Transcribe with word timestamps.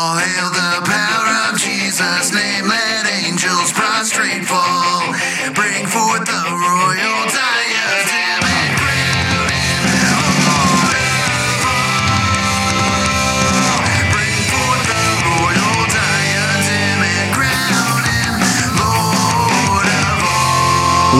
All 0.00 0.16
hail 0.16 0.59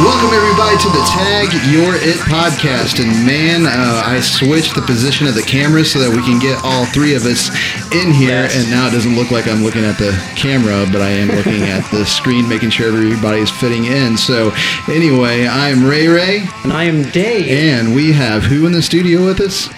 Welcome 0.00 0.32
everybody 0.32 0.78
to 0.78 0.88
the 0.88 1.04
Tag 1.12 1.52
Your 1.68 1.94
It 1.94 2.16
podcast, 2.24 3.04
and 3.04 3.26
man, 3.26 3.66
uh, 3.66 4.02
I 4.04 4.20
switched 4.20 4.74
the 4.74 4.80
position 4.80 5.26
of 5.26 5.34
the 5.34 5.42
camera 5.42 5.84
so 5.84 5.98
that 5.98 6.08
we 6.08 6.22
can 6.22 6.38
get 6.38 6.58
all 6.64 6.86
three 6.86 7.14
of 7.14 7.24
us 7.26 7.50
in 7.92 8.10
here. 8.10 8.48
And 8.50 8.70
now 8.70 8.88
it 8.88 8.92
doesn't 8.92 9.14
look 9.14 9.30
like 9.30 9.46
I'm 9.46 9.62
looking 9.62 9.84
at 9.84 9.98
the 9.98 10.12
camera, 10.36 10.86
but 10.90 11.02
I 11.02 11.10
am 11.10 11.28
looking 11.28 11.62
at 11.64 11.88
the 11.90 12.06
screen, 12.06 12.48
making 12.48 12.70
sure 12.70 12.88
everybody 12.88 13.40
is 13.40 13.50
fitting 13.50 13.84
in. 13.84 14.16
So, 14.16 14.52
anyway, 14.88 15.46
I'm 15.46 15.84
Ray 15.84 16.08
Ray, 16.08 16.48
And 16.64 16.72
I 16.72 16.84
am 16.84 17.02
Dave. 17.10 17.46
and 17.48 17.94
we 17.94 18.12
have 18.12 18.42
who 18.44 18.64
in 18.64 18.72
the 18.72 18.82
studio 18.82 19.26
with 19.26 19.40
us? 19.40 19.68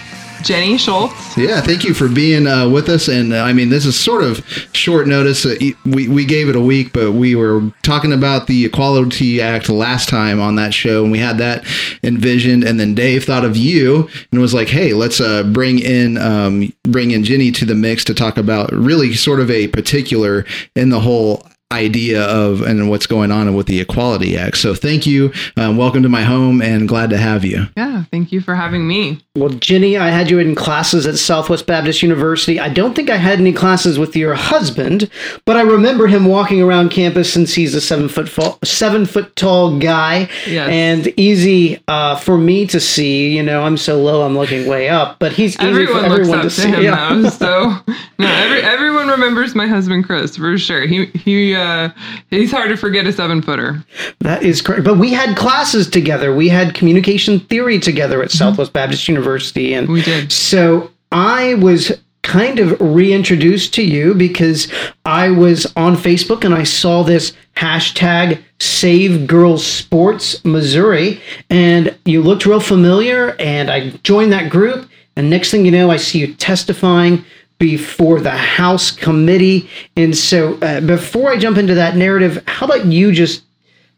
Jenny 0.43 0.77
Schultz. 0.77 1.37
Yeah, 1.37 1.61
thank 1.61 1.83
you 1.83 1.93
for 1.93 2.07
being 2.07 2.47
uh, 2.47 2.69
with 2.69 2.89
us. 2.89 3.07
And 3.07 3.33
uh, 3.33 3.43
I 3.43 3.53
mean, 3.53 3.69
this 3.69 3.85
is 3.85 3.99
sort 3.99 4.23
of 4.23 4.45
short 4.73 5.07
notice. 5.07 5.45
Uh, 5.45 5.55
we 5.85 6.07
we 6.07 6.25
gave 6.25 6.49
it 6.49 6.55
a 6.55 6.61
week, 6.61 6.93
but 6.93 7.13
we 7.13 7.35
were 7.35 7.71
talking 7.81 8.13
about 8.13 8.47
the 8.47 8.65
Equality 8.65 9.41
Act 9.41 9.69
last 9.69 10.09
time 10.09 10.39
on 10.39 10.55
that 10.55 10.73
show, 10.73 11.03
and 11.03 11.11
we 11.11 11.19
had 11.19 11.37
that 11.37 11.65
envisioned. 12.03 12.63
And 12.63 12.79
then 12.79 12.93
Dave 12.93 13.23
thought 13.23 13.45
of 13.45 13.55
you 13.55 14.09
and 14.31 14.41
was 14.41 14.53
like, 14.53 14.67
"Hey, 14.67 14.93
let's 14.93 15.21
uh, 15.21 15.43
bring 15.43 15.79
in 15.79 16.17
um, 16.17 16.73
bring 16.83 17.11
in 17.11 17.23
Jenny 17.23 17.51
to 17.51 17.65
the 17.65 17.75
mix 17.75 18.03
to 18.05 18.13
talk 18.13 18.37
about 18.37 18.71
really 18.71 19.13
sort 19.13 19.39
of 19.39 19.49
a 19.49 19.67
particular 19.69 20.45
in 20.75 20.89
the 20.89 20.99
whole." 20.99 21.47
Idea 21.73 22.23
of 22.23 22.61
and 22.61 22.89
what's 22.89 23.07
going 23.07 23.31
on 23.31 23.53
with 23.55 23.67
the 23.67 23.79
equality 23.81 24.37
act 24.37 24.57
so 24.57 24.73
thank 24.75 25.05
you 25.05 25.31
um, 25.57 25.75
welcome 25.77 26.03
to 26.03 26.09
my 26.09 26.21
home 26.21 26.61
and 26.61 26.87
glad 26.87 27.09
to 27.09 27.17
have 27.17 27.43
you 27.43 27.65
Yeah, 27.75 28.03
thank 28.11 28.31
you 28.31 28.39
for 28.41 28.55
having 28.55 28.87
me. 28.87 29.19
Well, 29.35 29.49
Jenny, 29.49 29.97
I 29.97 30.09
had 30.09 30.29
you 30.29 30.37
in 30.37 30.53
classes 30.53 31.07
at 31.07 31.17
Southwest 31.17 31.65
Baptist 31.65 32.03
University. 32.03 32.59
I 32.59 32.69
don't 32.69 32.93
think 32.95 33.09
I 33.09 33.17
had 33.17 33.39
any 33.39 33.51
classes 33.51 33.97
with 33.97 34.15
your 34.15 34.35
husband, 34.35 35.09
but 35.45 35.57
I 35.57 35.61
remember 35.61 36.05
him 36.05 36.25
walking 36.25 36.61
around 36.61 36.89
campus 36.89 37.33
since 37.33 37.53
he's 37.55 37.73
a 37.73 37.81
seven 37.81 38.07
foot 38.09 38.29
fa- 38.29 38.55
seven 38.63 39.05
foot 39.07 39.35
tall 39.35 39.79
guy, 39.79 40.29
Yes. 40.45 40.69
and 40.69 41.07
easy 41.19 41.81
uh, 41.87 42.15
for 42.17 42.37
me 42.37 42.67
to 42.67 42.79
see. 42.79 43.35
You 43.35 43.41
know, 43.41 43.63
I'm 43.63 43.77
so 43.77 43.99
low, 43.99 44.21
I'm 44.23 44.37
looking 44.37 44.67
way 44.67 44.87
up, 44.89 45.17
but 45.17 45.31
he's 45.31 45.55
easy 45.55 45.67
Everyone 45.67 46.03
for 46.03 46.09
looks 46.09 46.19
everyone 46.19 46.37
up 46.39 46.43
to 46.43 46.49
to 46.49 46.55
see. 46.61 46.67
him 46.69 46.83
Yeah. 46.83 47.13
though, 47.15 47.29
so 47.29 47.75
no, 48.19 48.27
every, 48.27 48.61
everyone 48.61 49.07
remembers 49.07 49.55
my 49.55 49.65
husband 49.65 50.05
Chris 50.05 50.37
for 50.37 50.55
sure. 50.59 50.85
He 50.85 51.05
he 51.07 51.55
uh, 51.55 51.62
Uh, 51.63 51.89
he's 52.29 52.51
hard 52.51 52.69
to 52.69 52.77
forget 52.77 53.07
a 53.07 53.13
seven 53.13 53.41
footer. 53.41 53.83
That 54.19 54.43
is 54.43 54.61
correct. 54.61 54.83
But 54.83 54.97
we 54.97 55.11
had 55.13 55.37
classes 55.37 55.89
together. 55.89 56.35
We 56.35 56.49
had 56.49 56.75
communication 56.75 57.39
theory 57.39 57.79
together 57.79 58.21
at 58.21 58.29
mm-hmm. 58.29 58.37
Southwest 58.37 58.73
Baptist 58.73 59.07
University. 59.07 59.73
And 59.73 59.87
We 59.87 60.01
did. 60.01 60.31
So 60.31 60.91
I 61.11 61.55
was 61.55 61.91
kind 62.23 62.59
of 62.59 62.79
reintroduced 62.79 63.73
to 63.75 63.83
you 63.83 64.13
because 64.13 64.71
I 65.05 65.29
was 65.29 65.71
on 65.75 65.95
Facebook 65.95 66.43
and 66.43 66.53
I 66.53 66.63
saw 66.63 67.03
this 67.03 67.33
hashtag 67.57 68.41
Save 68.59 69.27
Girls 69.27 69.65
Sports 69.65 70.43
Missouri. 70.43 71.21
And 71.49 71.95
you 72.05 72.21
looked 72.21 72.45
real 72.45 72.59
familiar. 72.59 73.35
And 73.39 73.69
I 73.69 73.89
joined 74.03 74.31
that 74.31 74.49
group. 74.49 74.89
And 75.15 75.29
next 75.29 75.51
thing 75.51 75.65
you 75.65 75.71
know, 75.71 75.91
I 75.91 75.97
see 75.97 76.19
you 76.19 76.33
testifying 76.33 77.23
before 77.63 78.19
the 78.19 78.29
House 78.29 78.91
committee. 78.91 79.69
And 79.95 80.13
so, 80.17 80.55
uh, 80.55 80.81
before 80.81 81.31
I 81.31 81.37
jump 81.37 81.57
into 81.57 81.73
that 81.75 81.95
narrative, 81.95 82.43
how 82.45 82.65
about 82.65 82.87
you 82.87 83.13
just 83.13 83.41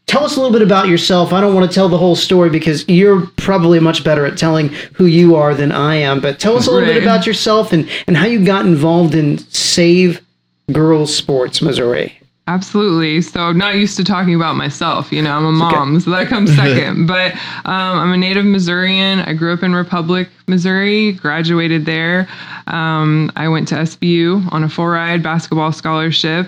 tell 0.06 0.22
us 0.22 0.36
a 0.36 0.40
little 0.40 0.52
bit 0.52 0.62
about 0.62 0.86
yourself? 0.86 1.32
I 1.32 1.40
don't 1.40 1.52
want 1.52 1.68
to 1.68 1.74
tell 1.74 1.88
the 1.88 1.98
whole 1.98 2.14
story 2.14 2.48
because 2.48 2.88
you're 2.88 3.26
probably 3.36 3.80
much 3.80 4.04
better 4.04 4.24
at 4.24 4.38
telling 4.38 4.68
who 4.92 5.06
you 5.06 5.34
are 5.34 5.52
than 5.52 5.72
I 5.72 5.96
am. 5.96 6.20
But 6.20 6.38
tell 6.38 6.56
us 6.56 6.68
a 6.68 6.70
little 6.70 6.88
bit 6.88 7.02
about 7.02 7.26
yourself 7.26 7.72
and, 7.72 7.90
and 8.06 8.16
how 8.16 8.26
you 8.26 8.44
got 8.44 8.66
involved 8.66 9.16
in 9.16 9.38
Save 9.38 10.24
Girls 10.70 11.12
Sports 11.12 11.60
Missouri. 11.60 12.20
Absolutely. 12.48 13.20
So 13.22 13.40
I'm 13.40 13.58
not 13.58 13.74
used 13.74 13.96
to 13.96 14.04
talking 14.04 14.34
about 14.34 14.54
myself. 14.54 15.10
You 15.12 15.20
know, 15.20 15.32
I'm 15.32 15.44
a 15.46 15.52
mom, 15.52 15.98
so 15.98 16.10
that 16.10 16.28
comes 16.28 16.54
second. 16.56 17.06
but 17.06 17.32
um, 17.64 17.98
I'm 17.98 18.12
a 18.12 18.16
native 18.16 18.44
Missourian. 18.44 19.18
I 19.20 19.32
grew 19.32 19.52
up 19.52 19.64
in 19.64 19.74
Republic, 19.74 20.28
Missouri. 20.46 21.12
Graduated 21.12 21.86
there. 21.86 22.28
Um, 22.68 23.32
I 23.34 23.48
went 23.48 23.66
to 23.68 23.74
SBU 23.76 24.52
on 24.52 24.62
a 24.62 24.68
full 24.68 24.86
ride 24.86 25.22
basketball 25.24 25.72
scholarship 25.72 26.46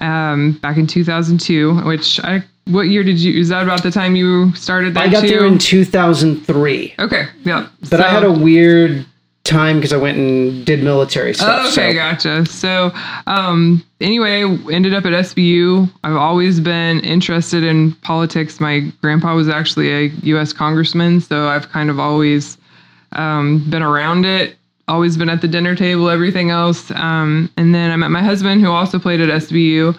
um, 0.00 0.52
back 0.62 0.78
in 0.78 0.86
2002. 0.86 1.80
Which 1.82 2.18
I 2.24 2.42
what 2.66 2.84
year 2.84 3.04
did 3.04 3.18
you? 3.20 3.38
Is 3.38 3.50
that 3.50 3.62
about 3.64 3.82
the 3.82 3.90
time 3.90 4.16
you 4.16 4.54
started 4.54 4.94
there 4.94 5.02
I 5.02 5.08
got 5.08 5.20
too? 5.22 5.28
there 5.28 5.44
in 5.44 5.58
2003, 5.58 6.94
okay. 6.98 7.26
Yeah. 7.44 7.68
but 7.90 8.00
I 8.00 8.08
had 8.08 8.24
a 8.24 8.32
weird 8.32 9.04
time 9.44 9.76
because 9.76 9.92
I 9.92 9.98
went 9.98 10.16
and 10.16 10.64
did 10.64 10.82
military 10.82 11.34
stuff. 11.34 11.60
Oh, 11.64 11.68
okay, 11.68 11.90
so- 11.90 11.94
gotcha. 11.94 12.46
So, 12.46 12.90
um, 13.26 13.84
anyway, 14.00 14.42
ended 14.72 14.94
up 14.94 15.04
at 15.04 15.12
SBU. 15.12 15.88
I've 16.02 16.16
always 16.16 16.60
been 16.60 17.00
interested 17.00 17.62
in 17.62 17.92
politics. 17.96 18.58
My 18.58 18.80
grandpa 19.02 19.34
was 19.34 19.48
actually 19.48 19.92
a 19.92 20.08
U.S. 20.24 20.52
congressman, 20.52 21.20
so 21.20 21.48
I've 21.48 21.68
kind 21.70 21.90
of 21.90 22.00
always 22.00 22.56
um, 23.12 23.64
been 23.70 23.82
around 23.82 24.24
it. 24.24 24.56
Always 24.88 25.16
been 25.16 25.30
at 25.30 25.40
the 25.40 25.48
dinner 25.48 25.74
table, 25.74 26.10
everything 26.10 26.50
else. 26.50 26.90
Um, 26.90 27.50
and 27.56 27.74
then 27.74 27.90
I 27.90 27.96
met 27.96 28.10
my 28.10 28.22
husband, 28.22 28.60
who 28.60 28.70
also 28.70 28.98
played 28.98 29.20
at 29.20 29.28
SBU, 29.28 29.98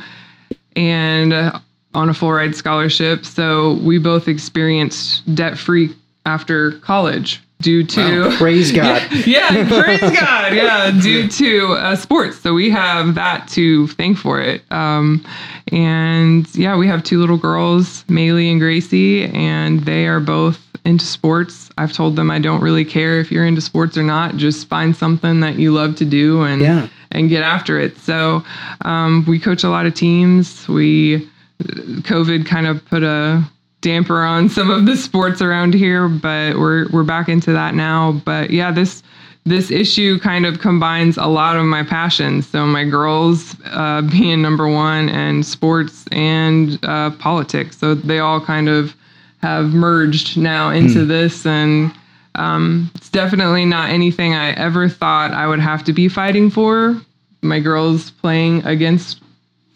and 0.75 1.33
uh, 1.33 1.59
on 1.95 2.09
a 2.09 2.13
full 2.13 2.31
ride 2.31 2.55
scholarship. 2.55 3.25
So 3.25 3.73
we 3.83 3.97
both 3.97 4.27
experienced 4.27 5.33
debt 5.33 5.57
free 5.57 5.95
after 6.25 6.73
college 6.79 7.41
due 7.65 7.83
to 7.83 8.31
Praise 8.37 8.71
God. 8.81 9.01
yeah, 9.25 9.49
praise 9.67 9.99
God. 9.99 10.53
Yeah, 10.53 10.91
due 11.01 11.27
to 11.27 11.73
uh, 11.73 11.95
sports. 11.95 12.39
So 12.39 12.53
we 12.53 12.69
have 12.69 13.15
that 13.15 13.47
to 13.49 13.87
thank 13.87 14.19
for 14.19 14.39
it. 14.39 14.61
Um, 14.71 15.25
and 15.71 16.45
yeah, 16.55 16.77
we 16.77 16.87
have 16.87 17.03
two 17.03 17.19
little 17.19 17.37
girls, 17.37 18.03
Maylee 18.03 18.51
and 18.51 18.59
Gracie, 18.61 19.25
and 19.25 19.79
they 19.81 20.05
are 20.07 20.19
both 20.19 20.59
into 20.85 21.05
sports. 21.05 21.71
I've 21.79 21.91
told 21.91 22.15
them 22.15 22.29
I 22.29 22.37
don't 22.37 22.61
really 22.61 22.85
care 22.85 23.19
if 23.19 23.31
you're 23.31 23.47
into 23.47 23.61
sports 23.61 23.97
or 23.97 24.03
not. 24.03 24.37
Just 24.37 24.67
find 24.67 24.95
something 24.95 25.39
that 25.39 25.55
you 25.55 25.73
love 25.73 25.95
to 25.95 26.05
do 26.05 26.43
and 26.43 26.61
Yeah. 26.61 26.87
and 27.11 27.29
get 27.29 27.41
after 27.41 27.79
it. 27.79 27.97
So 27.97 28.43
um, 28.81 29.25
we 29.27 29.39
coach 29.39 29.63
a 29.63 29.69
lot 29.69 29.87
of 29.87 29.95
teams. 29.95 30.67
We 30.69 31.27
COVID 31.63 32.45
kind 32.45 32.67
of 32.67 32.85
put 32.85 33.01
a 33.01 33.43
damper 33.85 34.23
on 34.23 34.49
some 34.49 34.71
of 34.71 34.87
the 34.87 34.97
sports 34.97 35.43
around 35.43 35.75
here, 35.75 36.09
but 36.09 36.57
we're 36.57 36.89
we're 36.89 37.03
back 37.03 37.29
into 37.29 37.53
that 37.53 37.75
now. 37.75 38.13
But 38.25 38.49
yeah, 38.49 38.71
this 38.71 39.03
this 39.45 39.69
issue 39.69 40.17
kind 40.17 40.47
of 40.47 40.59
combines 40.59 41.17
a 41.17 41.27
lot 41.27 41.55
of 41.55 41.65
my 41.65 41.83
passions. 41.83 42.47
So 42.47 42.65
my 42.65 42.83
girls 42.83 43.55
uh, 43.65 44.01
being 44.11 44.41
number 44.41 44.67
one, 44.67 45.07
and 45.09 45.45
sports 45.45 46.05
and 46.11 46.83
uh, 46.83 47.11
politics. 47.11 47.77
So 47.77 47.93
they 47.93 48.17
all 48.17 48.41
kind 48.41 48.67
of 48.67 48.95
have 49.43 49.73
merged 49.75 50.35
now 50.35 50.71
into 50.71 51.05
this, 51.05 51.45
and 51.45 51.93
um, 52.33 52.89
it's 52.95 53.11
definitely 53.11 53.65
not 53.65 53.91
anything 53.91 54.33
I 54.33 54.49
ever 54.53 54.89
thought 54.89 55.31
I 55.31 55.45
would 55.45 55.59
have 55.59 55.83
to 55.83 55.93
be 55.93 56.07
fighting 56.07 56.49
for. 56.49 56.99
My 57.43 57.59
girls 57.59 58.09
playing 58.09 58.65
against 58.65 59.21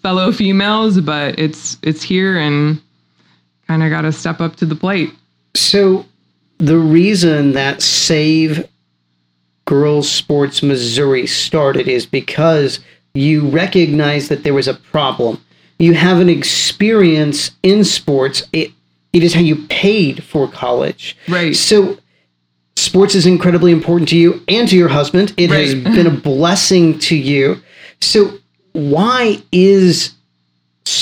fellow 0.02 0.32
females, 0.32 1.00
but 1.00 1.38
it's 1.38 1.78
it's 1.84 2.02
here 2.02 2.40
and 2.40 2.82
kind 3.70 3.84
of 3.84 3.92
got 3.92 4.02
to 4.02 4.12
step 4.12 4.42
up 4.42 4.56
to 4.56 4.66
the 4.66 4.76
plate. 4.76 5.14
So, 5.56 6.06
the 6.58 6.78
reason 6.78 7.54
that 7.54 7.84
Save 7.84 8.68
Girls 9.66 10.10
Sports 10.10 10.64
Missouri 10.64 11.28
started 11.28 11.88
is 11.88 12.08
because 12.08 12.80
you 13.14 13.48
recognize 13.48 14.28
that 14.30 14.44
there 14.44 14.56
was 14.56 14.68
a 14.68 14.74
problem. 14.74 15.40
You 15.78 15.94
have 15.94 16.20
an 16.20 16.30
experience 16.30 17.52
in 17.62 17.84
sports. 17.84 18.42
It 18.52 18.72
it 19.14 19.24
is 19.24 19.36
how 19.36 19.42
you 19.42 19.68
paid 19.68 20.24
for 20.24 20.48
college. 20.48 21.16
Right. 21.28 21.56
So 21.56 22.00
sports 22.76 23.14
is 23.14 23.28
incredibly 23.28 23.72
important 23.72 24.10
to 24.10 24.18
you 24.18 24.44
and 24.48 24.68
to 24.68 24.76
your 24.76 24.90
husband. 24.90 25.34
It 25.38 25.52
has 25.52 25.76
been 25.76 26.08
a 26.08 26.12
blessing 26.12 26.98
to 27.00 27.16
you. 27.16 27.62
So 28.02 28.40
why 28.74 29.44
is 29.52 30.16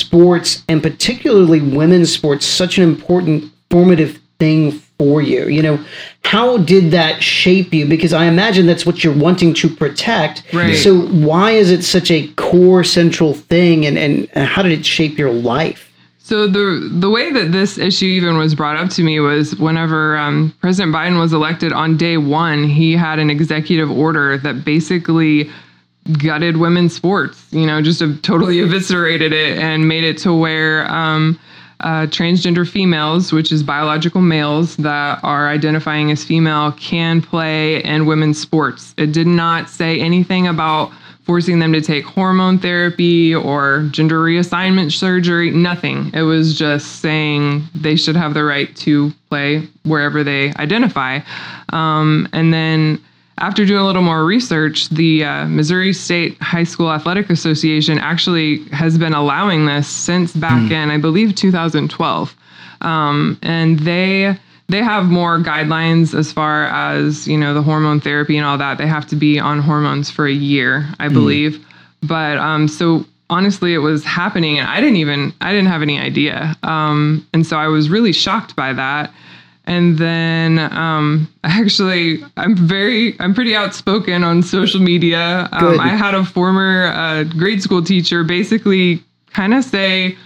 sports 0.07 0.63
and 0.69 0.81
particularly 0.81 1.59
women's 1.59 2.13
sports 2.13 2.45
such 2.45 2.77
an 2.77 2.83
important 2.83 3.51
formative 3.69 4.19
thing 4.39 4.71
for 4.97 5.21
you? 5.21 5.47
You 5.47 5.61
know, 5.61 5.85
how 6.23 6.57
did 6.57 6.91
that 6.91 7.21
shape 7.21 7.73
you? 7.73 7.85
Because 7.85 8.13
I 8.13 8.25
imagine 8.25 8.65
that's 8.65 8.85
what 8.85 9.03
you're 9.03 9.13
wanting 9.13 9.53
to 9.55 9.69
protect. 9.69 10.43
Right. 10.53 10.75
So 10.75 11.01
why 11.07 11.51
is 11.51 11.71
it 11.71 11.83
such 11.83 12.09
a 12.09 12.27
core 12.35 12.83
central 12.83 13.33
thing 13.33 13.85
and, 13.85 13.97
and 13.97 14.29
how 14.29 14.61
did 14.61 14.71
it 14.71 14.85
shape 14.85 15.17
your 15.17 15.31
life? 15.31 15.83
So 16.19 16.45
the 16.45 16.89
the 16.91 17.09
way 17.09 17.31
that 17.31 17.53
this 17.53 17.77
issue 17.77 18.05
even 18.05 18.37
was 18.37 18.53
brought 18.53 18.75
up 18.75 18.89
to 18.91 19.03
me 19.03 19.21
was 19.21 19.55
whenever 19.55 20.17
um, 20.17 20.53
President 20.59 20.93
Biden 20.93 21.17
was 21.17 21.31
elected 21.31 21.71
on 21.71 21.95
day 21.95 22.17
one, 22.17 22.65
he 22.65 22.97
had 22.97 23.17
an 23.17 23.29
executive 23.29 23.89
order 23.89 24.37
that 24.39 24.65
basically 24.65 25.49
gutted 26.13 26.57
women's 26.57 26.95
sports. 26.95 27.45
You 27.51 27.65
know, 27.65 27.81
just 27.81 28.01
totally 28.23 28.59
eviscerated 28.63 29.33
it 29.33 29.57
and 29.57 29.87
made 29.87 30.03
it 30.03 30.17
to 30.19 30.33
where 30.33 30.89
um, 30.91 31.39
uh, 31.81 32.07
transgender 32.07 32.67
females, 32.67 33.31
which 33.31 33.51
is 33.51 33.63
biological 33.63 34.21
males 34.21 34.75
that 34.77 35.19
are 35.23 35.47
identifying 35.47 36.11
as 36.11 36.23
female, 36.23 36.71
can 36.73 37.21
play 37.21 37.83
in 37.83 38.05
women's 38.05 38.39
sports. 38.39 38.93
It 38.97 39.11
did 39.11 39.27
not 39.27 39.69
say 39.69 39.99
anything 39.99 40.47
about 40.47 40.91
forcing 41.27 41.59
them 41.59 41.73
to 41.73 41.81
take 41.81 42.05
hormone 42.05 42.57
therapy 42.57 43.35
or 43.35 43.87
gender 43.91 44.23
reassignment 44.23 44.93
surgery, 44.93 45.51
nothing. 45.51 46.09
It 46.13 46.21
was 46.21 46.57
just 46.57 47.01
saying 47.01 47.63
they 47.75 47.97
should 47.97 48.15
have 48.15 48.33
the 48.33 48.45
right 48.45 48.73
to 48.77 49.11
play 49.29 49.67
wherever 49.83 50.23
they 50.23 50.53
identify. 50.53 51.19
Um, 51.73 52.29
and 52.31 52.53
then 52.53 53.03
after 53.39 53.65
doing 53.65 53.81
a 53.81 53.85
little 53.85 54.01
more 54.01 54.25
research, 54.25 54.89
the 54.89 55.23
uh, 55.23 55.45
Missouri 55.45 55.93
State 55.93 56.37
High 56.41 56.63
School 56.63 56.91
Athletic 56.91 57.29
Association 57.29 57.99
actually 57.99 58.63
has 58.69 58.97
been 58.97 59.13
allowing 59.13 59.65
this 59.65 59.87
since 59.87 60.33
back 60.33 60.71
in, 60.71 60.89
I 60.89 60.97
believe, 60.97 61.35
2012. 61.35 62.35
Um, 62.81 63.39
and 63.41 63.79
they 63.79 64.37
they 64.69 64.83
have 64.83 65.05
more 65.05 65.39
guidelines 65.39 66.17
as 66.17 66.31
far 66.31 66.65
as 66.65 67.27
you 67.27 67.37
know 67.37 67.53
the 67.53 67.61
hormone 67.61 67.99
therapy 67.99 68.37
and 68.37 68.45
all 68.45 68.57
that. 68.57 68.77
They 68.77 68.87
have 68.87 69.07
to 69.07 69.15
be 69.15 69.39
on 69.39 69.59
hormones 69.59 70.11
for 70.11 70.27
a 70.27 70.33
year, 70.33 70.87
I 70.99 71.07
believe. 71.07 71.65
But 72.03 72.37
um, 72.37 72.67
so 72.67 73.05
honestly, 73.29 73.73
it 73.73 73.79
was 73.79 74.03
happening, 74.03 74.59
and 74.59 74.67
I 74.67 74.79
didn't 74.79 74.97
even 74.97 75.33
I 75.41 75.51
didn't 75.51 75.67
have 75.67 75.81
any 75.81 75.99
idea. 75.99 76.55
Um, 76.63 77.27
and 77.33 77.45
so 77.45 77.57
I 77.57 77.67
was 77.67 77.89
really 77.89 78.13
shocked 78.13 78.55
by 78.55 78.73
that. 78.73 79.11
And 79.67 79.97
then 79.97 80.59
um, 80.59 81.31
actually, 81.43 82.23
I'm 82.37 82.55
very, 82.55 83.19
I'm 83.19 83.35
pretty 83.35 83.55
outspoken 83.55 84.23
on 84.23 84.41
social 84.41 84.79
media. 84.81 85.47
Um, 85.51 85.79
I 85.79 85.89
had 85.89 86.15
a 86.15 86.25
former 86.25 86.87
uh, 86.87 87.25
grade 87.25 87.61
school 87.61 87.83
teacher 87.83 88.23
basically 88.23 89.03
kind 89.33 89.53
of 89.53 89.63
say, 89.63 90.17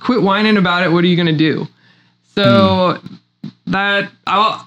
"Quit 0.00 0.22
whining 0.22 0.58
about 0.58 0.84
it. 0.84 0.92
What 0.92 1.02
are 1.02 1.06
you 1.08 1.16
gonna 1.16 1.32
do?" 1.32 1.66
So 2.34 2.98
that 3.66 4.10
I'll, 4.26 4.66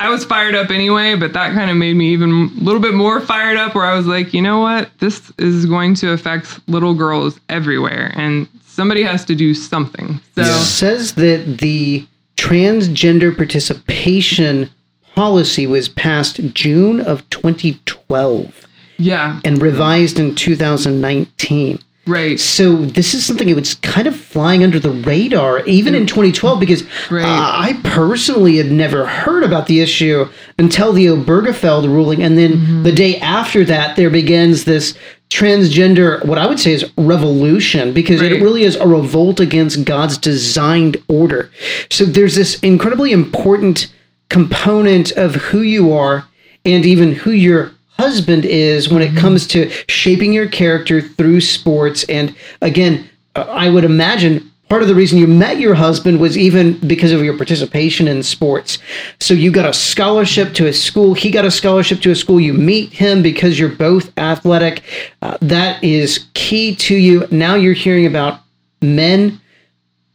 I 0.00 0.08
was 0.08 0.24
fired 0.24 0.54
up 0.54 0.70
anyway, 0.70 1.14
but 1.14 1.34
that 1.34 1.52
kind 1.52 1.70
of 1.70 1.76
made 1.76 1.94
me 1.94 2.08
even 2.12 2.30
a 2.30 2.64
little 2.64 2.80
bit 2.80 2.94
more 2.94 3.20
fired 3.20 3.58
up. 3.58 3.74
Where 3.74 3.84
I 3.84 3.94
was 3.94 4.06
like, 4.06 4.32
you 4.32 4.40
know 4.40 4.60
what, 4.60 4.90
this 4.98 5.30
is 5.38 5.66
going 5.66 5.94
to 5.96 6.12
affect 6.12 6.58
little 6.68 6.94
girls 6.94 7.38
everywhere, 7.50 8.12
and 8.16 8.48
somebody 8.64 9.02
has 9.02 9.26
to 9.26 9.34
do 9.34 9.52
something. 9.52 10.20
So. 10.34 10.44
says 10.44 11.14
that 11.14 11.58
the 11.58 12.06
transgender 12.36 13.36
participation 13.36 14.70
policy 15.14 15.66
was 15.66 15.88
passed 15.88 16.36
June 16.54 17.00
of 17.00 17.28
2012 17.30 18.66
Yeah, 18.98 19.40
and 19.44 19.60
revised 19.60 20.18
in 20.18 20.34
2019. 20.34 21.78
right. 22.06 22.38
So 22.38 22.76
this 22.76 23.14
is 23.14 23.24
something 23.26 23.48
that 23.48 23.56
was 23.56 23.74
kind 23.76 24.06
of 24.06 24.14
flying 24.14 24.62
under 24.62 24.78
the 24.78 24.90
radar, 24.92 25.64
even 25.64 25.94
in 25.94 26.06
2012, 26.06 26.60
because 26.60 26.84
Right. 27.10 27.24
uh, 27.24 27.50
I 27.68 27.80
personally 27.82 28.58
had 28.58 28.70
never 28.70 29.06
heard 29.06 29.42
about 29.42 29.66
the 29.66 29.80
issue 29.80 30.28
until 30.58 30.92
the 30.92 31.06
Obergefell 31.06 31.82
ruling, 31.88 32.22
and 32.22 32.36
then 32.38 32.52
Mm-hmm. 32.52 32.82
the 32.84 32.92
day 32.92 33.16
after 33.18 33.64
that, 33.64 33.96
there 33.96 34.10
begins 34.10 34.64
this 34.64 34.94
transgender, 35.30 36.24
what 36.24 36.38
I 36.38 36.46
would 36.46 36.60
say 36.60 36.72
is 36.72 36.90
revolution, 36.96 37.92
because 37.92 38.22
it 38.22 38.40
really 38.40 38.62
is 38.62 38.76
a 38.76 38.86
revolt 38.86 39.40
against 39.40 39.84
God's 39.84 40.18
designed 40.18 40.96
order. 41.08 41.50
So 41.90 42.04
there's 42.04 42.36
this 42.36 42.60
incredibly 42.60 43.12
important 43.12 43.92
component 44.28 45.12
of 45.12 45.34
who 45.36 45.62
you 45.62 45.92
are, 45.92 46.26
and 46.64 46.84
even 46.84 47.12
who 47.12 47.30
your 47.30 47.72
husband 47.90 48.44
is 48.44 48.88
when 48.88 49.02
it 49.02 49.08
mm-hmm. 49.08 49.18
comes 49.18 49.46
to 49.48 49.70
shaping 49.88 50.32
your 50.32 50.48
character 50.48 51.00
through 51.00 51.40
sports. 51.40 52.04
And 52.04 52.34
again, 52.60 53.08
I 53.34 53.70
would 53.70 53.84
imagine 53.84 54.50
part 54.68 54.82
of 54.82 54.88
the 54.88 54.94
reason 54.94 55.18
you 55.18 55.26
met 55.26 55.58
your 55.60 55.74
husband 55.74 56.20
was 56.20 56.36
even 56.36 56.78
because 56.86 57.12
of 57.12 57.22
your 57.22 57.36
participation 57.36 58.08
in 58.08 58.22
sports. 58.22 58.78
So 59.20 59.32
you 59.34 59.50
got 59.50 59.68
a 59.68 59.72
scholarship 59.72 60.54
to 60.54 60.66
a 60.66 60.72
school, 60.72 61.14
he 61.14 61.30
got 61.30 61.44
a 61.44 61.50
scholarship 61.50 62.00
to 62.02 62.10
a 62.10 62.16
school, 62.16 62.40
you 62.40 62.52
meet 62.52 62.92
him 62.92 63.22
because 63.22 63.58
you're 63.58 63.68
both 63.68 64.16
athletic. 64.18 64.82
Uh, 65.22 65.38
that 65.40 65.82
is 65.84 66.26
key 66.34 66.74
to 66.76 66.96
you. 66.96 67.26
Now 67.30 67.54
you're 67.54 67.74
hearing 67.74 68.06
about 68.06 68.40
men 68.82 69.40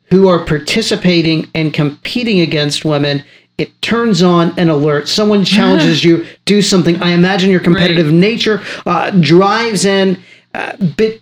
who 0.10 0.28
are 0.28 0.44
participating 0.46 1.50
and 1.56 1.74
competing 1.74 2.42
against 2.42 2.84
women, 2.84 3.24
it 3.58 3.82
turns 3.82 4.22
on 4.22 4.58
an 4.60 4.70
alert. 4.70 5.08
Someone 5.08 5.46
challenges 5.46 6.04
you, 6.08 6.26
do 6.46 6.62
something. 6.62 7.02
I 7.02 7.12
imagine 7.12 7.50
your 7.50 7.62
competitive 7.62 8.08
Right. 8.08 8.16
nature 8.16 8.62
uh, 8.86 9.12
drives 9.12 9.86
in. 9.86 10.22
Uh, 10.54 10.76
but 10.98 11.20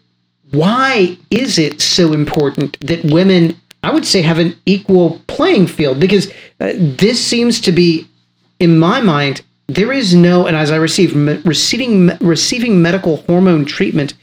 why 0.52 1.18
is 1.30 1.58
it 1.60 1.82
so 1.82 2.14
important 2.14 2.80
that 2.82 3.04
women, 3.06 3.60
I 3.84 3.92
would 3.94 4.06
say, 4.06 4.22
have 4.22 4.40
an 4.40 4.56
equal 4.66 5.22
playing 5.28 5.68
field? 5.68 6.00
Because 6.00 6.30
uh, 6.60 6.74
this 6.76 7.24
seems 7.24 7.62
to 7.62 7.72
be, 7.72 8.08
in 8.60 8.78
my 8.80 9.02
mind, 9.02 9.42
there 9.68 9.94
is 9.94 10.16
no, 10.16 10.48
and 10.48 10.56
as 10.58 10.72
I 10.72 10.78
receive 10.78 11.16
receiving 11.46 12.08
receiving 12.22 12.82
medical 12.82 13.18
hormone 13.18 13.66
treatment, 13.66 14.16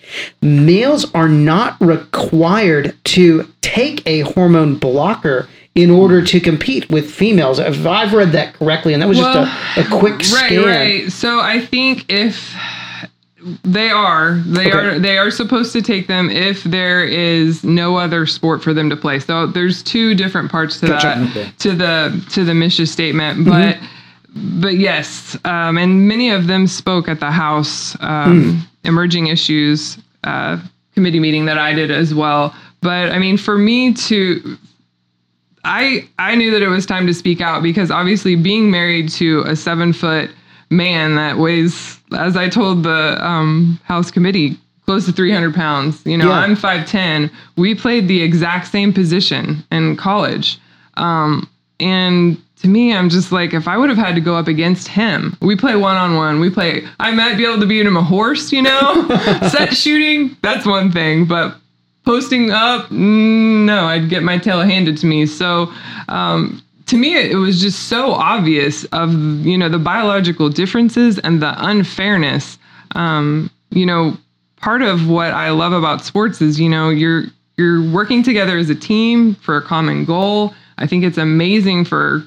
males 0.42 1.12
are 1.14 1.28
not 1.28 1.80
required 1.80 2.96
to 3.04 3.46
take 3.60 4.04
a 4.06 4.20
hormone 4.20 4.74
blocker 4.74 5.48
in 5.76 5.90
order 5.90 6.24
to 6.24 6.40
compete 6.40 6.88
with 6.90 7.08
females. 7.08 7.60
If 7.60 7.86
I've 7.86 8.12
read 8.12 8.32
that 8.32 8.54
correctly, 8.54 8.92
and 8.92 9.00
that 9.02 9.08
was 9.08 9.18
Well, 9.18 9.44
just 9.44 9.76
a, 9.78 9.80
a 9.94 9.98
quick 10.00 10.14
right, 10.14 10.24
scan. 10.24 10.64
right. 10.64 11.12
So 11.12 11.38
I 11.38 11.60
think 11.60 12.06
if 12.10 12.52
they 13.62 13.90
are, 13.90 14.42
they 14.46 14.68
Okay. 14.68 14.70
are, 14.78 14.98
they 14.98 15.18
are 15.18 15.30
supposed 15.30 15.72
to 15.72 15.82
take 15.82 16.06
them 16.06 16.30
if 16.30 16.64
there 16.64 17.04
is 17.04 17.62
no 17.64 17.96
other 17.96 18.26
sport 18.26 18.62
for 18.62 18.74
them 18.74 18.90
to 18.90 18.96
play. 18.96 19.20
So 19.20 19.46
there's 19.46 19.82
two 19.82 20.14
different 20.14 20.50
parts 20.50 20.80
to 20.80 20.88
Gotcha. 20.88 21.06
that, 21.06 21.18
Okay. 21.30 21.42
Mm-hmm. 21.44 21.56
to 21.58 21.72
the 21.74 22.24
to 22.32 22.44
the 22.44 22.52
MSHSAA 22.52 22.88
statement, 22.88 23.44
but. 23.46 23.78
But 24.60 24.76
yes, 24.76 25.34
um, 25.46 25.78
and 25.78 26.06
many 26.06 26.28
of 26.28 26.46
them 26.46 26.66
spoke 26.66 27.08
at 27.08 27.20
the 27.20 27.30
House 27.30 27.96
um, 28.00 28.50
Hmm. 28.52 28.58
Emerging 28.84 29.28
Issues 29.28 29.96
uh, 30.24 30.58
committee 30.94 31.20
meeting 31.20 31.46
that 31.46 31.56
I 31.56 31.72
did 31.72 31.90
as 31.90 32.14
well. 32.14 32.54
But 32.82 33.12
I 33.12 33.18
mean, 33.18 33.38
for 33.38 33.56
me 33.56 33.94
to 33.94 34.58
I 35.64 36.06
I 36.18 36.34
knew 36.34 36.50
that 36.50 36.60
it 36.60 36.68
was 36.68 36.84
time 36.84 37.06
to 37.06 37.14
speak 37.14 37.40
out 37.40 37.62
because 37.62 37.90
obviously 37.90 38.36
being 38.36 38.70
married 38.70 39.08
to 39.12 39.40
a 39.46 39.56
seven 39.56 39.94
foot 39.94 40.30
man 40.70 41.14
that 41.16 41.38
weighs, 41.38 41.98
as 42.16 42.36
I 42.36 42.48
told 42.48 42.82
the 42.82 43.24
um, 43.24 43.78
House 43.84 44.10
committee, 44.10 44.58
close 44.84 45.04
to 45.06 45.12
300 45.12 45.54
pounds. 45.54 46.04
You 46.06 46.16
know, 46.16 46.28
Yeah. 46.28 46.38
I'm 46.38 46.56
5'10. 46.56 47.30
We 47.56 47.74
played 47.74 48.08
the 48.08 48.22
exact 48.22 48.68
same 48.68 48.92
position 48.92 49.64
in 49.72 49.96
college. 49.96 50.58
Um, 50.96 51.48
and 51.80 52.40
to 52.62 52.68
me, 52.68 52.94
I'm 52.94 53.10
just 53.10 53.32
like, 53.32 53.52
if 53.52 53.68
I 53.68 53.76
would 53.76 53.90
have 53.90 53.98
had 53.98 54.14
to 54.14 54.20
go 54.20 54.34
up 54.36 54.48
against 54.48 54.88
him, 54.88 55.36
we 55.42 55.56
play 55.56 55.76
one 55.76 55.96
on 55.96 56.16
one. 56.16 56.40
We 56.40 56.50
play, 56.50 56.86
I 57.00 57.10
might 57.10 57.36
be 57.36 57.44
able 57.44 57.60
to 57.60 57.66
beat 57.66 57.84
him 57.84 57.96
a 57.96 58.02
horse, 58.02 58.50
you 58.52 58.62
know? 58.62 59.06
Set 59.50 59.76
shooting, 59.76 60.36
that's 60.40 60.64
one 60.64 60.90
thing. 60.90 61.26
But 61.26 61.56
posting 62.04 62.50
up, 62.52 62.86
mm, 62.86 63.64
no, 63.66 63.84
I'd 63.86 64.08
get 64.08 64.22
my 64.22 64.38
tail 64.38 64.60
handed 64.62 64.96
to 64.98 65.06
me. 65.06 65.26
So, 65.26 65.70
um, 66.08 66.62
to 66.86 66.96
me, 66.96 67.16
it 67.16 67.36
was 67.36 67.60
just 67.60 67.88
so 67.88 68.12
obvious 68.12 68.84
of 68.86 69.12
you 69.44 69.58
know 69.58 69.68
the 69.68 69.78
biological 69.78 70.48
differences 70.48 71.18
and 71.18 71.42
the 71.42 71.54
unfairness. 71.66 72.58
Um, 72.92 73.50
you 73.70 73.84
know, 73.84 74.16
part 74.56 74.82
of 74.82 75.08
what 75.08 75.32
I 75.32 75.50
love 75.50 75.72
about 75.72 76.04
sports 76.04 76.40
is 76.40 76.60
you 76.60 76.68
know 76.68 76.88
you're 76.88 77.24
you're 77.56 77.90
working 77.90 78.22
together 78.22 78.56
as 78.56 78.70
a 78.70 78.74
team 78.74 79.34
for 79.36 79.56
a 79.56 79.62
common 79.62 80.04
goal. 80.04 80.54
I 80.78 80.86
think 80.86 81.04
it's 81.04 81.18
amazing 81.18 81.86
for 81.86 82.22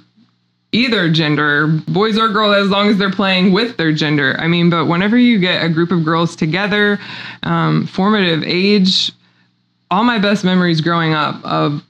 either 0.72 1.10
gender, 1.10 1.68
boys 1.88 2.18
or 2.18 2.28
girls, 2.30 2.56
as 2.56 2.70
long 2.70 2.90
as 2.90 2.98
they're 2.98 3.12
playing 3.12 3.54
with 3.54 3.78
their 3.78 3.92
gender. 3.92 4.36
I 4.40 4.48
mean, 4.48 4.70
but 4.70 4.86
whenever 4.86 5.18
you 5.18 5.40
get 5.40 5.64
a 5.64 5.70
group 5.70 5.92
of 5.92 6.04
girls 6.04 6.36
together, 6.36 7.00
um, 7.44 7.88
formative 7.88 8.44
age, 8.44 9.12
all 9.90 10.04
my 10.04 10.20
best 10.20 10.44
memories 10.44 10.82
growing 10.82 11.14
up 11.14 11.44
of 11.44 11.84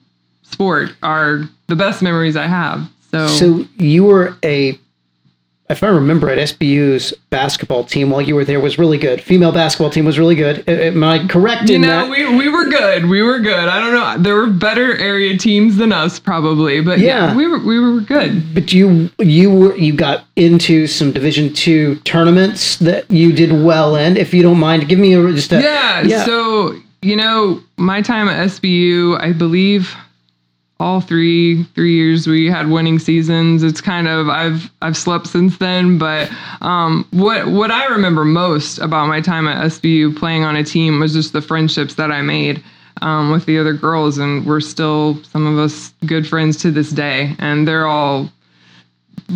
sport 0.51 0.91
are 1.03 1.43
the 1.67 1.75
best 1.75 2.01
memories 2.01 2.35
I 2.35 2.47
have. 2.47 2.89
So, 3.11 3.27
So 3.27 3.65
you 3.77 4.03
were 4.03 4.35
a, 4.43 4.77
if 5.69 5.83
I 5.83 5.87
remember 5.87 6.29
it, 6.29 6.39
SBU's 6.39 7.13
basketball 7.29 7.83
team 7.83 8.09
while 8.09 8.21
you 8.21 8.33
were 8.35 8.43
there 8.43 8.59
was 8.59 8.79
really 8.79 8.97
good. 8.97 9.21
Female 9.21 9.51
basketball 9.51 9.91
team 9.91 10.03
was 10.05 10.17
really 10.17 10.33
good. 10.35 10.67
Am 10.67 11.03
I 11.03 11.27
correct 11.27 11.69
you 11.69 11.75
in 11.75 11.81
know, 11.81 11.87
that? 11.87 12.09
we, 12.09 12.25
we 12.37 12.49
were 12.49 12.65
good. 12.65 13.05
We 13.05 13.21
were 13.21 13.39
good. 13.39 13.69
I 13.69 13.79
don't 13.79 13.93
know. 13.93 14.23
There 14.23 14.35
were 14.35 14.47
better 14.47 14.97
area 14.97 15.37
teams 15.37 15.77
than 15.77 15.91
us 15.91 16.19
probably, 16.19 16.81
but 16.81 16.97
yeah, 16.99 17.27
Yeah. 17.27 17.35
we 17.35 17.45
were 17.47 17.59
we 17.59 17.79
were 17.79 18.01
good. 18.01 18.53
but 18.55 18.73
you 18.73 19.11
you 19.19 19.51
were 19.51 19.75
you 19.77 19.93
got 19.93 20.25
into 20.35 20.87
some 20.87 21.11
Division 21.11 21.53
two 21.53 21.95
tournaments 21.97 22.77
that 22.77 23.09
you 23.11 23.31
did 23.31 23.51
well 23.63 23.95
in. 23.95 24.17
If 24.17 24.33
you 24.33 24.41
don't 24.41 24.59
mind, 24.59 24.87
give 24.89 24.97
me 24.97 25.13
a, 25.13 25.31
just 25.33 25.51
a 25.53 25.61
Yeah, 25.61 26.25
So, 26.25 26.75
you 27.03 27.15
know, 27.15 27.61
my 27.77 28.01
time 28.01 28.27
at 28.27 28.47
SBU, 28.49 29.19
I 29.21 29.33
believe 29.33 29.95
all 30.79 31.01
three 31.01 31.63
three 31.75 31.93
years 31.95 32.25
we 32.25 32.47
had 32.47 32.69
winning 32.69 32.99
seasons. 32.99 33.63
It's 33.63 33.81
kind 33.81 34.07
of 34.07 34.29
I've 34.29 34.71
I've 34.81 34.95
slept 34.95 35.27
since 35.27 35.57
then, 35.57 35.97
but 35.97 36.31
um, 36.61 37.05
what 37.11 37.47
what 37.47 37.71
I 37.71 37.87
remember 37.87 38.23
most 38.23 38.79
about 38.79 39.07
my 39.07 39.21
time 39.21 39.47
at 39.47 39.63
SBU 39.65 40.17
playing 40.17 40.43
on 40.43 40.55
a 40.55 40.63
team 40.63 40.99
was 40.99 41.13
just 41.13 41.33
the 41.33 41.41
friendships 41.41 41.95
that 41.95 42.11
I 42.11 42.21
made. 42.21 42.63
Um, 43.01 43.31
with 43.31 43.45
the 43.45 43.57
other 43.57 43.71
girls, 43.71 44.17
and 44.17 44.45
we're 44.45 44.59
still 44.59 45.23
some 45.23 45.47
of 45.47 45.57
us 45.57 45.93
good 46.05 46.27
friends 46.27 46.57
to 46.57 46.71
this 46.71 46.89
day, 46.89 47.33
and 47.39 47.65
they're 47.65 47.87
all 47.87 48.29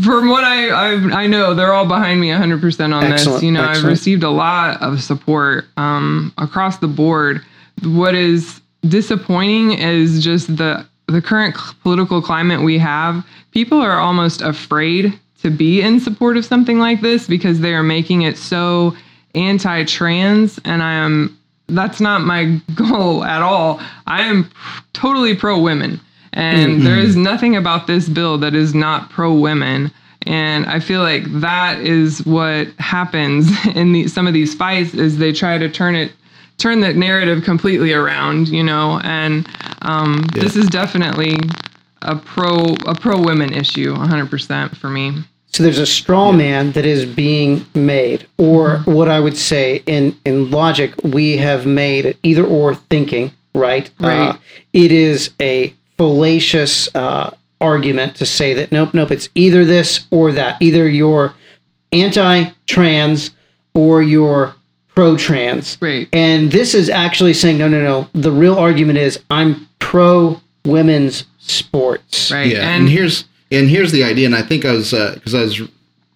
from 0.04 0.28
what 0.28 0.44
I, 0.44 0.68
I 0.68 1.24
I 1.24 1.28
know, 1.28 1.54
they're 1.54 1.72
all 1.72 1.86
behind 1.88 2.20
me 2.20 2.28
100% 2.28 2.94
on 2.94 3.04
Excellent, 3.06 3.36
this. 3.38 3.44
You 3.44 3.52
know, 3.54 3.64
I've 3.64 3.86
received 3.86 4.24
a 4.24 4.30
lot 4.30 4.82
of 4.82 5.02
support 5.02 5.66
um, 5.78 6.34
across 6.38 6.80
the 6.80 6.88
board. 6.88 7.42
What 7.84 8.16
is 8.16 8.60
disappointing 8.90 9.80
is 9.80 10.22
just 10.22 10.58
the 10.58 10.86
the 11.14 11.22
current 11.22 11.56
political 11.82 12.22
climate 12.22 12.62
we 12.62 12.78
have. 12.80 13.26
People 13.52 13.80
are 13.80 14.00
almost 14.00 14.42
afraid 14.42 15.18
to 15.42 15.50
be 15.50 15.82
in 15.82 16.00
support 16.00 16.38
of 16.38 16.46
something 16.46 16.80
like 16.80 17.02
this 17.02 17.28
because 17.28 17.60
they 17.60 17.74
are 17.74 17.84
making 17.84 18.24
it 18.24 18.38
so 18.38 18.96
anti-trans, 19.36 20.60
and 20.66 20.82
I 20.82 20.94
am 20.94 21.38
that's 21.68 22.00
not 22.00 22.22
my 22.22 22.62
goal 22.76 23.24
at 23.24 23.42
all. 23.42 23.80
I 24.06 24.24
am 24.24 24.50
totally 24.94 25.36
pro 25.36 25.60
women. 25.60 26.00
And 26.34 26.72
mm-hmm. 26.72 26.84
there 26.84 26.98
is 26.98 27.16
nothing 27.16 27.56
about 27.56 27.86
this 27.86 28.10
bill 28.10 28.38
that 28.40 28.56
is 28.56 28.74
not 28.74 29.10
pro 29.12 29.34
women. 29.34 29.92
And 30.26 30.66
I 30.66 30.80
feel 30.80 31.02
like 31.02 31.24
that 31.42 31.80
is 31.80 32.26
what 32.26 32.68
happens 32.80 33.50
in 33.76 33.92
the, 33.92 34.08
some 34.08 34.28
of 34.28 34.34
these 34.34 34.56
fights 34.56 34.94
is 34.94 35.18
they 35.18 35.32
try 35.32 35.58
to 35.58 35.70
turn 35.70 35.96
it 35.96 36.12
turn 36.58 36.80
the 36.80 36.94
narrative 36.94 37.44
completely 37.44 37.94
around, 37.94 38.48
you 38.50 38.64
know, 38.64 39.00
and 39.04 39.48
um, 39.82 40.24
this 40.34 40.56
is 40.56 40.68
definitely 40.68 41.38
a 42.02 42.16
pro 42.16 42.76
a 42.86 42.96
pro 42.96 43.22
women 43.22 43.54
issue 43.54 43.94
100% 43.96 44.76
for 44.78 44.90
me. 44.90 45.24
So 45.48 45.62
there's 45.62 45.78
a 45.78 45.86
straw 45.86 46.32
man 46.32 46.72
that 46.72 46.86
is 46.86 47.06
being 47.06 47.66
made, 47.76 48.28
or 48.38 48.80
what 48.86 49.08
I 49.08 49.20
would 49.20 49.38
say 49.38 49.84
in 49.86 50.18
in 50.26 50.50
logic, 50.50 50.96
we 51.04 51.38
have 51.38 51.66
made 51.66 52.18
either 52.24 52.44
or 52.44 52.76
thinking, 52.76 53.32
right? 53.54 53.90
Right. 54.00 54.30
Uh, 54.30 54.38
it 54.74 54.92
is 54.92 55.32
a 55.40 55.74
fallacious 55.98 56.94
uh, 56.96 57.36
argument 57.62 58.16
to 58.16 58.26
say 58.26 58.56
that 58.56 58.72
nope, 58.72 58.94
nope, 58.94 59.12
it's 59.12 59.30
either 59.36 59.64
this 59.64 60.08
or 60.10 60.32
that. 60.32 60.60
Either 60.60 60.90
you're 60.90 61.34
anti-trans 61.92 63.30
or 63.76 64.02
you're 64.02 64.56
pro-trans. 64.96 65.78
Right. 65.82 66.08
And 66.14 66.52
this 66.52 66.74
is 66.74 66.90
actually 66.90 67.34
saying 67.34 67.58
no, 67.58 67.68
no, 67.68 67.82
no. 67.82 68.10
The 68.14 68.32
real 68.32 68.56
argument 68.56 69.00
is 69.00 69.20
I'm 69.30 69.68
pro 69.80 70.42
women's 70.66 71.26
sports. 71.40 72.32
Right. 72.32 72.48
Yeah, 72.48 72.70
and, 72.70 72.88
here's 72.90 73.26
and 73.52 73.70
here's 73.70 73.92
the 73.92 74.04
idea, 74.04 74.26
and 74.26 74.36
I 74.36 74.42
think 74.42 74.66
I 74.66 74.72
was 74.72 74.92
because 74.92 75.36
I 75.36 75.42
was 75.42 75.62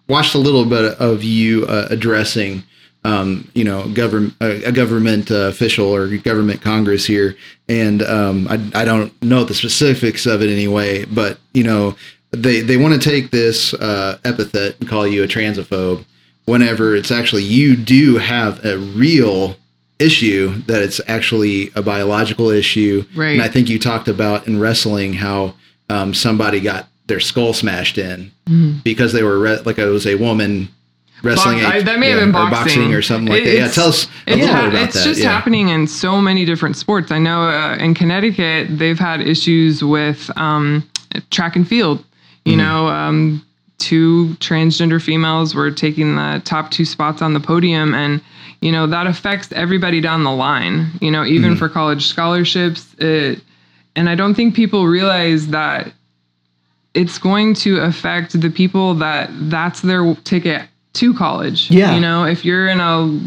watched 0.08 0.34
a 0.34 0.38
little 0.38 0.64
bit 0.64 0.94
of 0.98 1.22
you 1.22 1.66
uh, 1.66 1.86
addressing, 1.90 2.64
um, 3.04 3.48
you 3.54 3.64
know, 3.64 3.88
government 3.88 4.34
uh, 4.40 4.60
a 4.64 4.72
government 4.72 5.30
uh, 5.30 5.48
official 5.48 5.94
or 5.94 6.08
government 6.18 6.62
Congress 6.62 7.06
here, 7.06 7.36
and 7.68 8.02
um, 8.02 8.48
I 8.48 8.54
I 8.74 8.84
don't 8.84 9.12
know 9.22 9.44
the 9.44 9.54
specifics 9.54 10.26
of 10.26 10.42
it 10.42 10.50
anyway, 10.50 11.04
but 11.04 11.38
you 11.52 11.64
know 11.64 11.94
they 12.30 12.60
they 12.60 12.76
want 12.76 13.00
to 13.00 13.10
take 13.10 13.30
this 13.30 13.74
uh, 13.74 14.18
epithet 14.24 14.76
and 14.80 14.88
call 14.88 15.06
you 15.06 15.22
a 15.22 15.28
transphobe 15.28 16.04
whenever 16.48 16.96
it's 16.96 17.10
actually 17.10 17.42
you 17.44 17.76
do 17.76 18.16
have 18.18 18.64
a 18.64 18.78
real 18.78 19.56
issue 19.98 20.48
that 20.66 20.80
it's 20.82 21.00
actually 21.08 21.70
a 21.74 21.82
biological 21.82 22.48
issue 22.50 23.04
Right. 23.14 23.32
and 23.32 23.42
i 23.42 23.48
think 23.48 23.68
you 23.68 23.78
talked 23.78 24.08
about 24.08 24.46
in 24.46 24.58
wrestling 24.60 25.12
how 25.14 25.54
um, 25.90 26.14
somebody 26.14 26.60
got 26.60 26.86
their 27.06 27.20
skull 27.20 27.52
smashed 27.52 27.98
in 27.98 28.30
because 28.84 29.12
they 29.12 29.22
were 29.22 29.38
re- 29.38 29.60
like 29.64 29.78
it 29.78 29.86
was 29.86 30.06
a 30.06 30.14
woman 30.16 30.68
wrestling 31.22 31.58
Box- 31.60 31.74
a- 31.74 31.78
I- 31.78 31.82
that 31.82 31.98
may 31.98 32.10
have 32.10 32.18
yeah, 32.20 32.24
been 32.26 32.34
or 32.36 32.50
boxing, 32.50 32.94
or 32.94 33.02
something 33.02 33.28
like 33.32 33.42
It- 33.42 33.46
that 33.46 33.56
yeah 33.56 33.68
tell 33.68 33.88
us 33.88 34.04
a 34.04 34.08
it's, 34.32 34.40
little 34.40 34.54
ha- 34.54 34.60
bit 34.62 34.68
about 34.70 34.82
it's 34.84 34.94
that 34.94 35.04
just 35.04 35.20
yeah. 35.20 35.30
happening 35.32 35.68
in 35.68 35.86
so 35.86 36.20
many 36.20 36.44
different 36.44 36.76
sports. 36.76 37.10
I 37.10 37.18
know 37.18 37.42
uh, 37.42 37.76
in 37.76 37.94
Connecticut 37.94 38.78
they've 38.78 38.98
had 38.98 39.20
issues 39.22 39.82
with 39.82 40.30
um, 40.36 40.88
track 41.30 41.56
and 41.56 41.66
field. 41.66 42.04
You 42.44 42.52
Mm-hmm. 42.52 42.60
know, 42.60 42.86
um, 42.88 43.44
two 43.78 44.28
transgender 44.40 45.00
females 45.02 45.54
were 45.54 45.70
taking 45.70 46.16
the 46.16 46.42
top 46.44 46.70
two 46.70 46.84
spots 46.84 47.22
on 47.22 47.32
the 47.34 47.40
podium, 47.40 47.94
and 47.94 48.20
you 48.60 48.72
know 48.72 48.86
that 48.86 49.06
affects 49.06 49.52
everybody 49.52 50.00
down 50.00 50.24
the 50.24 50.32
line. 50.32 50.90
You 51.00 51.10
know, 51.10 51.24
even 51.24 51.50
Mm-hmm. 51.52 51.58
for 51.58 51.68
college 51.68 52.06
scholarships. 52.06 52.94
It, 52.98 53.40
and 53.96 54.08
I 54.08 54.14
don't 54.14 54.34
think 54.34 54.54
people 54.54 54.86
realize 54.86 55.48
that 55.48 55.92
it's 56.94 57.18
going 57.18 57.54
to 57.54 57.78
affect 57.80 58.40
the 58.40 58.50
people 58.50 58.94
that 58.94 59.30
that's 59.50 59.80
their 59.82 60.14
ticket 60.24 60.62
to 60.94 61.14
college. 61.14 61.70
Yeah. 61.70 61.94
You 61.94 62.00
know, 62.00 62.24
if 62.24 62.44
you're 62.44 62.68
in 62.68 62.80
a 62.80 63.20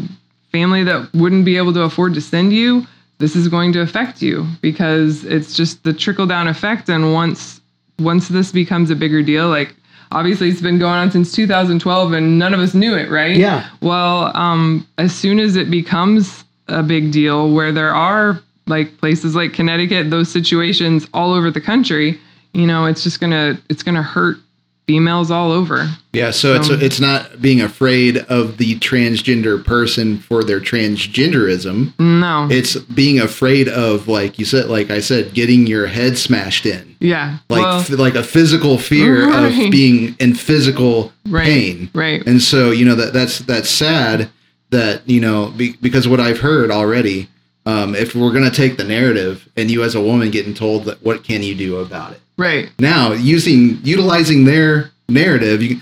family 0.50 0.84
that 0.84 1.12
wouldn't 1.14 1.44
be 1.44 1.56
able 1.56 1.72
to 1.74 1.82
afford 1.82 2.14
to 2.14 2.20
send 2.20 2.52
you, 2.52 2.86
this 3.18 3.34
is 3.36 3.48
going 3.48 3.72
to 3.72 3.80
affect 3.80 4.20
you 4.20 4.46
because 4.60 5.24
it's 5.24 5.54
just 5.54 5.82
the 5.84 5.92
trickle 5.92 6.26
down 6.26 6.48
effect. 6.48 6.88
And 6.88 7.12
once 7.14 7.60
once 7.98 8.28
this 8.28 8.50
becomes 8.52 8.90
a 8.90 8.96
bigger 8.96 9.22
deal, 9.22 9.48
like 9.48 9.74
obviously 10.12 10.48
it's 10.48 10.60
been 10.60 10.78
going 10.78 10.94
on 10.94 11.10
since 11.10 11.32
2012 11.32 12.12
and 12.12 12.38
none 12.38 12.54
of 12.54 12.60
us 12.60 12.74
knew 12.74 12.94
it, 12.94 13.10
right? 13.10 13.36
Yeah. 13.36 13.68
Well, 13.80 14.36
um, 14.36 14.86
as 14.98 15.14
soon 15.14 15.40
as 15.40 15.56
it 15.56 15.70
becomes 15.70 16.44
a 16.68 16.82
big 16.82 17.12
deal 17.12 17.52
where 17.52 17.72
there 17.72 17.94
are 17.94 18.40
like 18.66 18.96
places 18.98 19.34
like 19.34 19.52
Connecticut, 19.52 20.10
those 20.10 20.30
situations 20.30 21.06
all 21.12 21.32
over 21.32 21.50
the 21.50 21.60
country, 21.60 22.20
you 22.52 22.66
know, 22.66 22.84
it's 22.84 23.02
just 23.02 23.20
gonna 23.20 23.58
it's 23.68 23.82
gonna 23.82 24.02
hurt 24.02 24.36
females 24.86 25.30
all 25.30 25.52
over. 25.52 25.88
Yeah, 26.12 26.30
so 26.30 26.54
it's 26.54 26.68
it's 26.68 27.00
not 27.00 27.40
being 27.40 27.60
afraid 27.60 28.18
of 28.28 28.58
the 28.58 28.76
transgender 28.80 29.64
person 29.64 30.18
for 30.18 30.42
their 30.44 30.60
transgenderism. 30.60 31.98
No. 31.98 32.48
It's 32.50 32.76
being 32.76 33.20
afraid 33.20 33.68
of, 33.68 34.08
like 34.08 34.38
you 34.38 34.44
said, 34.44 34.66
like 34.66 34.90
I 34.90 35.00
said, 35.00 35.34
getting 35.34 35.66
your 35.66 35.86
head 35.86 36.18
smashed 36.18 36.66
in, 36.66 36.96
yeah. 37.00 37.38
like 37.48 37.62
well, 37.62 37.80
f- 37.80 37.90
like 37.90 38.14
a 38.14 38.22
physical 38.22 38.78
fear 38.78 39.28
Right. 39.28 39.46
of 39.64 39.70
being 39.70 40.16
in 40.18 40.34
physical 40.34 41.12
Right, 41.26 41.44
pain. 41.46 41.90
right. 41.94 42.26
And 42.26 42.42
so 42.42 42.70
you 42.70 42.84
know 42.84 42.94
that 42.96 43.12
that's 43.12 43.38
that's 43.40 43.70
sad 43.70 44.30
that 44.70 45.08
you 45.08 45.20
know 45.20 45.52
be, 45.56 45.76
because 45.80 46.08
what 46.08 46.20
I've 46.20 46.40
heard 46.40 46.70
already. 46.70 47.28
Um, 47.64 47.94
if 47.94 48.14
we're 48.16 48.32
gonna 48.32 48.50
take 48.50 48.76
the 48.76 48.84
narrative 48.84 49.48
and 49.56 49.70
you 49.70 49.84
as 49.84 49.94
a 49.94 50.00
woman 50.00 50.30
getting 50.32 50.52
told 50.54 50.84
that 50.86 51.02
what 51.04 51.22
can 51.22 51.42
you 51.44 51.54
do 51.54 51.76
about 51.76 52.12
it? 52.12 52.20
right. 52.36 52.70
now 52.78 53.12
using 53.12 53.78
utilizing 53.84 54.44
their 54.46 54.90
narrative 55.08 55.62
you, 55.62 55.80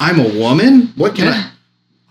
i'm 0.00 0.18
a 0.18 0.28
woman 0.38 0.92
what 0.96 1.14
can 1.14 1.26
Yeah. 1.26 1.50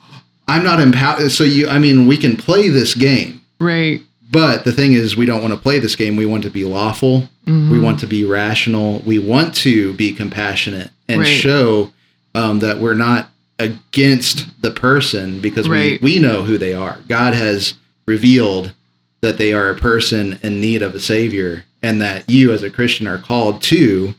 i 0.07 0.21
i'm 0.55 0.63
not 0.63 0.79
empowered 0.79 1.31
so 1.31 1.43
you 1.43 1.67
i 1.67 1.79
mean 1.79 2.05
we 2.07 2.15
can 2.15 2.37
play 2.37 2.69
this 2.69 2.93
game 2.93 3.41
Right. 3.59 4.01
but 4.31 4.63
the 4.63 4.71
thing 4.71 4.93
is 4.93 5.17
we 5.17 5.25
don't 5.25 5.41
want 5.41 5.53
to 5.53 5.59
play 5.59 5.79
this 5.79 5.95
game 5.95 6.15
we 6.15 6.25
want 6.27 6.43
to 6.43 6.49
be 6.51 6.63
lawful 6.65 7.27
Mm-hmm. 7.47 7.71
we 7.71 7.79
want 7.79 7.99
to 8.01 8.07
be 8.07 8.23
rational 8.25 8.99
we 8.99 9.17
want 9.17 9.55
to 9.55 9.93
be 9.95 10.13
compassionate 10.13 10.91
and 11.07 11.21
Right. 11.21 11.27
show 11.27 11.91
um, 12.35 12.59
that 12.59 12.77
we're 12.77 12.93
not 12.93 13.31
against 13.57 14.61
the 14.61 14.69
person 14.71 15.41
because 15.41 15.67
Right. 15.67 15.99
we, 16.01 16.13
we 16.15 16.19
know 16.19 16.43
who 16.43 16.57
they 16.59 16.73
are 16.75 16.99
god 17.07 17.33
has 17.33 17.73
revealed 18.05 18.73
that 19.21 19.37
they 19.37 19.53
are 19.53 19.69
a 19.69 19.75
person 19.75 20.39
in 20.43 20.61
need 20.61 20.81
of 20.81 20.95
a 20.95 20.99
savior 20.99 21.65
and 21.81 22.01
that 22.01 22.29
you 22.29 22.51
as 22.51 22.63
a 22.63 22.69
christian 22.69 23.07
are 23.07 23.17
called 23.17 23.61
to 23.61 24.13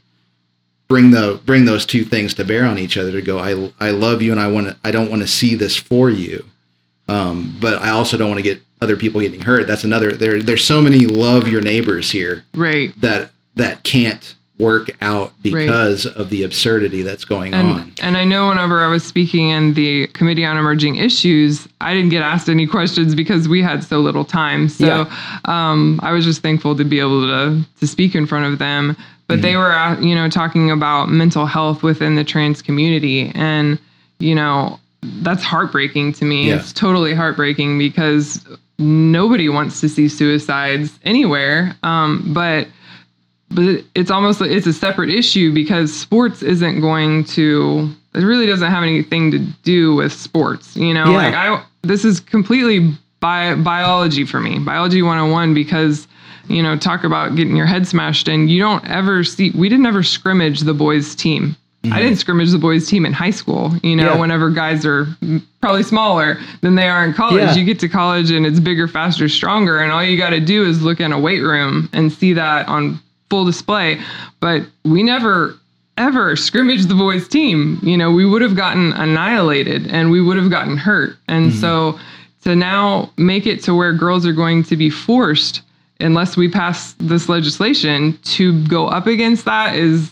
bring 0.88 1.10
the 1.10 1.40
bring 1.44 1.64
those 1.64 1.86
two 1.86 2.04
things 2.04 2.34
to 2.34 2.44
bear 2.44 2.64
on 2.64 2.78
each 2.78 2.96
other 2.96 3.12
to 3.12 3.22
go 3.22 3.38
i 3.38 3.70
i 3.86 3.90
love 3.90 4.20
you 4.22 4.30
and 4.32 4.40
i 4.40 4.48
want 4.50 4.66
to 4.66 4.76
i 4.84 4.90
don't 4.90 5.10
want 5.10 5.22
to 5.22 5.28
see 5.28 5.54
this 5.54 5.76
for 5.76 6.10
you 6.10 6.44
um 7.08 7.56
but 7.60 7.80
i 7.82 7.90
also 7.90 8.16
don't 8.16 8.28
want 8.28 8.38
to 8.38 8.42
get 8.42 8.60
other 8.82 8.96
people 8.96 9.20
getting 9.20 9.40
hurt 9.40 9.66
that's 9.66 9.84
another 9.84 10.12
there 10.12 10.42
there's 10.42 10.64
so 10.64 10.80
many 10.80 11.06
love 11.06 11.46
your 11.48 11.60
neighbors 11.60 12.10
here 12.10 12.44
Right. 12.54 12.98
that 13.00 13.30
that 13.56 13.82
can't 13.84 14.34
work 14.60 14.90
out 15.00 15.32
because 15.42 16.06
of 16.06 16.28
the 16.30 16.42
absurdity 16.42 17.02
that's 17.02 17.24
going 17.24 17.54
on 17.54 17.80
And, 17.80 18.00
and 18.02 18.16
I 18.16 18.24
know 18.24 18.48
whenever 18.48 18.82
I 18.82 18.88
was 18.88 19.02
speaking 19.02 19.48
in 19.48 19.74
the 19.74 20.06
Committee 20.08 20.44
on 20.44 20.56
Emerging 20.56 20.96
Issues, 20.96 21.66
I 21.80 21.94
didn't 21.94 22.10
get 22.10 22.22
asked 22.22 22.48
any 22.48 22.66
questions 22.66 23.14
because 23.14 23.48
we 23.48 23.62
had 23.62 23.82
so 23.82 24.00
little 24.00 24.24
time. 24.24 24.68
So 24.68 24.86
Yeah. 24.86 25.40
um, 25.46 25.98
I 26.02 26.12
was 26.12 26.24
just 26.24 26.42
thankful 26.42 26.76
to 26.76 26.84
be 26.84 27.00
able 27.00 27.22
to 27.22 27.62
to 27.80 27.86
speak 27.86 28.14
in 28.14 28.26
front 28.26 28.52
of 28.52 28.58
them. 28.58 28.96
But 29.26 29.42
they 29.42 29.56
were, 29.56 29.72
uh, 29.72 29.98
you 30.00 30.14
know, 30.16 30.28
talking 30.28 30.72
about 30.72 31.08
mental 31.08 31.46
health 31.46 31.84
within 31.84 32.16
the 32.16 32.24
trans 32.24 32.60
community, 32.62 33.30
and 33.36 33.78
you 34.18 34.34
know, 34.34 34.78
that's 35.22 35.44
heartbreaking 35.44 36.14
to 36.14 36.24
me. 36.24 36.48
Yeah. 36.48 36.56
It's 36.56 36.72
totally 36.72 37.14
heartbreaking 37.14 37.78
because 37.78 38.44
nobody 38.80 39.48
wants 39.48 39.80
to 39.80 39.88
see 39.88 40.08
suicides 40.08 40.98
anywhere. 41.04 41.76
Um, 41.84 42.24
but 42.34 42.66
but 43.50 43.84
it's 43.94 44.10
almost 44.10 44.40
like 44.40 44.50
it's 44.50 44.66
a 44.66 44.72
separate 44.72 45.10
issue 45.10 45.52
because 45.52 45.92
sports 45.96 46.42
isn't 46.42 46.80
going 46.80 47.24
to 47.24 47.90
it 48.14 48.22
really 48.24 48.46
doesn't 48.46 48.70
have 48.70 48.82
anything 48.82 49.30
to 49.30 49.38
do 49.62 49.94
with 49.94 50.12
sports 50.12 50.76
you 50.76 50.94
know 50.94 51.10
Yeah. 51.10 51.16
like 51.16 51.34
i 51.34 51.64
this 51.82 52.04
is 52.04 52.20
completely 52.20 52.94
bi- 53.20 53.54
biology 53.54 54.24
for 54.24 54.40
me, 54.40 54.58
biology 54.58 55.02
101, 55.02 55.54
because, 55.54 56.08
you 56.48 56.62
know, 56.62 56.76
talk 56.76 57.04
about 57.04 57.36
getting 57.36 57.56
your 57.56 57.66
head 57.66 57.86
smashed 57.86 58.28
in. 58.28 58.48
You 58.48 58.60
don't 58.60 58.84
ever 58.88 59.22
see, 59.22 59.50
we 59.52 59.68
didn't 59.68 59.86
ever 59.86 60.02
scrimmage 60.02 60.60
the 60.60 60.74
boys' 60.74 61.14
team. 61.14 61.56
I 61.82 61.86
mm-hmm. 61.86 61.98
didn't 61.98 62.16
scrimmage 62.16 62.50
the 62.50 62.58
boys' 62.58 62.86
team 62.86 63.06
in 63.06 63.12
high 63.14 63.30
school, 63.30 63.72
you 63.82 63.96
know, 63.96 64.12
Yeah. 64.12 64.18
whenever 64.18 64.50
guys 64.50 64.84
are 64.84 65.06
probably 65.62 65.82
smaller 65.82 66.38
than 66.60 66.74
they 66.74 66.88
are 66.88 67.04
in 67.04 67.14
college. 67.14 67.40
Yeah. 67.42 67.54
You 67.54 67.64
get 67.64 67.78
to 67.80 67.88
college 67.88 68.30
and 68.30 68.44
it's 68.44 68.60
bigger, 68.60 68.86
faster, 68.86 69.28
stronger. 69.30 69.78
And 69.78 69.90
all 69.90 70.04
you 70.04 70.18
got 70.18 70.30
to 70.30 70.40
do 70.40 70.66
is 70.66 70.82
look 70.82 71.00
in 71.00 71.12
a 71.12 71.18
weight 71.18 71.40
room 71.40 71.88
and 71.94 72.12
see 72.12 72.34
that 72.34 72.68
on 72.68 73.00
full 73.30 73.44
display. 73.44 74.00
But 74.40 74.62
we 74.84 75.02
never 75.02 75.56
ever 75.96 76.34
scrimmaged 76.34 76.88
the 76.88 76.94
boys 76.94 77.28
team, 77.28 77.78
you 77.82 77.96
know, 77.96 78.10
we 78.10 78.24
would 78.24 78.40
have 78.40 78.56
gotten 78.56 78.92
annihilated 78.94 79.86
and 79.88 80.10
we 80.10 80.20
would 80.20 80.36
have 80.36 80.50
gotten 80.50 80.76
hurt. 80.76 81.16
And 81.28 81.50
mm-hmm. 81.50 81.60
so 81.60 81.98
to 82.42 82.56
now 82.56 83.12
make 83.18 83.46
it 83.46 83.62
to 83.64 83.74
where 83.74 83.92
girls 83.92 84.24
are 84.26 84.32
going 84.32 84.62
to 84.64 84.76
be 84.76 84.88
forced, 84.88 85.60
unless 86.00 86.36
we 86.36 86.48
pass 86.48 86.94
this 86.94 87.28
legislation, 87.28 88.18
to 88.24 88.64
go 88.66 88.86
up 88.86 89.06
against 89.06 89.44
that 89.44 89.76
is 89.76 90.10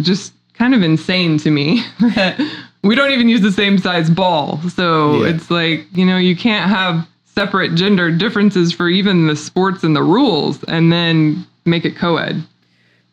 just 0.00 0.32
kind 0.54 0.74
of 0.74 0.82
insane 0.82 1.38
to 1.38 1.52
me. 1.52 1.84
we 2.82 2.96
don't 2.96 3.12
even 3.12 3.28
use 3.28 3.40
the 3.40 3.52
same 3.52 3.78
size 3.78 4.10
ball. 4.10 4.60
So 4.70 5.22
Yeah. 5.22 5.34
it's 5.34 5.50
like, 5.52 5.86
you 5.92 6.04
know, 6.04 6.18
you 6.18 6.34
can't 6.34 6.68
have 6.68 7.06
separate 7.26 7.76
gender 7.76 8.10
differences 8.10 8.72
for 8.72 8.88
even 8.88 9.28
the 9.28 9.36
sports 9.36 9.84
and 9.84 9.94
the 9.94 10.02
rules 10.02 10.64
and 10.64 10.92
then 10.92 11.46
make 11.64 11.84
it 11.84 11.96
co 11.96 12.16
ed. 12.16 12.42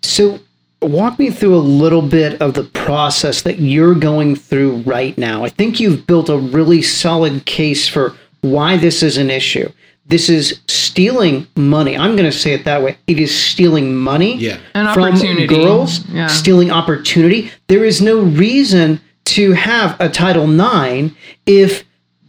So, 0.02 0.40
walk 0.82 1.18
me 1.18 1.32
through 1.32 1.56
a 1.56 1.60
little 1.60 2.02
bit 2.02 2.42
of 2.42 2.54
the 2.54 2.64
process 2.64 3.42
that 3.44 3.60
you're 3.60 3.96
going 3.96 4.36
through 4.36 4.78
right 4.86 5.18
now. 5.18 5.44
I 5.44 5.50
think 5.50 5.80
you've 5.80 6.06
built 6.06 6.30
a 6.30 6.38
really 6.38 6.82
solid 6.82 7.46
case 7.46 7.88
for 7.88 8.14
why 8.42 8.78
this 8.78 9.02
is 9.02 9.18
an 9.18 9.32
issue. 9.32 9.70
This 10.08 10.30
is 10.30 10.60
stealing 10.68 11.48
money. 11.56 11.98
I'm 11.98 12.16
going 12.16 12.30
to 12.30 12.38
say 12.38 12.54
it 12.54 12.66
that 12.66 12.84
way. 12.84 12.98
It 13.08 13.20
is 13.20 13.36
stealing 13.36 13.96
money 13.96 14.36
Yeah. 14.38 14.58
An 14.76 14.94
from 14.94 15.06
opportunity. 15.06 15.48
girls, 15.48 16.02
Yeah. 16.14 16.28
stealing 16.28 16.70
opportunity. 16.70 17.50
There 17.68 17.84
is 17.84 18.02
no 18.02 18.20
reason 18.20 19.02
to 19.26 19.54
have 19.54 19.96
a 20.00 20.08
Title 20.08 20.46
IX 20.48 21.16
if 21.48 21.84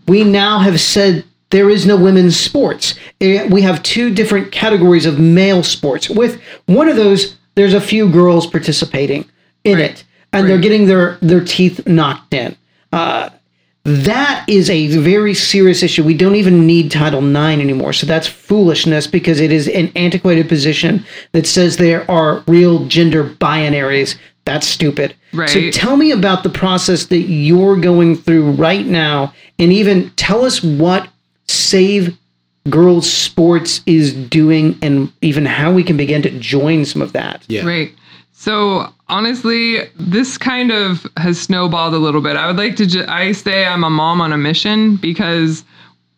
we 0.09 0.25
now 0.25 0.61
have 0.61 0.81
said 0.81 1.25
there 1.51 1.69
is 1.69 1.85
no 1.85 1.97
women's 1.97 2.39
sports. 2.41 2.95
Eh, 3.21 3.47
We 3.51 3.61
have 3.63 3.83
two 3.83 4.09
different 4.09 4.51
categories 4.53 5.05
of 5.05 5.19
male 5.19 5.63
sports. 5.63 6.09
With 6.09 6.41
one 6.65 6.89
of 6.89 6.97
those, 6.97 7.36
there's 7.57 7.75
a 7.75 7.81
few 7.81 8.09
girls 8.09 8.47
participating 8.47 9.25
in 9.65 9.79
Right. 9.79 9.91
it, 9.91 10.05
and 10.33 10.49
they're 10.49 10.59
getting 10.59 10.87
their 10.87 11.19
their 11.21 11.41
teeth 11.45 11.87
knocked 11.89 12.33
in. 12.33 12.55
Uh, 12.93 13.31
that 13.85 14.45
is 14.49 14.69
a 14.69 14.89
very 14.99 15.33
serious 15.33 15.83
issue. 15.83 16.03
We 16.03 16.15
don't 16.15 16.35
even 16.35 16.67
need 16.67 16.91
Title 16.91 17.21
IX 17.25 17.61
anymore. 17.63 17.93
So 17.93 18.05
that's 18.07 18.27
foolishness 18.27 19.07
because 19.07 19.39
it 19.41 19.53
is 19.53 19.69
an 19.69 19.93
antiquated 19.95 20.49
position 20.49 21.05
that 21.33 21.47
says 21.47 21.77
there 21.77 22.09
are 22.11 22.43
real 22.49 22.87
gender 22.87 23.23
binaries. 23.25 24.17
That's 24.45 24.67
stupid. 24.67 25.15
Right. 25.33 25.49
So 25.49 25.71
tell 25.71 25.97
me 25.97 26.11
about 26.11 26.43
the 26.43 26.49
process 26.51 27.07
that 27.07 27.23
you're 27.29 27.77
going 27.77 28.17
through 28.17 28.53
right 28.53 28.85
now 28.87 29.33
and 29.59 29.73
even 29.73 30.11
tell 30.17 30.45
us 30.45 30.63
what 30.63 31.09
Save 31.47 32.17
Girls 32.71 33.11
Sports 33.11 33.81
is 33.87 34.13
doing 34.13 34.79
and 34.83 35.13
even 35.23 35.47
how 35.47 35.73
we 35.73 35.83
can 35.83 35.97
begin 35.97 36.23
to 36.23 36.31
join 36.39 36.85
some 36.85 37.03
of 37.03 37.13
that. 37.13 37.45
Yeah. 37.49 37.65
Right. 37.65 37.93
So 38.33 38.93
honestly, 39.09 39.81
this 39.99 40.37
kind 40.39 40.71
of 40.71 41.07
has 41.17 41.41
snowballed 41.41 41.95
a 41.95 41.99
little 41.99 42.21
bit. 42.21 42.37
I 42.37 42.47
would 42.47 42.57
like 42.57 42.77
to. 42.77 42.87
Ju- 42.87 43.05
I 43.09 43.33
say 43.33 43.67
I'm 43.67 43.85
a 43.85 43.91
mom 43.91 44.21
on 44.21 44.33
a 44.33 44.37
mission 44.37 44.97
because, 44.97 45.65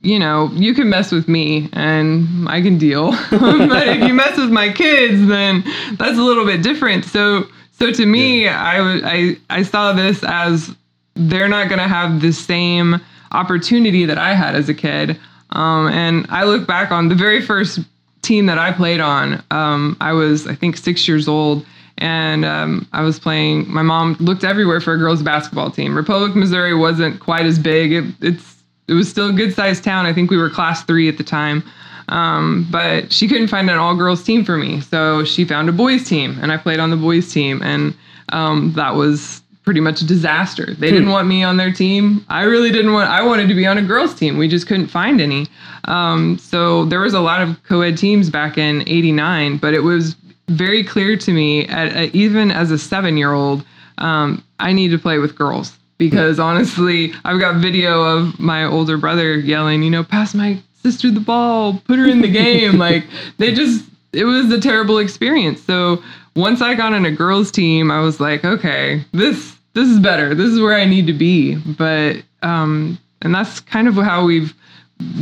you 0.00 0.18
know, 0.18 0.50
you 0.54 0.74
can 0.74 0.88
mess 0.90 1.12
with 1.12 1.28
me 1.28 1.68
and 1.72 2.48
I 2.48 2.60
can 2.60 2.76
deal, 2.76 3.12
but 3.30 3.88
if 3.88 4.06
you 4.06 4.14
mess 4.14 4.36
with 4.36 4.50
my 4.50 4.72
kids, 4.72 5.26
then 5.28 5.62
that's 5.96 6.18
a 6.18 6.22
little 6.22 6.44
bit 6.44 6.62
different. 6.62 7.04
So, 7.04 7.46
so 7.72 7.92
to 7.92 8.06
me, 8.06 8.48
I 8.48 8.80
would 8.80 9.04
I 9.04 9.36
I 9.50 9.62
saw 9.62 9.92
this 9.92 10.24
as 10.24 10.74
they're 11.14 11.48
not 11.48 11.68
going 11.68 11.80
to 11.80 11.88
have 11.88 12.20
the 12.20 12.32
same 12.32 13.00
opportunity 13.32 14.04
that 14.06 14.18
I 14.18 14.34
had 14.34 14.54
as 14.54 14.68
a 14.68 14.74
kid. 14.74 15.18
Um, 15.50 15.88
and 15.88 16.26
I 16.28 16.44
look 16.44 16.66
back 16.66 16.90
on 16.90 17.08
the 17.08 17.14
very 17.14 17.40
first 17.40 17.80
team 18.22 18.46
that 18.46 18.58
I 18.58 18.72
played 18.72 19.00
on. 19.00 19.42
Um, 19.50 19.96
I 20.00 20.12
was, 20.12 20.46
I 20.46 20.54
think, 20.54 20.76
six 20.76 21.08
years 21.08 21.28
old, 21.28 21.64
and 21.96 22.44
um, 22.44 22.88
I 22.92 23.02
was 23.02 23.18
playing. 23.18 23.72
My 23.72 23.82
mom 23.82 24.16
looked 24.20 24.44
everywhere 24.44 24.80
for 24.80 24.92
a 24.92 24.98
girls' 24.98 25.22
basketball 25.22 25.70
team. 25.70 25.96
Republic, 25.96 26.36
Missouri 26.36 26.74
wasn't 26.74 27.20
quite 27.20 27.46
as 27.46 27.58
big. 27.58 27.92
It, 27.92 28.04
it's 28.20 28.56
it 28.88 28.94
was 28.94 29.08
still 29.08 29.28
a 29.28 29.32
good 29.32 29.54
sized 29.54 29.84
town. 29.84 30.06
I 30.06 30.12
think 30.12 30.30
we 30.30 30.36
were 30.36 30.50
class 30.50 30.82
three 30.84 31.08
at 31.08 31.18
the 31.18 31.24
time. 31.24 31.62
Um, 32.08 32.66
but 32.70 33.12
she 33.12 33.28
couldn't 33.28 33.48
find 33.48 33.68
an 33.68 33.76
all 33.76 33.94
girls 33.94 34.24
team 34.24 34.44
for 34.44 34.56
me. 34.56 34.80
So 34.80 35.24
she 35.24 35.44
found 35.44 35.68
a 35.68 35.72
boys 35.72 36.08
team 36.08 36.38
and 36.40 36.50
I 36.50 36.56
played 36.56 36.80
on 36.80 36.90
the 36.90 36.96
boys 36.96 37.32
team. 37.32 37.60
And 37.62 37.94
um, 38.30 38.72
that 38.76 38.94
was 38.94 39.42
pretty 39.68 39.80
much 39.80 40.00
a 40.00 40.06
disaster. 40.06 40.72
They 40.72 40.90
didn't 40.90 41.10
want 41.10 41.28
me 41.28 41.42
on 41.42 41.58
their 41.58 41.70
team. 41.70 42.24
I 42.30 42.44
really 42.44 42.70
didn't 42.70 42.94
want, 42.94 43.10
I 43.10 43.22
wanted 43.22 43.48
to 43.48 43.54
be 43.54 43.66
on 43.66 43.76
a 43.76 43.82
girls 43.82 44.14
team. 44.14 44.38
We 44.38 44.48
just 44.48 44.66
couldn't 44.66 44.86
find 44.86 45.20
any. 45.20 45.46
Um, 45.84 46.38
so 46.38 46.86
there 46.86 47.00
was 47.00 47.12
a 47.12 47.20
lot 47.20 47.42
of 47.42 47.62
co 47.64 47.82
ed 47.82 47.98
teams 47.98 48.30
back 48.30 48.56
in 48.56 48.80
89, 48.88 49.58
but 49.58 49.74
it 49.74 49.80
was 49.80 50.16
very 50.48 50.82
clear 50.82 51.18
to 51.18 51.32
me, 51.34 51.66
at, 51.66 51.88
at, 51.88 52.14
even 52.14 52.50
as 52.50 52.70
a 52.70 52.78
seven 52.78 53.18
year 53.18 53.34
old, 53.34 53.62
um, 53.98 54.42
I 54.58 54.72
need 54.72 54.88
to 54.88 54.98
play 54.98 55.18
with 55.18 55.36
girls 55.36 55.76
because 55.98 56.40
honestly, 56.40 57.12
I've 57.26 57.38
got 57.38 57.56
video 57.56 58.04
of 58.04 58.40
my 58.40 58.64
older 58.64 58.96
brother 58.96 59.36
yelling, 59.36 59.82
you 59.82 59.90
know, 59.90 60.02
pass 60.02 60.34
my 60.34 60.58
sister 60.82 61.10
the 61.10 61.20
ball, 61.20 61.74
put 61.84 61.98
her 61.98 62.06
in 62.06 62.22
the 62.22 62.32
game. 62.32 62.78
like 62.78 63.04
they 63.36 63.52
just, 63.52 63.84
it 64.14 64.24
was 64.24 64.50
a 64.50 64.58
terrible 64.58 64.96
experience. 64.96 65.62
So 65.62 66.02
once 66.34 66.62
I 66.62 66.74
got 66.74 66.94
on 66.94 67.04
a 67.04 67.10
girls 67.10 67.50
team, 67.50 67.90
I 67.90 68.00
was 68.00 68.18
like, 68.18 68.46
okay, 68.46 69.04
this 69.12 69.57
this 69.78 69.88
is 69.88 70.00
better. 70.00 70.34
This 70.34 70.48
is 70.48 70.60
where 70.60 70.74
I 70.74 70.84
need 70.84 71.06
to 71.06 71.12
be. 71.12 71.54
But 71.54 72.22
um, 72.42 72.98
and 73.22 73.32
that's 73.32 73.60
kind 73.60 73.86
of 73.86 73.94
how 73.94 74.24
we've 74.24 74.52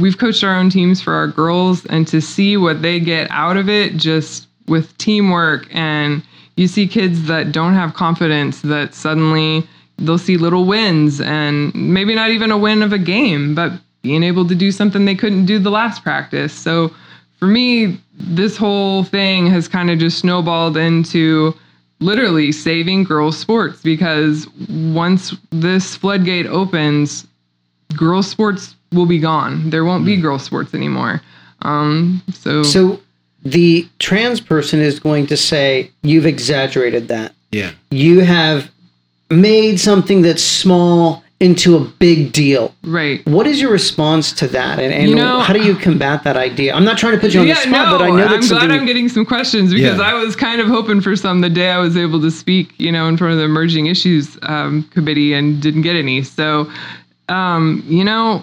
we've 0.00 0.16
coached 0.16 0.42
our 0.42 0.54
own 0.54 0.70
teams 0.70 1.02
for 1.02 1.12
our 1.12 1.26
girls, 1.26 1.84
and 1.86 2.08
to 2.08 2.20
see 2.22 2.56
what 2.56 2.80
they 2.80 2.98
get 2.98 3.30
out 3.30 3.58
of 3.58 3.68
it, 3.68 3.96
just 3.96 4.48
with 4.66 4.96
teamwork, 4.96 5.66
and 5.74 6.22
you 6.56 6.66
see 6.68 6.88
kids 6.88 7.26
that 7.26 7.52
don't 7.52 7.74
have 7.74 7.92
confidence 7.92 8.62
that 8.62 8.94
suddenly 8.94 9.62
they'll 9.98 10.18
see 10.18 10.38
little 10.38 10.64
wins, 10.64 11.20
and 11.20 11.74
maybe 11.74 12.14
not 12.14 12.30
even 12.30 12.50
a 12.50 12.56
win 12.58 12.82
of 12.82 12.92
a 12.94 12.98
game, 12.98 13.54
but 13.54 13.72
being 14.00 14.22
able 14.22 14.48
to 14.48 14.54
do 14.54 14.72
something 14.72 15.04
they 15.04 15.14
couldn't 15.14 15.44
do 15.44 15.58
the 15.58 15.70
last 15.70 16.02
practice. 16.02 16.52
So 16.54 16.94
for 17.38 17.46
me, 17.46 18.00
this 18.18 18.56
whole 18.56 19.04
thing 19.04 19.46
has 19.48 19.68
kind 19.68 19.90
of 19.90 19.98
just 19.98 20.18
snowballed 20.18 20.76
into 20.78 21.54
literally 22.00 22.52
saving 22.52 23.04
girls 23.04 23.38
sports 23.38 23.82
because 23.82 24.46
once 24.68 25.34
this 25.50 25.96
floodgate 25.96 26.46
opens, 26.46 27.26
girls 27.96 28.28
sports 28.28 28.74
will 28.92 29.06
be 29.06 29.18
gone. 29.18 29.70
There 29.70 29.84
won't 29.84 30.04
be 30.04 30.16
girls 30.16 30.42
sports 30.44 30.74
anymore. 30.74 31.22
Um, 31.62 32.22
so, 32.32 32.62
So 32.62 33.00
the 33.42 33.88
trans 33.98 34.40
person 34.40 34.80
is 34.80 35.00
going 35.00 35.26
to 35.28 35.36
say, 35.36 35.90
You've 36.02 36.26
exaggerated 36.26 37.08
that. 37.08 37.34
Yeah. 37.52 37.72
You 37.90 38.20
have 38.20 38.70
made 39.30 39.80
something 39.80 40.22
that's 40.22 40.42
small 40.42 41.22
into 41.38 41.76
a 41.76 41.80
big 41.80 42.32
deal. 42.32 42.74
right. 42.82 43.24
What 43.26 43.46
is 43.46 43.60
your 43.60 43.70
response 43.70 44.32
to 44.34 44.46
that? 44.48 44.78
And, 44.78 44.90
and 44.92 45.10
You 45.10 45.16
know- 45.16 45.40
how 45.40 45.52
do 45.52 45.62
you 45.62 45.74
combat 45.76 46.24
that 46.24 46.36
idea? 46.36 46.74
I'm 46.74 46.84
not 46.84 46.96
trying 46.96 47.12
to 47.12 47.18
put 47.18 47.34
you 47.34 47.40
on 47.40 47.46
the 47.46 47.54
spot, 47.56 47.98
but 47.98 48.02
I 48.02 48.08
know 48.08 48.24
I'm 48.26 48.40
glad. 48.40 48.70
I'm 48.70 48.86
getting 48.86 49.08
some 49.10 49.26
questions 49.26 49.74
because 49.74 49.98
Yeah. 49.98 50.04
I 50.04 50.14
was 50.14 50.34
kind 50.34 50.62
of 50.62 50.66
hoping 50.66 51.02
for 51.02 51.14
some 51.14 51.42
the 51.42 51.50
day 51.50 51.68
I 51.70 51.78
was 51.78 51.94
able 51.94 52.22
to 52.22 52.30
speak, 52.30 52.72
you 52.78 52.90
know, 52.90 53.06
in 53.06 53.18
front 53.18 53.32
of 53.34 53.38
the 53.38 53.44
emerging 53.44 53.84
issues 53.86 54.38
um, 54.44 54.84
committee 54.94 55.34
and 55.34 55.60
didn't 55.60 55.82
get 55.82 55.94
any. 55.94 56.22
So, 56.22 56.70
um, 57.28 57.82
you 57.86 58.02
know, 58.04 58.42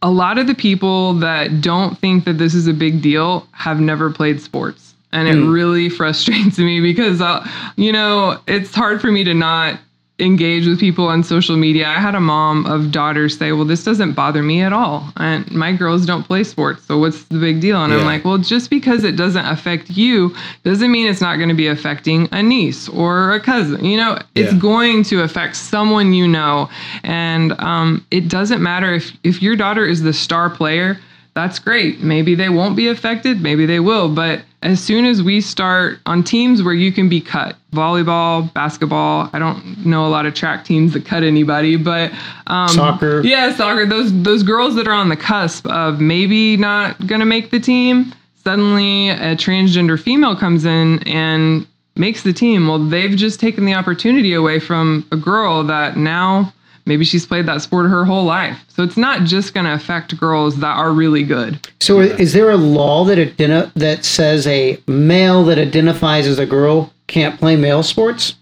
a 0.00 0.10
lot 0.10 0.38
of 0.38 0.46
the 0.46 0.54
people 0.54 1.12
that 1.14 1.60
don't 1.60 1.98
think 1.98 2.24
that 2.24 2.38
this 2.38 2.54
is 2.54 2.66
a 2.66 2.72
big 2.72 3.02
deal 3.02 3.46
have 3.52 3.78
never 3.78 4.10
played 4.10 4.40
sports. 4.40 4.94
And 5.12 5.28
it 5.28 5.34
really 5.46 5.88
frustrates 6.00 6.58
me 6.58 6.80
because, 6.80 7.20
uh, 7.20 7.46
you 7.76 7.92
know, 7.92 8.38
it's 8.46 8.74
hard 8.74 9.00
for 9.02 9.10
me 9.12 9.22
to 9.24 9.34
not 9.34 9.78
engage 10.18 10.66
with 10.66 10.80
people 10.80 11.06
on 11.08 11.22
social 11.22 11.56
media. 11.56 11.86
I 11.86 11.94
had 12.00 12.14
a 12.14 12.20
mom 12.20 12.64
of 12.66 12.90
daughters 12.90 13.36
say, 13.36 13.52
Well, 13.52 13.66
this 13.66 13.84
doesn't 13.84 14.12
bother 14.12 14.42
me 14.42 14.62
at 14.62 14.72
all. 14.72 15.12
And 15.16 15.50
my 15.52 15.72
girls 15.72 16.06
don't 16.06 16.22
play 16.22 16.42
sports. 16.44 16.84
So 16.84 16.98
what's 16.98 17.24
the 17.24 17.38
big 17.38 17.60
deal? 17.60 17.82
And 17.84 17.92
I'm 17.92 18.04
like, 18.04 18.24
Well, 18.24 18.38
just 18.38 18.70
because 18.70 19.04
it 19.04 19.16
doesn't 19.16 19.44
affect 19.44 19.90
you 19.90 20.34
doesn't 20.64 20.90
mean 20.90 21.06
it's 21.06 21.20
not 21.20 21.36
going 21.36 21.50
to 21.50 21.54
be 21.54 21.66
affecting 21.66 22.28
a 22.32 22.42
niece 22.42 22.88
or 22.88 23.32
a 23.34 23.40
cousin. 23.40 23.84
You 23.84 23.98
know, 23.98 24.18
it's 24.34 24.52
Yeah. 24.54 24.58
going 24.58 25.02
to 25.04 25.22
affect 25.22 25.56
someone 25.56 26.14
you 26.14 26.26
know. 26.26 26.70
And 27.02 27.52
um, 27.60 28.04
it 28.10 28.28
doesn't 28.28 28.62
matter 28.62 28.94
if, 28.94 29.12
if 29.22 29.42
your 29.42 29.54
daughter 29.56 29.84
is 29.84 30.02
the 30.02 30.12
star 30.14 30.48
player. 30.48 30.98
That's 31.36 31.58
great. 31.58 32.00
Maybe 32.00 32.34
they 32.34 32.48
won't 32.48 32.76
be 32.76 32.88
affected, 32.88 33.42
maybe 33.42 33.66
they 33.66 33.78
will. 33.78 34.08
But 34.08 34.40
as 34.62 34.82
soon 34.82 35.04
as 35.04 35.22
we 35.22 35.42
start 35.42 35.98
on 36.06 36.24
teams 36.24 36.62
where 36.62 36.72
you 36.72 36.90
can 36.90 37.10
be 37.10 37.20
cut, 37.20 37.56
volleyball, 37.72 38.50
basketball, 38.54 39.28
I 39.34 39.38
don't 39.38 39.84
know 39.84 40.06
a 40.06 40.08
lot 40.08 40.24
of 40.24 40.32
track 40.32 40.64
teams 40.64 40.94
that 40.94 41.04
cut 41.04 41.22
anybody, 41.22 41.76
but 41.76 42.10
um, 42.46 42.68
Soccer. 42.70 43.20
Yeah, 43.20 43.54
soccer. 43.54 43.84
Those 43.84 44.22
those 44.22 44.42
girls 44.42 44.76
that 44.76 44.88
are 44.88 44.94
on 44.94 45.10
the 45.10 45.16
cusp 45.16 45.66
of 45.66 46.00
maybe 46.00 46.56
not 46.56 47.06
gonna 47.06 47.26
make 47.26 47.50
the 47.50 47.60
team, 47.60 48.14
suddenly 48.42 49.10
a 49.10 49.36
transgender 49.36 50.00
female 50.00 50.34
comes 50.34 50.64
in 50.64 51.06
and 51.06 51.66
makes 51.96 52.22
the 52.22 52.32
team. 52.32 52.66
Well, 52.66 52.78
they've 52.78 53.14
just 53.14 53.40
taken 53.40 53.66
the 53.66 53.74
opportunity 53.74 54.32
away 54.32 54.58
from 54.58 55.06
a 55.12 55.16
girl 55.16 55.62
that 55.64 55.98
now 55.98 56.54
maybe 56.86 57.04
she's 57.04 57.26
played 57.26 57.46
that 57.46 57.60
sport 57.62 57.90
her 57.90 58.04
whole 58.04 58.24
life. 58.24 58.64
So 58.68 58.82
it's 58.82 58.96
not 58.96 59.24
just 59.24 59.52
going 59.52 59.66
to 59.66 59.74
affect 59.74 60.16
girls 60.16 60.56
that 60.60 60.76
are 60.76 60.92
really 60.92 61.24
good. 61.24 61.68
So, 61.80 62.00
is 62.00 62.32
there 62.32 62.50
a 62.50 62.56
law 62.56 63.04
that 63.04 63.18
identi- 63.18 63.72
that 63.74 64.04
says 64.04 64.46
a 64.46 64.78
male 64.86 65.44
that 65.44 65.58
identifies 65.58 66.26
as 66.26 66.38
a 66.38 66.46
girl 66.46 66.92
can't 67.06 67.38
play 67.38 67.56
male 67.56 67.82
sports? 67.82 68.34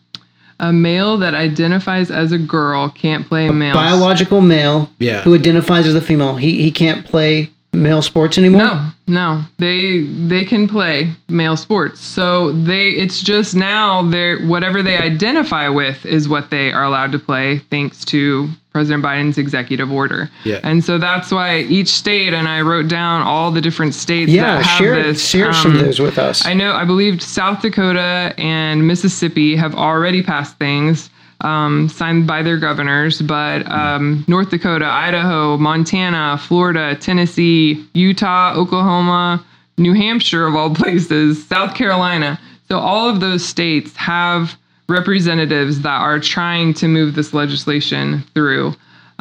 A 0.60 0.72
male 0.72 1.16
that 1.18 1.34
identifies 1.34 2.10
as 2.12 2.30
a 2.30 2.38
girl 2.38 2.88
can't 2.90 3.26
play 3.26 3.48
a 3.48 3.52
male. 3.52 3.74
Biological 3.74 4.40
male 4.40 4.88
Yeah. 5.00 5.22
who 5.22 5.34
identifies 5.34 5.86
as 5.86 5.94
a 5.96 6.00
female, 6.00 6.36
he, 6.36 6.62
he 6.62 6.70
can't 6.70 7.04
play 7.04 7.50
male 7.74 8.02
sports 8.02 8.38
anymore? 8.38 8.62
No, 8.62 8.90
no. 9.06 9.42
They 9.58 10.02
they 10.02 10.44
can 10.44 10.68
play 10.68 11.12
male 11.28 11.56
sports. 11.56 12.00
So 12.00 12.52
they 12.52 12.90
it's 12.90 13.22
just 13.22 13.54
now 13.54 14.02
they're 14.02 14.40
whatever 14.46 14.82
they 14.82 14.96
identify 14.96 15.68
with 15.68 16.04
is 16.06 16.28
what 16.28 16.50
they 16.50 16.72
are 16.72 16.84
allowed 16.84 17.12
to 17.12 17.18
play 17.18 17.58
thanks 17.70 18.04
to 18.06 18.48
President 18.72 19.04
Biden's 19.04 19.38
executive 19.38 19.92
order. 19.92 20.28
Yeah. 20.44 20.58
And 20.64 20.84
so 20.84 20.98
that's 20.98 21.30
why 21.30 21.58
each 21.60 21.88
state 21.88 22.34
and 22.34 22.48
I 22.48 22.60
wrote 22.60 22.88
down 22.88 23.22
all 23.22 23.52
the 23.52 23.60
different 23.60 23.94
states 23.94 24.32
Yeah, 24.32 24.56
that 24.56 24.64
have 24.64 24.78
share, 24.78 25.02
this. 25.02 25.28
share 25.28 25.52
some 25.52 25.72
of 25.72 25.78
um, 25.78 25.84
those 25.86 26.00
with 26.00 26.18
us. 26.18 26.44
I 26.44 26.54
know, 26.54 26.72
I 26.72 26.84
believe 26.84 27.22
South 27.22 27.62
Dakota 27.62 28.34
and 28.36 28.84
Mississippi 28.86 29.54
have 29.54 29.76
already 29.76 30.22
passed 30.24 30.56
things 30.58 31.08
um, 31.40 31.88
signed 31.88 32.26
by 32.26 32.42
their 32.42 32.58
governors, 32.58 33.20
but 33.22 33.70
um, 33.70 34.24
North 34.28 34.50
Dakota, 34.50 34.86
Idaho, 34.86 35.56
Montana, 35.58 36.38
Florida, 36.38 36.96
Tennessee, 36.96 37.86
Utah, 37.94 38.54
Oklahoma, 38.56 39.44
New 39.78 39.92
Hampshire, 39.92 40.46
of 40.46 40.54
all 40.54 40.74
places, 40.74 41.44
South 41.46 41.74
Carolina. 41.74 42.38
So 42.68 42.78
all 42.78 43.08
of 43.08 43.20
those 43.20 43.44
states 43.44 43.94
have 43.96 44.56
representatives 44.88 45.80
that 45.82 46.00
are 46.00 46.20
trying 46.20 46.74
to 46.74 46.88
move 46.88 47.14
this 47.14 47.34
legislation 47.34 48.22
through. 48.34 48.74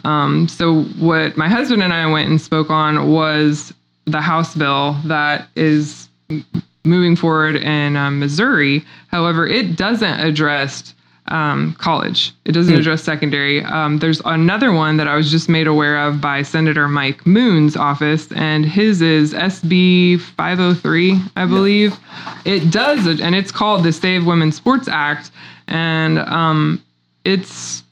Um, 0.04 0.48
so 0.48 0.84
what 1.00 1.38
my 1.38 1.48
husband 1.48 1.82
and 1.82 1.94
I 1.94 2.06
went 2.12 2.30
and 2.30 2.42
spoke 2.42 2.70
on 2.70 3.10
was 3.10 3.74
the 4.06 4.22
House 4.22 4.56
bill 4.56 4.98
that 5.06 5.48
is 5.56 6.10
moving 6.84 7.16
forward 7.16 7.56
in 7.56 7.96
um, 7.96 8.20
Missouri. 8.20 8.84
However, 9.08 9.48
it 9.48 9.78
doesn't 9.78 10.20
address 10.20 10.94
um, 11.28 11.74
college. 11.80 12.34
It 12.46 12.52
doesn't 12.52 12.74
address 12.76 13.04
secondary. 13.04 13.64
Um, 13.64 14.00
there's 14.00 14.22
another 14.26 14.72
one 14.72 14.98
that 14.98 15.08
I 15.08 15.16
was 15.16 15.32
just 15.32 15.48
made 15.48 15.68
aware 15.68 15.98
of 16.06 16.20
by 16.20 16.42
Senator 16.42 16.88
Mike 16.88 17.26
Moon's 17.26 17.76
office, 17.76 18.32
and 18.34 18.66
his 18.66 19.02
is 19.02 19.34
SB 19.34 20.20
503, 20.20 21.20
I 21.36 21.46
believe. 21.46 21.98
It 22.46 22.72
does, 22.72 23.08
and 23.08 23.36
it's 23.36 23.52
called 23.52 23.84
the 23.84 23.94
Save 23.94 24.26
Women 24.26 24.52
Sports 24.52 24.88
Act, 24.88 25.32
and 25.68 26.20
um, 26.20 26.84
it's 27.24 27.84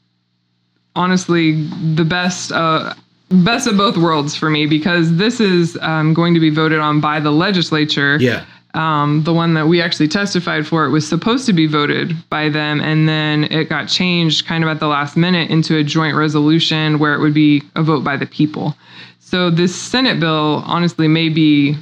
honestly 0.95 1.63
the 1.95 2.03
best 2.03 2.51
uh, 2.51 2.93
best 3.29 3.65
of 3.67 3.77
both 3.77 3.97
worlds 3.97 4.35
for 4.35 4.49
me 4.49 4.65
because 4.65 5.15
this 5.15 5.39
is 5.39 5.77
um, 5.81 6.13
going 6.13 6.33
to 6.33 6.39
be 6.39 6.49
voted 6.49 6.79
on 6.79 6.99
by 6.99 7.19
the 7.19 7.31
legislature. 7.31 8.17
Yeah. 8.19 8.45
Um, 8.73 9.23
the 9.23 9.33
one 9.33 9.53
that 9.55 9.67
we 9.67 9.81
actually 9.81 10.07
testified 10.07 10.65
for, 10.65 10.85
it 10.85 10.91
was 10.91 11.07
supposed 11.07 11.45
to 11.47 11.53
be 11.53 11.67
voted 11.67 12.15
by 12.29 12.47
them, 12.47 12.79
and 12.79 13.07
then 13.07 13.45
it 13.45 13.67
got 13.67 13.89
changed 13.89 14.45
kind 14.45 14.63
of 14.63 14.69
at 14.69 14.79
the 14.79 14.87
last 14.87 15.17
minute 15.17 15.49
into 15.49 15.77
a 15.77 15.83
joint 15.83 16.15
resolution 16.15 16.97
where 16.97 17.13
it 17.13 17.19
would 17.19 17.33
be 17.33 17.63
a 17.75 17.83
vote 17.83 18.03
by 18.03 18.15
the 18.15 18.25
people. 18.25 18.75
So 19.19 19.49
this 19.49 19.75
Senate 19.75 20.19
bill, 20.19 20.63
honestly, 20.65 21.07
may 21.07 21.29
be 21.29 21.75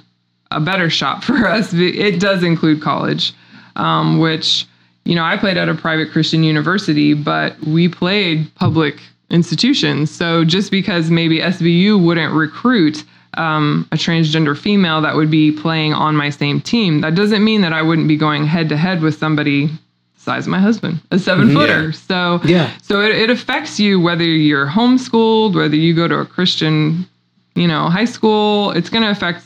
a 0.52 0.60
better 0.60 0.90
shot 0.90 1.24
for 1.24 1.48
us. 1.48 1.74
It 1.74 2.20
does 2.20 2.44
include 2.44 2.82
college, 2.82 3.34
um, 3.76 4.20
which 4.20 4.66
you 5.06 5.16
know 5.16 5.24
I 5.24 5.38
played 5.38 5.58
at 5.58 5.70
a 5.70 5.76
private 5.76 6.12
Christian 6.12 6.44
university, 6.44 7.14
but 7.14 7.60
we 7.62 7.88
played 7.88 8.54
public 8.56 9.00
institutions. 9.30 10.10
So 10.12 10.44
just 10.44 10.72
because 10.72 11.12
maybe 11.12 11.40
SBU 11.40 12.04
wouldn't 12.04 12.34
recruit 12.34 13.04
um, 13.40 13.88
a 13.92 13.96
transgender 13.96 14.58
female 14.58 15.02
that 15.02 15.16
would 15.16 15.32
be 15.32 15.52
playing 15.52 15.94
on 15.94 16.16
my 16.16 16.30
same 16.30 16.60
team, 16.62 17.02
that 17.02 17.16
doesn't 17.16 17.44
mean 17.44 17.62
that 17.62 17.74
I 17.74 17.82
wouldn't 17.82 18.08
be 18.08 18.18
going 18.18 18.46
head 18.46 18.70
to 18.70 18.78
head 18.78 19.02
with 19.02 19.16
somebody 19.18 19.68
the 19.68 19.80
size 20.18 20.46
of 20.46 20.52
my 20.52 20.60
husband, 20.60 21.00
a 21.12 21.18
7 21.20 21.50
footer. 21.54 21.92
So 21.94 22.42
Yeah. 22.44 22.72
so 22.82 23.02
it, 23.02 23.16
it 23.16 23.30
affects 23.30 23.80
you 23.80 24.00
whether 24.02 24.24
you're 24.26 24.68
homeschooled, 24.68 25.56
whether 25.56 25.76
you 25.78 25.94
go 25.96 26.08
to 26.08 26.18
a 26.20 26.26
Christian, 26.26 27.08
you 27.56 27.68
know, 27.68 27.90
high 27.90 28.06
school. 28.06 28.72
It's 28.72 28.90
going 28.90 29.04
to 29.04 29.10
affect 29.12 29.44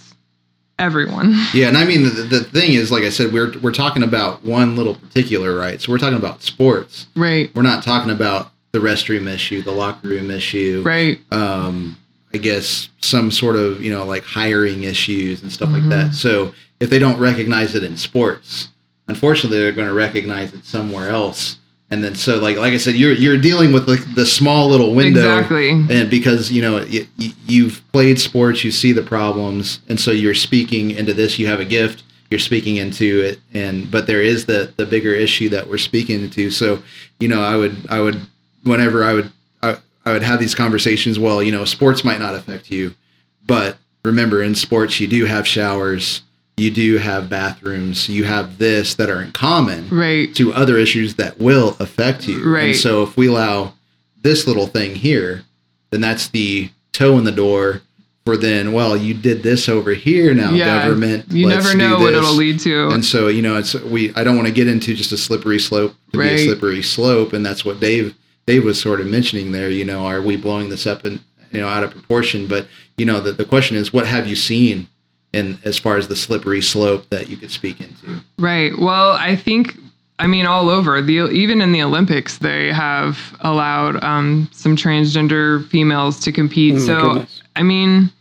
everyone. 0.80 1.36
Yeah, 1.54 1.68
and 1.68 1.78
I 1.78 1.86
mean 1.86 2.04
the, 2.04 2.10
the 2.24 2.44
thing 2.44 2.74
is, 2.74 2.92
like 2.92 3.04
I 3.04 3.10
said, 3.10 3.32
we're 3.32 3.58
we're 3.60 3.72
talking 3.72 4.02
about 4.04 4.44
one 4.44 4.76
little 4.76 4.96
particular 4.96 5.56
right. 5.56 5.80
So 5.80 5.92
we're 5.92 6.00
talking 6.00 6.18
about 6.18 6.42
sports. 6.42 7.06
Right. 7.16 7.54
We're 7.56 7.62
not 7.62 7.84
talking 7.84 8.12
about 8.12 8.52
the 8.72 8.80
restroom 8.80 9.28
issue, 9.32 9.62
the 9.62 9.72
locker 9.72 10.08
room 10.08 10.32
issue, 10.32 10.82
Right. 10.84 11.20
um, 11.32 11.96
I 12.34 12.38
guess 12.40 12.90
some 13.02 13.30
sort 13.32 13.56
of 13.56 13.82
you 13.84 13.92
know 13.92 14.06
like 14.06 14.24
hiring 14.24 14.84
issues 14.84 15.42
and 15.44 15.52
stuff 15.52 15.70
like 15.70 15.82
Mm-hmm. 15.82 15.90
that. 15.90 16.14
So 16.16 16.54
if 16.80 16.90
they 16.90 17.00
don't 17.00 17.20
recognize 17.20 17.76
it 17.76 17.84
in 17.84 17.96
sports, 17.98 18.70
unfortunately, 19.08 19.60
they're 19.60 19.72
going 19.72 19.88
to 19.88 19.94
recognize 19.94 20.54
it 20.54 20.66
somewhere 20.66 21.10
else. 21.10 21.58
And 21.92 22.04
then 22.04 22.16
so 22.16 22.40
like 22.40 22.58
like 22.58 22.74
I 22.74 22.78
said, 22.78 22.96
you're 22.96 23.14
you're 23.14 23.38
dealing 23.38 23.72
with 23.72 23.86
the, 23.86 23.98
the 24.16 24.26
small 24.26 24.68
little 24.70 24.96
window, 24.96 25.38
Exactly. 25.38 25.70
and 25.70 26.10
because 26.10 26.52
you 26.52 26.62
know 26.62 26.82
you, 26.86 27.06
you've 27.46 27.84
played 27.92 28.20
sports, 28.20 28.64
you 28.64 28.72
see 28.72 28.94
the 28.94 29.04
problems, 29.04 29.80
and 29.90 30.00
so 30.00 30.10
you're 30.10 30.34
speaking 30.34 30.92
into 30.92 31.14
this. 31.14 31.38
You 31.38 31.46
have 31.48 31.60
a 31.60 31.66
gift. 31.66 32.04
You're 32.32 32.40
speaking 32.40 32.78
into 32.78 33.22
it, 33.22 33.40
and 33.54 33.92
but 33.92 34.08
there 34.08 34.24
is 34.24 34.48
the 34.48 34.74
the 34.76 34.88
bigger 34.88 35.14
issue 35.14 35.50
that 35.50 35.68
we're 35.70 35.78
speaking 35.78 36.22
into. 36.24 36.50
So 36.50 36.82
you 37.20 37.28
know, 37.28 37.42
I 37.44 37.56
would 37.58 37.76
I 37.90 38.00
would 38.00 38.20
whenever 38.64 39.04
I 39.04 39.14
would 39.14 39.32
I, 40.06 40.12
would 40.14 40.24
have 40.24 40.40
these 40.40 40.56
conversations. 40.56 41.18
Well, 41.20 41.42
you 41.42 41.52
know, 41.52 41.66
sports 41.66 42.04
might 42.04 42.20
not 42.20 42.36
affect 42.36 42.70
you, 42.72 42.94
but 43.46 43.78
remember, 44.04 44.44
in 44.44 44.56
sports, 44.56 45.00
you 45.00 45.08
do 45.08 45.26
have 45.26 45.48
showers, 45.48 46.22
you 46.58 46.70
do 46.72 46.98
have 46.98 47.30
bathrooms, 47.30 48.10
you 48.10 48.26
have 48.26 48.58
this 48.58 48.94
that 48.96 49.10
are 49.10 49.22
in 49.22 49.32
common 49.32 49.88
Right. 49.90 50.34
to 50.36 50.54
other 50.54 50.78
issues 50.78 51.16
that 51.16 51.40
will 51.40 51.76
affect 51.80 52.28
you. 52.28 52.44
Right. 52.44 52.66
And 52.68 52.76
so 52.76 53.04
if 53.04 53.18
we 53.18 53.28
allow 53.28 53.74
this 54.22 54.46
little 54.48 54.68
thing 54.68 54.96
here, 54.96 55.44
then 55.92 56.02
that's 56.02 56.28
the 56.30 56.70
toe 56.92 57.18
in 57.18 57.24
the 57.24 57.32
door 57.32 57.82
for 58.26 58.38
then, 58.38 58.72
well, 58.72 58.96
you 58.96 59.14
did 59.14 59.44
this 59.44 59.68
over 59.68 59.94
here 59.94 60.34
now, 60.34 60.52
Yeah. 60.54 60.84
government. 60.84 61.26
You 61.30 61.48
let's 61.48 61.66
never 61.66 61.78
do 61.78 61.78
know 61.90 62.00
what 62.00 62.14
it'll 62.14 62.34
lead 62.36 62.60
to. 62.62 62.90
And 62.90 63.04
so, 63.04 63.28
you 63.28 63.42
know, 63.42 63.58
it's 63.58 63.74
we 63.74 64.14
I 64.16 64.24
don't 64.24 64.36
want 64.38 64.48
to 64.48 64.54
get 64.54 64.68
into 64.68 64.94
just 64.94 65.12
a 65.12 65.18
slippery 65.18 65.60
slope 65.60 65.94
to 66.12 66.18
be 66.18 66.18
Right. 66.20 66.32
a 66.34 66.46
slippery 66.46 66.82
slope. 66.84 67.34
And 67.34 67.46
that's 67.46 67.66
what 67.66 67.80
Dave 67.82 68.14
Dave 68.46 68.66
was 68.66 68.80
sort 68.80 69.00
of 69.00 69.08
mentioning 69.08 69.52
there, 69.52 69.70
you 69.70 69.86
know, 69.86 70.06
are 70.06 70.22
we 70.22 70.36
blowing 70.36 70.70
this 70.70 70.86
up 70.86 71.06
and 71.06 71.20
you 71.52 71.62
know 71.62 71.68
out 71.68 71.84
of 71.84 71.92
proportion? 71.92 72.48
But 72.48 72.68
you 72.98 73.06
know, 73.06 73.20
the, 73.20 73.32
the 73.32 73.46
question 73.46 73.78
is 73.78 73.94
what 73.94 74.08
have 74.08 74.28
you 74.28 74.36
seen 74.36 74.88
in 75.34 75.58
as 75.64 75.80
far 75.80 75.98
as 75.98 76.08
the 76.08 76.16
slippery 76.16 76.62
slope 76.62 77.10
that 77.10 77.30
you 77.30 77.38
could 77.38 77.52
speak 77.52 77.82
into? 77.82 78.22
Right. 78.38 78.78
Well, 78.78 79.12
I 79.14 79.36
think 79.36 79.78
I 80.20 80.28
mean 80.28 80.46
all 80.46 80.70
over 80.70 81.02
the 81.02 81.30
even 81.30 81.62
in 81.62 81.72
the 81.72 81.82
Olympics 81.82 82.38
they 82.38 82.72
have 82.72 83.36
allowed 83.42 84.04
um, 84.04 84.50
some 84.52 84.76
transgender 84.76 85.68
females 85.70 86.20
to 86.22 86.32
compete. 86.32 86.76
Oh 86.76 86.80
so 86.80 87.02
goodness. 87.02 87.42
I 87.56 87.64
mean, 87.64 88.12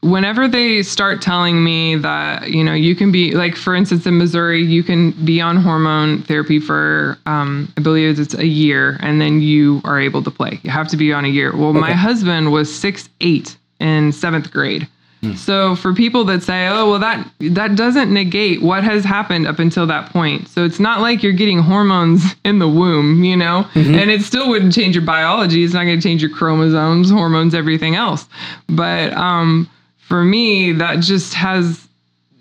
whenever 0.00 0.46
they 0.46 0.82
start 0.82 1.20
telling 1.20 1.62
me 1.62 1.96
that 1.96 2.50
you 2.50 2.62
know 2.62 2.74
you 2.74 2.94
can 2.94 3.10
be 3.10 3.32
like 3.32 3.56
for 3.56 3.74
instance 3.74 4.06
in 4.06 4.16
Missouri 4.16 4.62
you 4.62 4.82
can 4.82 5.10
be 5.24 5.40
on 5.40 5.56
hormone 5.56 6.22
therapy 6.22 6.60
for 6.60 7.18
um, 7.26 7.72
I 7.76 7.80
believe 7.80 8.18
it's 8.18 8.34
a 8.34 8.46
year 8.46 8.96
and 9.00 9.20
then 9.20 9.40
you 9.40 9.80
are 9.84 10.00
able 10.00 10.22
to 10.22 10.30
play. 10.30 10.60
You 10.62 10.70
have 10.70 10.88
to 10.88 10.96
be 10.96 11.12
on 11.12 11.24
a 11.24 11.28
year. 11.28 11.56
Well, 11.56 11.72
my 11.72 11.92
husband 11.92 12.52
was 12.52 12.74
six 12.74 13.08
eight 13.20 13.56
in 13.80 14.12
seventh 14.12 14.50
grade. 14.50 14.88
So 15.34 15.74
for 15.74 15.92
people 15.92 16.22
that 16.26 16.44
say, 16.44 16.68
"Oh, 16.68 16.90
well 16.90 17.00
that 17.00 17.28
that 17.40 17.74
doesn't 17.74 18.12
negate 18.12 18.62
what 18.62 18.84
has 18.84 19.04
happened 19.04 19.48
up 19.48 19.58
until 19.58 19.84
that 19.88 20.12
point." 20.12 20.46
So 20.46 20.64
it's 20.64 20.78
not 20.78 21.00
like 21.00 21.24
you're 21.24 21.32
getting 21.32 21.58
hormones 21.58 22.22
in 22.44 22.60
the 22.60 22.68
womb, 22.68 23.24
you 23.24 23.36
know? 23.36 23.66
And 23.74 24.12
it 24.12 24.22
still 24.22 24.48
wouldn't 24.48 24.72
change 24.72 24.94
your 24.94 25.04
biology. 25.04 25.64
It's 25.64 25.74
not 25.74 25.84
going 25.84 25.98
to 25.98 26.02
change 26.08 26.22
your 26.22 26.30
chromosomes, 26.30 27.10
hormones, 27.10 27.52
everything 27.52 27.96
else. 27.96 28.26
But 28.68 29.12
um 29.14 29.68
for 30.08 30.24
me, 30.24 30.72
that 30.72 31.00
just 31.00 31.34
has 31.34 31.86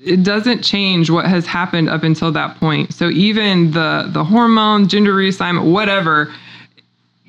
it 0.03 0.23
doesn't 0.23 0.62
change 0.63 1.10
what 1.10 1.25
has 1.25 1.45
happened 1.45 1.89
up 1.89 2.03
until 2.03 2.32
that 2.32 2.58
point. 2.58 2.93
So 2.93 3.10
even 3.10 3.71
the 3.71 4.10
the 4.12 4.23
hormone, 4.23 4.88
gender 4.88 5.13
reassignment, 5.13 5.71
whatever, 5.71 6.34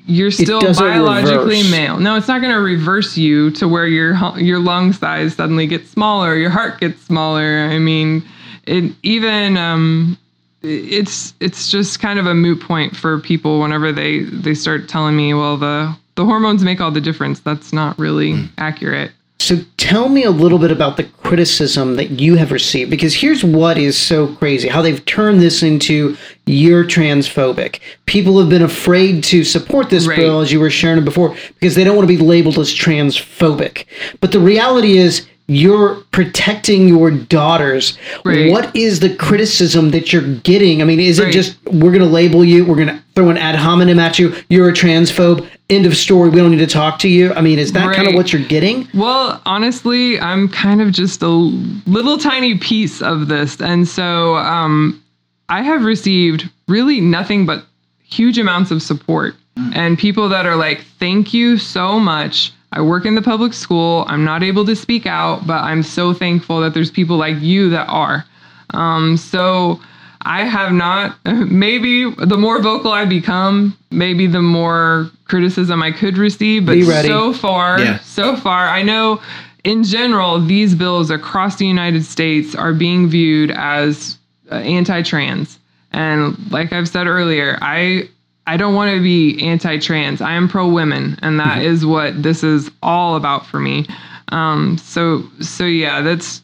you're 0.05 0.31
still 0.31 0.61
biologically 0.61 1.57
reverse. 1.57 1.71
male. 1.71 1.99
No, 1.99 2.15
it's 2.15 2.27
not 2.27 2.41
going 2.41 2.53
to 2.53 2.61
reverse 2.61 3.17
you 3.17 3.51
to 3.51 3.67
where 3.67 3.85
your 3.87 4.15
your 4.39 4.59
lung 4.59 4.93
size 4.93 5.35
suddenly 5.35 5.67
gets 5.67 5.89
smaller, 5.89 6.35
your 6.35 6.49
heart 6.49 6.79
gets 6.79 7.01
smaller. 7.01 7.67
I 7.69 7.77
mean, 7.79 8.23
it 8.65 8.93
even 9.03 9.57
um, 9.57 10.17
it's 10.61 11.33
it's 11.41 11.69
just 11.69 11.99
kind 11.99 12.17
of 12.17 12.27
a 12.27 12.33
moot 12.33 12.61
point 12.61 12.95
for 12.95 13.19
people 13.19 13.59
whenever 13.59 13.91
they 13.91 14.21
they 14.23 14.53
start 14.53 14.87
telling 14.87 15.15
me, 15.17 15.33
well, 15.33 15.57
the 15.57 15.93
the 16.15 16.23
hormones 16.25 16.63
make 16.63 16.79
all 16.81 16.91
the 16.91 17.01
difference. 17.01 17.39
That's 17.41 17.73
not 17.73 17.97
really 17.99 18.33
Hmm. 18.33 18.45
accurate. 18.57 19.11
So 19.41 19.57
tell 19.77 20.09
me 20.09 20.23
a 20.23 20.31
little 20.31 20.59
bit 20.59 20.69
about 20.69 20.97
the 20.97 21.05
criticism 21.23 21.95
that 21.95 22.11
you 22.19 22.35
have 22.35 22.51
received 22.51 22.91
because 22.91 23.15
here's 23.15 23.41
what 23.41 23.77
is 23.77 23.97
so 23.97 24.35
crazy 24.35 24.67
how 24.67 24.81
they've 24.81 25.03
turned 25.05 25.41
this 25.41 25.63
into 25.63 26.17
you're 26.45 26.83
transphobic. 26.83 27.79
People 28.05 28.37
have 28.39 28.49
been 28.49 28.61
afraid 28.63 29.23
to 29.25 29.45
support 29.45 29.89
this 29.89 30.07
Right. 30.07 30.17
bill 30.17 30.41
as 30.41 30.51
you 30.51 30.59
were 30.59 30.69
sharing 30.69 31.05
before 31.05 31.35
because 31.59 31.75
they 31.75 31.85
don't 31.85 31.95
want 31.95 32.07
to 32.07 32.15
be 32.17 32.21
labeled 32.21 32.59
as 32.59 32.73
transphobic. 32.73 33.85
But 34.19 34.33
the 34.33 34.39
reality 34.41 34.97
is 34.97 35.25
you're 35.47 35.95
protecting 36.11 36.87
your 36.89 37.09
daughters. 37.09 37.97
Right. 38.25 38.51
What 38.51 38.75
is 38.75 38.99
the 38.99 39.15
criticism 39.15 39.91
that 39.91 40.11
you're 40.11 40.35
getting? 40.39 40.81
I 40.81 40.85
mean, 40.85 40.99
is 40.99 41.17
it 41.17 41.31
just 41.31 41.57
we're 41.65 41.91
going 41.91 42.01
to 42.01 42.05
label 42.05 42.43
you, 42.43 42.65
we're 42.65 42.75
going 42.75 42.89
to 42.89 43.01
throw 43.15 43.29
an 43.29 43.37
ad 43.37 43.55
hominem 43.55 43.99
at 43.99 44.19
you, 44.19 44.35
you're 44.49 44.69
a 44.69 44.73
transphobe, 44.73 45.47
end 45.69 45.85
of 45.85 45.95
story, 45.95 46.29
we 46.29 46.37
don't 46.37 46.51
need 46.51 46.57
to 46.57 46.67
talk 46.67 46.99
to 46.99 47.09
you? 47.09 47.33
I 47.33 47.41
mean, 47.41 47.59
is 47.59 47.73
that 47.73 47.95
kind 47.95 48.07
of 48.07 48.15
what 48.15 48.33
you're 48.33 48.45
getting? 48.45 48.87
Well, 48.93 49.41
honestly, 49.45 50.19
I'm 50.19 50.49
kind 50.49 50.81
of 50.81 50.91
just 50.91 51.21
a 51.21 51.27
little 51.27 52.17
tiny 52.17 52.57
piece 52.57 53.01
of 53.01 53.27
this. 53.27 53.61
And 53.61 53.87
so 53.87 54.35
um, 54.35 55.01
I 55.49 55.61
have 55.61 55.83
received 55.83 56.49
really 56.67 56.99
nothing 57.01 57.45
but 57.45 57.65
huge 58.03 58.37
amounts 58.39 58.71
of 58.71 58.81
support 58.81 59.35
and 59.73 59.97
people 59.97 60.29
that 60.29 60.45
are 60.45 60.55
like, 60.55 60.85
thank 60.99 61.33
you 61.33 61.57
so 61.57 61.99
much. 61.99 62.51
I 62.71 62.81
work 62.81 63.05
in 63.05 63.15
the 63.15 63.21
public 63.21 63.53
school. 63.53 64.05
I'm 64.07 64.23
not 64.23 64.43
able 64.43 64.65
to 64.65 64.75
speak 64.75 65.05
out, 65.05 65.45
but 65.45 65.61
I'm 65.61 65.83
so 65.83 66.13
thankful 66.13 66.61
that 66.61 66.73
there's 66.73 66.91
people 66.91 67.17
like 67.17 67.39
you 67.39 67.69
that 67.69 67.87
are. 67.87 68.25
Um, 68.71 69.17
so 69.17 69.79
I 70.21 70.43
have 70.43 70.71
not, 70.71 71.17
maybe 71.25 72.09
the 72.11 72.37
more 72.37 72.61
vocal 72.61 72.91
I 72.91 73.05
become, 73.05 73.77
maybe 73.91 74.27
the 74.27 74.41
more 74.41 75.09
criticism 75.25 75.81
I 75.81 75.91
could 75.91 76.17
receive. 76.17 76.65
But 76.65 76.73
Be 76.73 76.83
ready. 76.83 77.07
so 77.07 77.33
far, 77.33 77.79
Yeah. 77.79 77.99
so 77.99 78.35
far, 78.35 78.67
I 78.67 78.81
know 78.81 79.21
in 79.63 79.83
general, 79.83 80.39
these 80.39 80.73
bills 80.75 81.09
across 81.09 81.57
the 81.57 81.65
United 81.67 82.05
States 82.05 82.55
are 82.55 82.73
being 82.73 83.09
viewed 83.09 83.51
as 83.51 84.17
uh, 84.51 84.55
anti-trans. 84.55 85.59
And 85.91 86.37
like 86.51 86.71
I've 86.71 86.87
said 86.87 87.07
earlier, 87.07 87.57
I 87.61 88.09
I 88.47 88.57
don't 88.57 88.73
want 88.73 88.95
to 88.95 89.01
be 89.01 89.39
anti-trans. 89.45 90.21
I 90.21 90.33
am 90.33 90.47
pro-women, 90.47 91.19
and 91.21 91.39
that 91.39 91.61
is 91.61 91.85
what 91.85 92.23
this 92.23 92.43
is 92.43 92.71
all 92.81 93.15
about 93.15 93.45
for 93.45 93.59
me. 93.59 93.85
Um, 94.29 94.77
so 94.77 95.23
so 95.41 95.65
yeah, 95.65 96.01
that's 96.01 96.41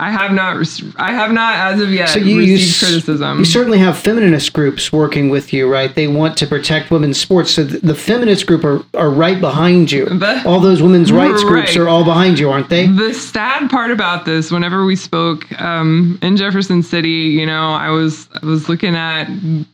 I 0.00 0.10
have 0.10 0.32
not 0.32 0.56
I 0.96 1.12
have 1.12 1.30
not 1.32 1.54
as 1.56 1.80
of 1.80 1.90
yet 1.92 2.08
So 2.08 2.18
you, 2.20 2.40
you, 2.40 2.54
received 2.54 2.70
s- 2.70 2.78
criticism. 2.78 3.38
you 3.40 3.44
certainly 3.44 3.78
have 3.78 3.98
feminist 3.98 4.52
groups 4.54 4.90
working 4.92 5.28
with 5.28 5.52
you, 5.52 5.70
right? 5.70 5.94
They 5.94 6.08
want 6.08 6.36
to 6.38 6.46
protect 6.46 6.90
women's 6.90 7.20
sports. 7.20 7.50
So 7.50 7.66
th- 7.66 7.82
the 7.82 7.94
feminist 7.94 8.46
group 8.46 8.64
are, 8.64 8.82
are 8.94 9.10
right 9.10 9.38
behind 9.40 9.92
you. 9.92 10.06
The- 10.06 10.42
all 10.46 10.60
those 10.60 10.80
women's 10.82 11.12
rights 11.12 11.44
groups 11.44 11.76
are 11.76 11.86
all 11.88 12.04
behind 12.04 12.38
you, 12.38 12.50
aren't 12.50 12.70
they? 12.70 12.86
The 12.86 13.12
sad 13.14 13.68
part 13.70 13.90
about 13.90 14.24
this, 14.24 14.50
whenever 14.50 14.84
we 14.86 14.96
spoke 14.96 15.44
um, 15.60 16.18
in 16.22 16.36
Jefferson 16.36 16.82
City, 16.82 17.10
you 17.38 17.44
know, 17.44 17.70
I 17.70 17.90
was 17.90 18.28
I 18.42 18.46
was 18.46 18.68
looking 18.70 18.96
at 18.96 19.26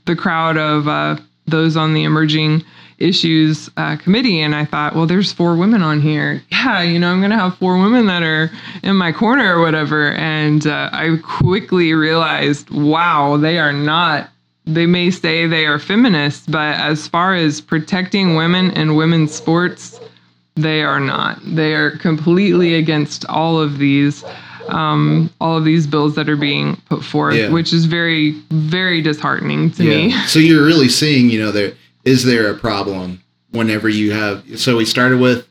the 0.07 0.17
crowd 0.17 0.57
of 0.57 0.89
uh, 0.89 1.17
those 1.47 1.77
on 1.77 1.95
the 1.95 2.03
emerging 2.05 2.65
issues 2.99 3.69
uh, 3.77 3.97
committee, 3.97 4.41
and 4.41 4.55
I 4.55 4.65
thought, 4.65 4.95
well, 4.95 5.07
there's 5.07 5.33
four 5.33 5.57
women 5.57 5.83
on 5.83 6.01
here. 6.01 6.43
Yeah, 6.51 6.83
you 6.83 6.99
know, 6.99 7.11
I'm 7.13 7.21
gonna 7.21 7.39
have 7.39 7.57
four 7.59 7.79
women 7.79 8.07
that 8.07 8.23
are 8.23 8.51
in 8.83 8.97
my 8.97 9.13
corner 9.13 9.57
or 9.57 9.61
whatever. 9.61 10.13
And 10.13 10.67
uh, 10.67 10.91
I 10.93 11.19
quickly 11.23 11.93
realized, 11.95 12.71
wow, 12.71 13.37
they 13.37 13.59
are 13.59 13.73
not. 13.73 14.31
They 14.65 14.87
may 14.87 15.11
say 15.11 15.47
they 15.47 15.67
are 15.67 15.79
feminists, 15.79 16.47
but 16.49 16.75
as 16.77 17.07
far 17.07 17.35
as 17.35 17.61
protecting 17.61 18.35
women 18.35 18.73
and 18.73 18.97
women's 18.97 19.33
sports, 19.33 20.01
they 20.57 20.83
are 20.83 20.99
not. 20.99 21.39
They 21.45 21.75
are 21.75 21.93
completely 21.99 22.75
against 22.75 23.25
all 23.27 23.61
of 23.61 23.79
these, 23.79 24.25
um, 24.69 25.31
all 25.41 25.57
of 25.57 25.65
these 25.65 25.87
bills 25.87 26.17
that 26.17 26.29
are 26.29 26.37
being 26.37 26.81
put 26.89 27.05
forth, 27.05 27.37
Yeah. 27.37 27.51
which 27.51 27.73
is 27.73 27.85
very, 27.85 28.33
very 28.51 29.01
disheartening 29.03 29.71
to 29.73 29.85
me. 29.85 30.11
So 30.27 30.41
you're 30.41 30.65
really 30.65 30.89
seeing, 30.89 31.31
you 31.31 31.39
know, 31.41 31.53
there 31.53 31.75
is 32.07 32.25
there 32.25 32.51
a 32.51 32.57
problem 32.57 33.23
whenever 33.51 33.89
you 33.91 34.13
have. 34.13 34.59
So 34.59 34.77
we 34.79 34.85
started 34.87 35.21
with 35.21 35.47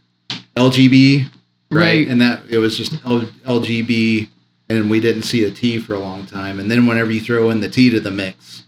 LGB, 0.56 1.26
right? 1.72 1.80
Right. 1.82 2.08
And 2.08 2.20
that 2.22 2.44
it 2.50 2.58
was 2.58 2.78
just 2.78 2.94
L, 3.06 3.22
LGB, 3.46 4.30
and 4.70 4.90
we 4.90 5.00
didn't 5.00 5.24
see 5.24 5.44
a 5.44 5.52
T 5.52 5.80
for 5.80 5.94
a 5.94 6.00
long 6.00 6.26
time. 6.26 6.60
And 6.60 6.70
then 6.72 6.88
whenever 6.88 7.12
you 7.12 7.22
throw 7.22 7.50
in 7.50 7.60
the 7.62 7.70
T 7.70 7.90
to 7.92 8.00
the 8.00 8.12
mix, 8.12 8.64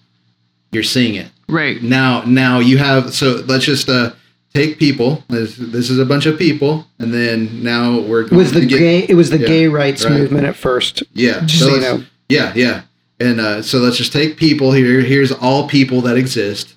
you're 0.72 0.84
seeing 0.84 1.16
it 1.16 1.32
Right. 1.50 1.82
now. 1.82 2.24
Now 2.24 2.60
you 2.60 2.78
have. 2.78 3.14
So 3.14 3.42
let's 3.48 3.66
just 3.66 3.88
uh, 3.90 4.12
take 4.54 4.78
people. 4.80 5.24
This, 5.30 5.56
this 5.58 5.90
is 5.90 5.98
a 6.00 6.06
bunch 6.06 6.26
of 6.26 6.38
people, 6.38 6.86
and 7.00 7.14
then 7.14 7.64
now 7.64 8.00
we're 8.02 8.24
It 8.26 8.32
was 8.32 8.52
the 8.52 8.66
get- 8.66 8.80
gay 8.80 9.00
it 9.08 9.16
was 9.16 9.30
the 9.30 9.40
Yeah, 9.40 9.48
gay 9.48 9.68
rights 9.68 10.04
right. 10.04 10.14
movement 10.14 10.46
at 10.46 10.56
first. 10.56 11.04
Yeah. 11.14 11.42
Just 11.46 11.60
so 11.64 11.76
you 11.76 11.82
know. 11.82 12.04
Yeah, 12.30 12.52
yeah. 12.56 12.82
And 13.20 13.40
uh, 13.40 13.62
so 13.64 13.80
let's 13.80 13.98
just 13.98 14.12
take 14.14 14.38
people 14.38 14.74
here. 14.74 15.00
Here's 15.02 15.32
all 15.32 15.68
people 15.68 16.02
that 16.02 16.18
exist, 16.18 16.76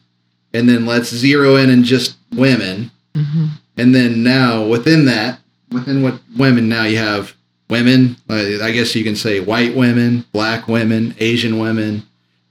and 0.53 0.69
then 0.69 0.87
let's 0.87 1.09
zero 1.09 1.57
in 1.57 1.71
and 1.71 1.85
just 1.85 2.17
women. 2.35 2.91
And 3.77 3.95
then 3.95 4.23
now 4.23 4.65
within 4.65 5.05
that, 5.07 5.41
within 5.73 6.03
what 6.03 6.21
women, 6.37 6.69
now 6.69 6.85
you 6.85 6.99
have 6.99 7.35
women. 7.69 8.17
Uh, 8.29 8.63
I 8.63 8.73
guess 8.73 8.95
you 8.95 9.05
can 9.05 9.17
say 9.17 9.41
white 9.41 9.75
women, 9.75 10.25
black 10.33 10.69
women, 10.69 11.15
Asian 11.19 11.59
women. 11.59 12.03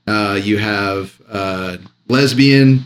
Uh, 0.08 0.40
you 0.42 0.58
have 0.58 1.22
uh, 1.30 1.78
lesbian, 2.08 2.86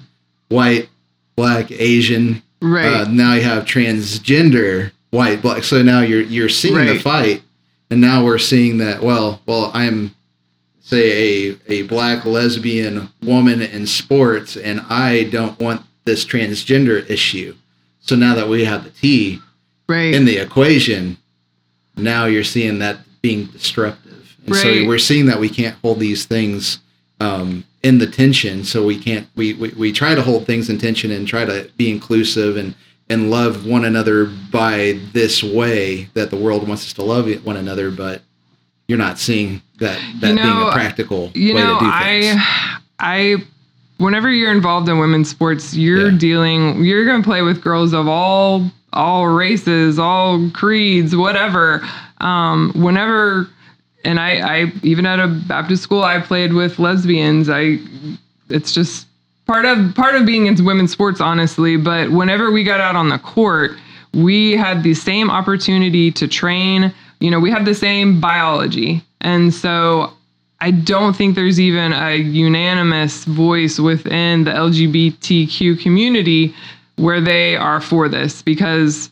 white, 0.50 0.90
black, 1.36 1.72
Asian. 1.72 2.42
Right. 2.62 2.86
Uh, 2.86 3.06
now 3.10 3.34
you 3.36 3.44
have 3.44 3.66
transgender, 3.66 4.92
white, 5.12 5.42
black. 5.42 5.64
So 5.64 5.82
now 5.82 6.02
you're 6.02 6.22
you're 6.22 6.50
seeing 6.50 6.86
the 6.86 7.00
fight, 7.00 7.44
and 7.90 8.02
now 8.02 8.26
we're 8.26 8.40
seeing 8.40 8.78
that. 8.80 9.02
Well, 9.02 9.42
well, 9.46 9.72
I'm 9.74 10.16
say 10.94 11.50
a 11.50 11.72
a 11.72 11.82
black 11.84 12.26
lesbian 12.26 13.10
woman 13.22 13.62
in 13.62 13.88
sports, 13.88 14.58
and 14.58 14.82
I 14.90 15.24
don't 15.26 15.60
want 15.60 15.82
this 16.06 16.26
transgender 16.26 17.10
issue. 17.10 17.56
So 18.00 18.16
now 18.16 18.36
that 18.36 18.48
we 18.48 18.66
have 18.66 18.84
the 18.84 18.90
T 18.90 19.40
right. 19.88 20.14
in 20.14 20.26
the 20.26 20.38
equation, 20.38 21.18
now 21.96 22.26
you're 22.26 22.44
seeing 22.44 22.80
that 22.80 22.98
being 23.22 23.46
disruptive. 23.48 24.36
And 24.46 24.56
so 24.56 24.88
we're 24.88 25.00
seeing 25.00 25.26
that 25.28 25.40
we 25.40 25.50
can't 25.50 25.78
hold 25.82 26.00
these 26.00 26.26
things 26.26 26.80
um, 27.22 27.64
in 27.82 27.98
the 27.98 28.08
tension. 28.08 28.66
So 28.66 28.86
we 28.86 29.00
can't, 29.00 29.28
we, 29.36 29.54
we, 29.54 29.70
we 29.70 29.92
try 29.94 30.16
to 30.16 30.22
hold 30.22 30.46
things 30.46 30.70
in 30.70 30.78
tension 30.78 31.12
and 31.12 31.26
try 31.26 31.46
to 31.46 31.72
be 31.78 31.90
inclusive 31.90 32.58
and, 32.58 32.76
and 33.10 33.32
love 33.32 33.66
one 33.66 33.86
another 33.86 34.26
by 34.26 35.00
this 35.14 35.42
way 35.42 36.10
that 36.14 36.30
the 36.30 36.36
world 36.36 36.68
wants 36.68 36.86
us 36.86 36.94
to 36.94 37.04
love 37.04 37.32
one 37.46 37.56
another. 37.56 37.90
But 37.90 38.22
you're 38.94 39.00
not 39.00 39.18
seeing 39.18 39.60
that, 39.80 39.98
that 40.22 40.30
You 40.30 40.36
being 40.36 40.48
know, 40.48 40.68
a 40.68 40.72
practical 40.72 41.32
you 41.34 41.56
way 41.56 41.64
know, 41.64 41.80
to 41.80 41.86
do 41.86 41.92
things. 41.92 42.36
I, 42.40 42.78
I, 43.00 43.36
whenever 43.98 44.30
you're 44.30 44.52
involved 44.52 44.88
in 44.88 45.00
women's 45.00 45.32
sports, 45.32 45.74
you're 45.76 46.12
Yeah. 46.12 46.18
dealing, 46.20 46.86
you're 46.86 47.04
going 47.04 47.20
to 47.24 47.28
play 47.28 47.42
with 47.42 47.60
girls 47.64 47.92
of 47.94 48.08
all, 48.08 48.70
all 48.94 49.26
races, 49.30 49.98
all 49.98 50.48
creeds, 50.52 51.16
whatever. 51.16 51.82
Um, 52.22 52.72
whenever, 52.76 53.50
and 54.06 54.20
I, 54.20 54.60
I, 54.66 54.72
even 54.84 55.08
at 55.08 55.20
a 55.20 55.28
Baptist 55.28 55.82
school, 55.82 56.04
I 56.04 56.20
played 56.20 56.54
with 56.54 56.78
lesbians. 56.78 57.50
I, 57.50 57.80
it's 58.50 58.74
just 58.76 59.08
part 59.48 59.66
of, 59.66 59.96
part 59.96 60.14
of 60.14 60.24
being 60.28 60.46
in 60.46 60.64
women's 60.64 60.92
sports, 60.92 61.20
honestly. 61.20 61.78
But 61.78 62.12
whenever 62.12 62.52
we 62.52 62.64
got 62.64 62.80
out 62.80 62.96
on 62.96 63.10
the 63.10 63.18
court, 63.18 63.72
we 64.14 64.52
had 64.52 64.84
the 64.84 64.94
same 64.94 65.32
opportunity 65.32 66.12
to 66.12 66.28
train. 66.28 66.94
You 67.24 67.32
know, 67.32 67.40
we 67.40 67.52
have 67.52 67.64
the 67.64 67.74
same 67.74 68.20
biology. 68.20 69.02
And 69.22 69.54
so 69.54 70.12
I 70.60 70.72
don't 70.72 71.16
think 71.16 71.36
there's 71.36 71.58
even 71.58 71.94
a 71.94 72.16
unanimous 72.16 73.24
voice 73.24 73.80
within 73.80 74.44
the 74.44 74.52
LGBTQ 74.52 75.80
community 75.80 76.54
where 76.98 77.22
they 77.22 77.56
are 77.56 77.80
for 77.80 78.10
this 78.10 78.42
because 78.42 79.10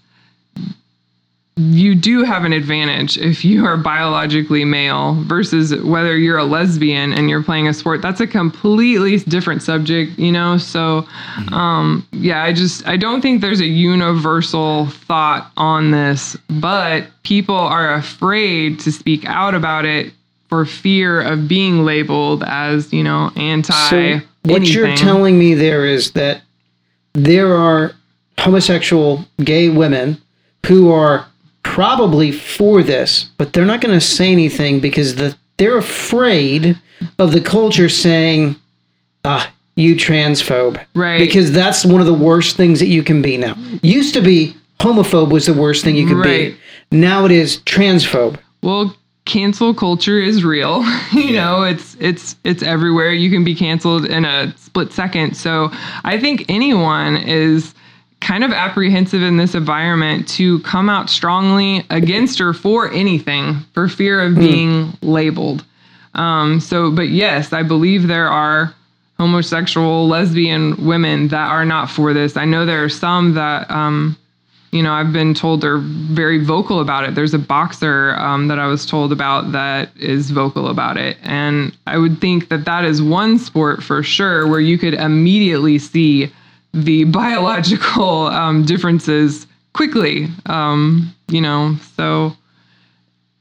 you 1.58 1.96
do 1.96 2.24
have 2.24 2.46
an 2.46 2.54
advantage 2.54 3.18
if 3.18 3.44
you 3.44 3.66
are 3.66 3.76
biologically 3.78 4.64
male 4.64 5.16
versus 5.24 5.76
whether 5.84 6.18
you're 6.18 6.38
a 6.38 6.46
lesbian 6.46 7.12
and 7.14 7.30
you're 7.30 7.44
playing 7.44 7.68
a 7.68 7.74
sport. 7.74 8.02
That's 8.02 8.22
a 8.22 8.28
completely 8.28 9.18
different 9.20 9.62
subject 9.62 10.18
you 10.18 10.32
know? 10.32 10.58
So 10.58 11.06
um 11.52 12.08
yeah 12.12 12.44
i 12.44 12.54
just 12.54 12.86
i 12.88 12.98
don't 12.98 13.22
think 13.22 13.42
there's 13.42 13.60
a 13.60 13.66
universal 13.66 14.88
thought 14.88 15.52
on 15.58 15.92
this 15.92 16.38
but 16.50 17.08
people 17.24 17.56
are 17.56 17.94
afraid 17.94 18.80
to 18.80 18.92
speak 18.92 19.26
out 19.26 19.56
about 19.56 19.86
it 19.86 20.14
for 20.50 20.66
fear 20.66 21.22
of 21.22 21.48
being 21.48 21.86
labeled 21.86 22.44
as 22.46 22.92
you 22.94 23.04
know 23.04 23.32
anti 23.36 23.74
So 23.90 24.26
what 24.44 24.68
you're 24.68 24.96
telling 24.96 25.38
me 25.40 25.54
there 25.54 25.86
is 25.86 26.12
that 26.12 26.42
there 27.14 27.56
are 27.56 27.94
homosexual 28.38 29.26
gay 29.44 29.70
women 29.70 30.22
who 30.66 30.92
are 30.92 31.26
probably 31.82 32.32
for 32.32 32.84
this, 32.84 33.32
but 33.40 33.54
they're 33.54 33.66
not 33.66 33.82
going 33.82 33.92
to 34.00 34.06
say 34.06 34.32
anything 34.32 34.80
because 34.80 35.16
the, 35.16 35.36
they're 35.58 35.80
afraid 35.80 36.80
of 37.18 37.32
the 37.32 37.42
culture 37.42 37.90
saying, 37.90 38.56
ah, 39.26 39.52
you 39.76 39.96
transphobe. 39.96 40.80
Right. 40.94 41.18
Because 41.18 41.52
that's 41.52 41.84
one 41.84 42.00
of 42.00 42.06
the 42.06 42.14
worst 42.14 42.56
things 42.56 42.78
that 42.82 42.86
you 42.86 43.02
can 43.02 43.24
be 43.24 43.36
now. 43.36 43.56
Used 43.82 44.14
to 44.14 44.22
be 44.22 44.56
homophobe 44.80 45.32
was 45.32 45.48
the 45.48 45.56
worst 45.56 45.84
thing 45.84 45.96
you 45.96 46.06
could 46.06 46.18
Right. 46.18 46.54
be. 46.54 46.58
Now 46.96 47.26
it 47.26 47.32
is 47.32 47.58
transphobe. 47.62 48.38
Well, 48.62 48.96
cancel 49.26 49.74
culture 49.74 50.20
is 50.20 50.44
real. 50.44 50.84
you 51.14 51.34
know, 51.34 51.64
it's 51.64 51.98
it's 52.00 52.36
it's 52.44 52.62
everywhere. 52.62 53.12
You 53.12 53.32
can 53.32 53.44
be 53.44 53.56
canceled 53.56 54.06
in 54.06 54.24
a 54.24 54.56
split 54.56 54.94
second. 54.94 55.36
So 55.36 55.72
I 56.04 56.20
think 56.20 56.46
anyone 56.48 57.18
is 57.18 57.74
kind 58.22 58.44
of 58.44 58.52
apprehensive 58.52 59.22
in 59.22 59.38
this 59.38 59.56
environment 59.56 60.28
to 60.30 60.60
come 60.60 60.90
out 60.90 61.10
strongly 61.10 61.84
against 61.90 62.40
or 62.40 62.54
for 62.54 62.90
anything 62.92 63.56
for 63.74 63.88
fear 63.88 64.22
of 64.22 64.36
being 64.36 64.94
labeled. 65.02 65.66
Um, 66.14 66.60
so, 66.60 66.92
but 66.92 67.10
yes, 67.10 67.52
I 67.52 67.64
believe 67.64 68.08
there 68.08 68.28
are 68.28 68.74
homosexual, 69.18 70.08
lesbian 70.08 70.86
women 70.86 71.28
that 71.30 71.50
are 71.50 71.66
not 71.66 71.90
for 71.90 72.14
this. 72.14 72.38
I 72.38 72.46
know 72.46 72.66
there 72.66 72.84
are 72.84 72.90
some 72.90 73.34
that 73.34 73.70
um, 73.70 74.18
you 74.72 74.82
know, 74.82 74.94
I've 74.94 75.12
been 75.12 75.34
told 75.34 75.62
they're 75.62 75.80
very 75.80 76.44
vocal 76.44 76.80
about 76.80 77.04
it. 77.04 77.14
There's 77.14 77.34
a 77.34 77.40
boxer 77.40 78.16
um, 78.16 78.48
that 78.48 78.58
I 78.58 78.68
was 78.68 78.86
told 78.86 79.12
about 79.12 79.52
that 79.52 79.90
is 79.98 80.32
vocal 80.32 80.70
about 80.70 80.98
it. 80.98 81.18
And 81.24 81.78
I 81.88 81.98
would 81.98 82.22
think 82.22 82.48
that 82.50 82.64
that 82.66 82.86
is 82.86 83.02
one 83.02 83.38
sport 83.38 83.84
for 83.84 84.02
sure 84.02 84.48
where 84.48 84.62
you 84.62 84.78
could 84.78 84.94
immediately 84.94 85.78
see 85.78 86.32
the 86.74 87.04
biological 87.06 88.28
um, 88.28 88.66
differences 88.66 89.48
quickly. 89.74 90.28
Um, 90.46 91.14
you 91.30 91.42
know, 91.42 91.76
so 91.96 92.34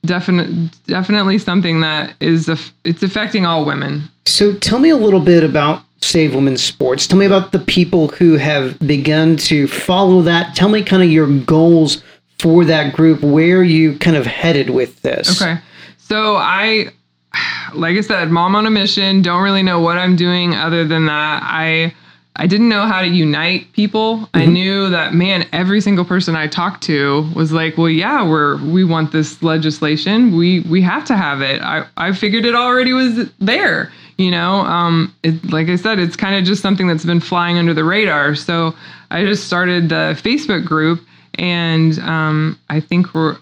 definite, 0.05 0.71
definitely 0.87 1.39
something 1.39 1.81
that 1.81 2.15
is, 2.21 2.49
aff- 2.49 2.73
it's 2.85 3.03
affecting 3.03 3.47
all 3.47 3.65
women. 3.65 4.03
So 4.27 4.55
tell 4.55 4.79
me 4.79 4.91
a 4.91 4.97
little 4.97 5.21
bit 5.21 5.43
about 5.45 5.83
Save 6.03 6.35
Women's 6.35 6.63
Sports. 6.63 7.07
Tell 7.07 7.19
me 7.19 7.27
about 7.27 7.53
the 7.53 7.59
people 7.59 8.09
who 8.09 8.37
have 8.37 8.79
begun 8.81 9.37
to 9.39 9.67
follow 9.67 10.23
that. 10.23 10.55
Tell 10.55 10.69
me 10.69 10.83
kind 10.83 11.03
of 11.03 11.11
your 11.11 11.27
goals 11.41 12.03
for 12.39 12.65
that 12.65 12.95
group, 12.95 13.21
where 13.23 13.63
you 13.63 13.99
kind 13.99 14.17
of 14.17 14.25
headed 14.25 14.71
with 14.71 15.03
this. 15.03 15.41
Okay. 15.41 15.61
So 15.99 16.37
I, 16.37 16.89
like 17.75 17.97
I 17.97 18.01
said, 18.01 18.31
mom 18.31 18.57
on 18.57 18.67
a 18.67 18.71
mission. 18.71 19.23
Don't 19.23 19.43
really 19.43 19.63
know 19.63 19.81
what 19.81 19.99
I'm 19.99 20.17
doing 20.17 20.55
other 20.55 20.85
than 20.85 21.07
that. 21.07 21.43
I, 21.45 21.95
I 22.41 22.47
didn't 22.47 22.71
know 22.71 22.87
how 22.87 23.03
to 23.03 23.07
unite 23.07 23.71
people. 23.75 24.27
I 24.33 24.47
knew 24.47 24.89
that 24.89 25.13
man, 25.13 25.47
every 25.53 25.83
single 25.83 26.07
person 26.07 26.35
I 26.35 26.47
talked 26.47 26.83
to 26.85 27.31
was 27.35 27.53
like, 27.53 27.77
"Well, 27.77 27.91
yeah, 27.91 28.27
we're 28.27 28.57
we 28.65 28.83
want 28.83 29.13
this 29.13 29.43
legislation. 29.43 30.35
We 30.35 30.61
we 30.61 30.81
have 30.81 31.05
to 31.05 31.17
have 31.19 31.43
it." 31.43 31.61
I 31.61 31.85
I 31.99 32.13
figured 32.15 32.47
it 32.47 32.55
already 32.55 32.95
was 32.95 33.31
there. 33.41 33.93
You 34.17 34.31
know, 34.31 34.61
um, 34.61 35.15
it, 35.23 35.53
like 35.53 35.69
I 35.69 35.77
said, 35.77 35.99
it's 35.99 36.17
kind 36.17 36.35
of 36.35 36.45
just 36.45 36.63
something 36.63 36.87
that's 36.87 37.05
been 37.05 37.21
flying 37.21 37.59
under 37.59 37.75
the 37.75 37.85
radar. 37.85 38.35
So 38.35 38.75
I 39.11 39.27
just 39.27 39.47
started 39.47 39.91
the 39.91 40.19
Facebook 40.19 40.65
group, 40.65 41.03
and 41.35 41.99
um, 41.99 42.59
I 42.71 42.81
think 42.81 43.13
we're 43.13 43.37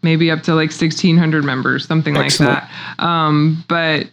maybe 0.00 0.30
up 0.30 0.42
to 0.44 0.54
like 0.54 0.70
1600 0.70 1.44
members 1.44 1.84
something 1.84 2.16
Excellent. 2.16 2.54
like 2.54 2.62
that 2.62 3.04
um, 3.04 3.64
but 3.68 4.06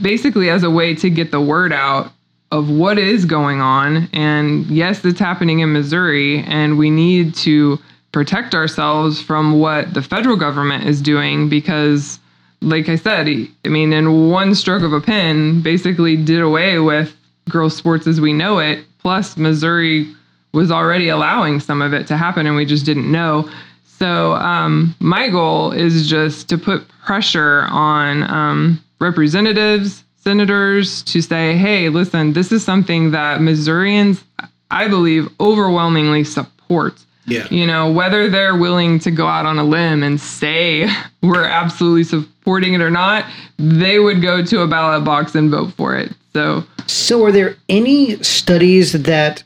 basically 0.00 0.48
as 0.48 0.62
a 0.62 0.70
way 0.70 0.94
to 0.94 1.10
get 1.10 1.32
the 1.32 1.40
word 1.40 1.72
out 1.72 2.12
of 2.52 2.70
what 2.70 2.98
is 2.98 3.24
going 3.24 3.60
on. 3.60 4.08
And 4.12 4.66
yes 4.66 5.04
it's 5.04 5.18
happening 5.18 5.58
in 5.60 5.72
missouri 5.72 6.44
and 6.44 6.78
we 6.78 6.90
need 6.90 7.34
to 7.34 7.78
protect 8.12 8.54
ourselves 8.54 9.20
from 9.20 9.58
what 9.58 9.92
the 9.94 10.02
federal 10.02 10.36
government 10.36 10.84
is 10.84 11.00
doing 11.00 11.48
because 11.48 12.20
like 12.60 12.88
i 12.88 12.94
said 12.94 13.26
i 13.26 13.68
mean 13.68 13.92
in 13.92 14.30
one 14.30 14.54
stroke 14.54 14.82
of 14.82 14.92
a 14.92 15.00
pen 15.00 15.62
basically 15.62 16.14
did 16.14 16.40
away 16.40 16.78
with 16.78 17.16
girls 17.48 17.74
sports 17.74 18.06
as 18.06 18.20
we 18.20 18.32
know 18.32 18.58
it 18.58 18.84
plus 18.98 19.36
missouri 19.38 20.14
was 20.52 20.70
already 20.70 21.08
allowing 21.08 21.60
some 21.60 21.82
of 21.82 21.94
it 21.94 22.06
to 22.06 22.16
happen 22.16 22.46
and 22.46 22.56
we 22.56 22.64
just 22.64 22.84
didn't 22.84 23.10
know. 23.10 23.48
So 23.84 24.34
um, 24.34 24.94
my 25.00 25.28
goal 25.28 25.72
is 25.72 26.08
just 26.08 26.48
to 26.50 26.58
put 26.58 26.86
pressure 27.04 27.66
on 27.70 28.24
um, 28.30 28.84
representatives, 29.00 30.01
senators 30.22 31.02
to 31.04 31.20
say, 31.20 31.56
hey, 31.56 31.88
listen, 31.88 32.32
this 32.32 32.52
is 32.52 32.64
something 32.64 33.10
that 33.10 33.40
Missourians, 33.40 34.22
I 34.70 34.88
believe, 34.88 35.28
overwhelmingly 35.40 36.24
support. 36.24 36.94
Yeah. 37.26 37.46
You 37.50 37.66
know, 37.66 37.90
whether 37.90 38.28
they're 38.28 38.56
willing 38.56 38.98
to 39.00 39.10
go 39.10 39.26
out 39.26 39.46
on 39.46 39.58
a 39.58 39.64
limb 39.64 40.02
and 40.02 40.20
say 40.20 40.88
we're 41.22 41.44
absolutely 41.44 42.04
supporting 42.04 42.74
it 42.74 42.80
or 42.80 42.90
not, 42.90 43.26
they 43.58 43.98
would 43.98 44.22
go 44.22 44.44
to 44.44 44.60
a 44.60 44.66
ballot 44.66 45.04
box 45.04 45.34
and 45.34 45.50
vote 45.50 45.72
for 45.74 45.96
it. 45.96 46.12
So 46.32 46.64
So, 46.86 47.24
are 47.24 47.32
there 47.32 47.56
any 47.68 48.22
studies 48.22 48.92
that 48.92 49.42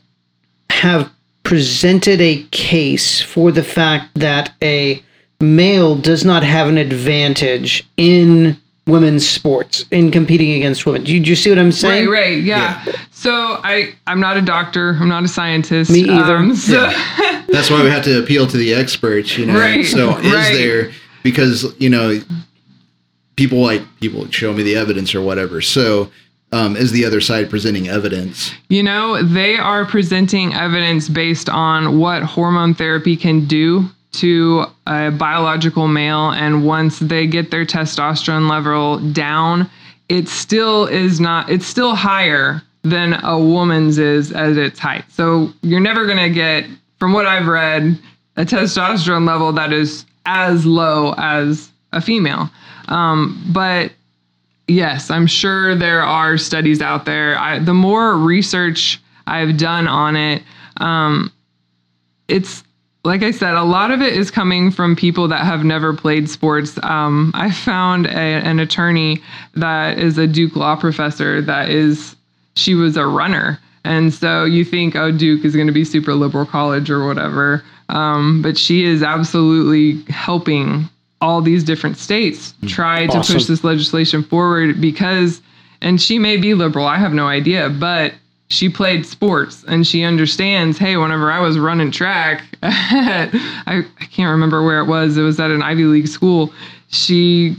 have 0.69 1.11
presented 1.43 2.19
a 2.19 2.43
case 2.51 3.21
for 3.21 3.51
the 3.51 3.63
fact 3.63 4.13
that 4.15 4.53
a 4.61 5.01
male 5.39 5.95
does 5.95 6.25
not 6.25 6.43
have 6.43 6.67
an 6.67 6.77
advantage 6.77 7.87
in 7.95 8.57
women's 8.87 9.27
sports 9.27 9.85
in 9.91 10.11
competing 10.11 10.53
against 10.53 10.85
women? 10.85 11.03
Do 11.03 11.13
you, 11.13 11.19
do 11.19 11.29
you 11.29 11.35
see 11.35 11.49
what 11.49 11.59
I'm 11.59 11.71
saying? 11.71 12.09
Right, 12.09 12.19
right, 12.19 12.43
yeah. 12.43 12.83
So 13.11 13.31
I, 13.31 13.93
I'm 14.07 14.19
not 14.19 14.37
a 14.37 14.41
doctor. 14.41 14.97
I'm 14.99 15.09
not 15.09 15.23
a 15.23 15.27
scientist. 15.27 15.91
Me 15.91 16.09
either. 16.09 16.37
Um, 16.37 16.55
so, 16.55 16.81
That's 17.49 17.69
why 17.69 17.83
we 17.83 17.89
have 17.89 18.03
to 18.05 18.21
appeal 18.21 18.47
to 18.47 18.57
the 18.57 18.73
experts, 18.73 19.37
you 19.37 19.45
know. 19.45 19.59
Right, 19.59 19.85
so 19.85 20.17
is 20.17 20.33
right. 20.33 20.53
there 20.53 20.91
because 21.23 21.65
you 21.79 21.89
know 21.89 22.19
people 23.35 23.59
like 23.59 23.81
people 23.99 24.29
show 24.31 24.53
me 24.53 24.63
the 24.63 24.75
evidence 24.75 25.15
or 25.15 25.21
whatever. 25.21 25.61
So 25.61 26.11
um, 26.51 26.75
is 26.75 26.91
the 26.91 27.05
other 27.05 27.21
side 27.21 27.49
presenting 27.49 27.87
evidence? 27.87 28.51
you 28.69 28.83
know, 28.83 29.21
they 29.23 29.57
are 29.57 29.85
presenting 29.85 30.53
evidence 30.53 31.09
based 31.09 31.49
on 31.49 31.99
what 31.99 32.23
hormone 32.23 32.73
therapy 32.73 33.15
can 33.15 33.45
do 33.45 33.89
to 34.13 34.65
a 34.85 35.11
biological 35.11 35.87
male, 35.87 36.31
and 36.31 36.65
once 36.65 36.99
they 36.99 37.27
get 37.27 37.51
their 37.51 37.65
testosterone 37.65 38.49
level 38.49 38.99
down, 39.11 39.69
it 40.09 40.27
still 40.27 40.85
is 40.85 41.19
not. 41.19 41.49
It's 41.49 41.65
still 41.65 41.95
higher 41.95 42.61
than 42.83 43.13
a 43.23 43.37
woman's 43.37 43.97
is 43.97 44.31
at 44.31 44.57
its 44.57 44.79
height. 44.79 45.03
So 45.09 45.51
you're 45.61 45.81
never 45.81 46.07
gonna 46.07 46.29
get, 46.29 46.65
from 46.99 47.13
what 47.13 47.25
I've 47.25 47.47
read, 47.47 47.99
a 48.37 48.45
testosterone 48.45 49.27
level 49.27 49.51
that 49.53 49.73
is 49.73 50.05
as 50.25 50.65
low 50.65 51.13
as 51.17 51.69
a 51.91 52.01
female. 52.01 52.49
Um, 52.87 53.43
but 53.49 53.91
yes, 54.67 55.09
I'm 55.09 55.27
sure 55.27 55.75
there 55.75 56.03
are 56.03 56.37
studies 56.37 56.81
out 56.81 57.05
there. 57.05 57.37
I, 57.37 57.59
the 57.59 57.73
more 57.73 58.17
research 58.17 59.01
I've 59.25 59.57
done 59.57 59.87
on 59.87 60.15
it, 60.15 60.43
um, 60.77 61.31
it's 62.27 62.63
like 63.07 63.23
I 63.23 63.31
said, 63.31 63.53
a 63.53 63.63
lot 63.63 63.91
of 63.91 64.01
it 64.01 64.13
is 64.13 64.29
coming 64.29 64.69
from 64.69 64.93
people 64.93 65.29
that 65.29 65.45
have 65.45 65.63
never 65.63 65.93
played 65.93 66.29
sports. 66.29 66.77
Um, 66.83 67.31
I 67.33 67.51
found 67.51 68.05
a, 68.05 68.09
an 68.09 68.59
attorney 68.59 69.23
that 69.55 69.97
is 69.97 70.17
a 70.17 70.27
Duke 70.27 70.57
law 70.57 70.75
professor 70.75 71.41
that 71.41 71.69
is, 71.69 72.17
she 72.55 72.75
was 72.75 72.97
a 72.97 73.07
runner. 73.07 73.59
And 73.85 74.13
so 74.13 74.43
you 74.43 74.65
think, 74.65 74.97
oh, 74.97 75.11
Duke 75.13 75.45
is 75.45 75.55
going 75.55 75.67
to 75.67 75.73
be 75.73 75.85
super 75.85 76.13
liberal 76.15 76.45
college 76.45 76.89
or 76.89 77.07
whatever. 77.07 77.63
Um, 77.87 78.41
but 78.41 78.57
she 78.57 78.83
is 78.83 79.01
absolutely 79.01 80.03
helping 80.11 80.89
all 81.21 81.41
these 81.41 81.63
different 81.63 81.97
states 81.97 82.53
try 82.67 83.07
to 83.07 83.21
push 83.21 83.45
this 83.45 83.63
legislation 83.63 84.21
forward 84.21 84.81
because, 84.81 85.41
and 85.81 86.01
she 86.01 86.19
may 86.19 86.35
be 86.35 86.53
liberal, 86.53 86.85
I 86.85 86.97
have 86.97 87.13
no 87.13 87.27
idea, 87.27 87.69
but 87.69 88.13
she 88.49 88.69
played 88.69 89.05
sports 89.05 89.63
and 89.67 89.85
she 89.85 90.03
understands 90.03 90.77
hey 90.77 90.97
whenever 90.97 91.31
i 91.31 91.39
was 91.39 91.57
running 91.59 91.91
track 91.91 92.43
I, 92.63 93.83
I 93.99 94.05
can't 94.05 94.31
remember 94.31 94.63
where 94.63 94.79
it 94.79 94.85
was 94.85 95.17
it 95.17 95.21
was 95.21 95.39
at 95.39 95.51
an 95.51 95.61
ivy 95.61 95.83
league 95.83 96.07
school 96.07 96.53
she 96.89 97.55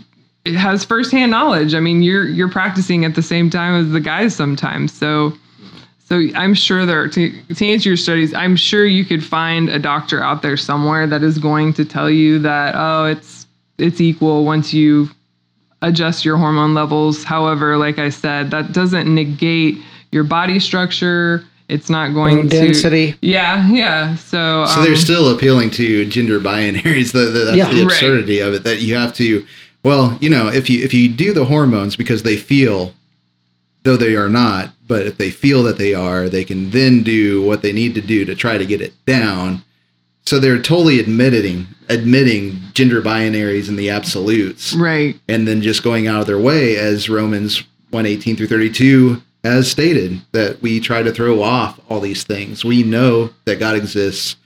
has 0.46 0.84
firsthand 0.84 1.30
knowledge 1.30 1.74
i 1.74 1.80
mean 1.80 2.02
you're 2.02 2.24
you're 2.24 2.50
practicing 2.50 3.04
at 3.04 3.14
the 3.14 3.22
same 3.22 3.50
time 3.50 3.84
as 3.84 3.92
the 3.92 4.00
guys 4.00 4.34
sometimes 4.34 4.92
so 4.92 5.32
so 5.98 6.22
i'm 6.34 6.54
sure 6.54 6.86
there 6.86 7.06
to, 7.06 7.30
to 7.54 7.66
answer 7.66 7.90
your 7.90 7.96
studies 7.96 8.32
i'm 8.32 8.56
sure 8.56 8.86
you 8.86 9.04
could 9.04 9.22
find 9.22 9.68
a 9.68 9.78
doctor 9.78 10.22
out 10.22 10.42
there 10.42 10.56
somewhere 10.56 11.06
that 11.06 11.22
is 11.22 11.38
going 11.38 11.72
to 11.74 11.84
tell 11.84 12.08
you 12.08 12.38
that 12.38 12.74
oh 12.74 13.04
it's 13.04 13.46
it's 13.78 14.00
equal 14.00 14.44
once 14.44 14.72
you 14.72 15.08
adjust 15.82 16.24
your 16.24 16.36
hormone 16.36 16.74
levels. 16.74 17.24
However, 17.24 17.76
like 17.76 17.98
I 17.98 18.08
said, 18.08 18.50
that 18.50 18.72
doesn't 18.72 19.12
negate 19.12 19.78
your 20.12 20.24
body 20.24 20.58
structure. 20.60 21.44
It's 21.68 21.90
not 21.90 22.14
going 22.14 22.36
Bone 22.36 22.48
to 22.48 22.60
density. 22.60 23.14
Yeah, 23.20 23.68
yeah. 23.70 24.14
So, 24.16 24.64
So 24.66 24.78
um, 24.80 24.84
they're 24.84 24.96
still 24.96 25.28
appealing 25.36 25.70
to 25.72 26.06
gender 26.06 26.40
binaries. 26.40 27.12
The, 27.12 27.26
the, 27.30 27.44
that's 27.44 27.56
Yeah. 27.58 27.68
the 27.70 27.84
Right. 27.84 27.92
absurdity 27.92 28.38
of 28.40 28.54
it. 28.54 28.64
That 28.64 28.80
you 28.80 28.94
have 28.94 29.12
to, 29.16 29.44
well, 29.84 30.16
you 30.20 30.30
know, 30.30 30.48
if 30.48 30.70
you 30.70 30.82
if 30.82 30.94
you 30.94 31.08
do 31.10 31.34
the 31.34 31.44
hormones 31.44 31.94
because 31.96 32.22
they 32.22 32.36
feel 32.36 32.94
though 33.84 33.96
they 33.96 34.16
are 34.16 34.28
not. 34.28 34.70
But 34.86 35.06
if 35.06 35.18
they 35.18 35.30
feel 35.30 35.62
that 35.64 35.76
they 35.76 35.92
are, 35.94 36.28
they 36.30 36.44
can 36.44 36.70
then 36.70 37.02
do 37.02 37.42
what 37.42 37.60
they 37.60 37.72
need 37.72 37.94
to 37.94 38.00
do 38.00 38.24
to 38.24 38.34
try 38.34 38.56
to 38.56 38.64
get 38.64 38.80
it 38.80 38.94
down. 39.04 39.62
So 40.24 40.38
they're 40.38 40.60
totally 40.60 40.98
admitting 40.98 41.66
admitting 41.90 42.58
gender 42.74 43.00
binaries 43.02 43.68
and 43.68 43.78
the 43.78 43.88
absolutes 43.90 44.74
Right. 44.74 45.18
and 45.28 45.46
then 45.48 45.60
just 45.62 45.82
going 45.82 46.06
out 46.06 46.20
of 46.22 46.26
their 46.26 46.38
way 46.38 46.76
as 46.76 47.08
Romans 47.10 47.62
118 47.90 48.36
through 48.36 48.46
32 48.48 49.22
has 49.44 49.70
stated 49.70 50.20
that 50.32 50.60
we 50.62 50.80
try 50.80 51.02
to 51.02 51.12
throw 51.12 51.42
off 51.42 51.80
all 51.88 52.00
these 52.00 52.24
things. 52.24 52.64
We 52.64 52.82
know 52.82 53.30
that 53.44 53.60
God 53.60 53.76
exists. 53.76 54.36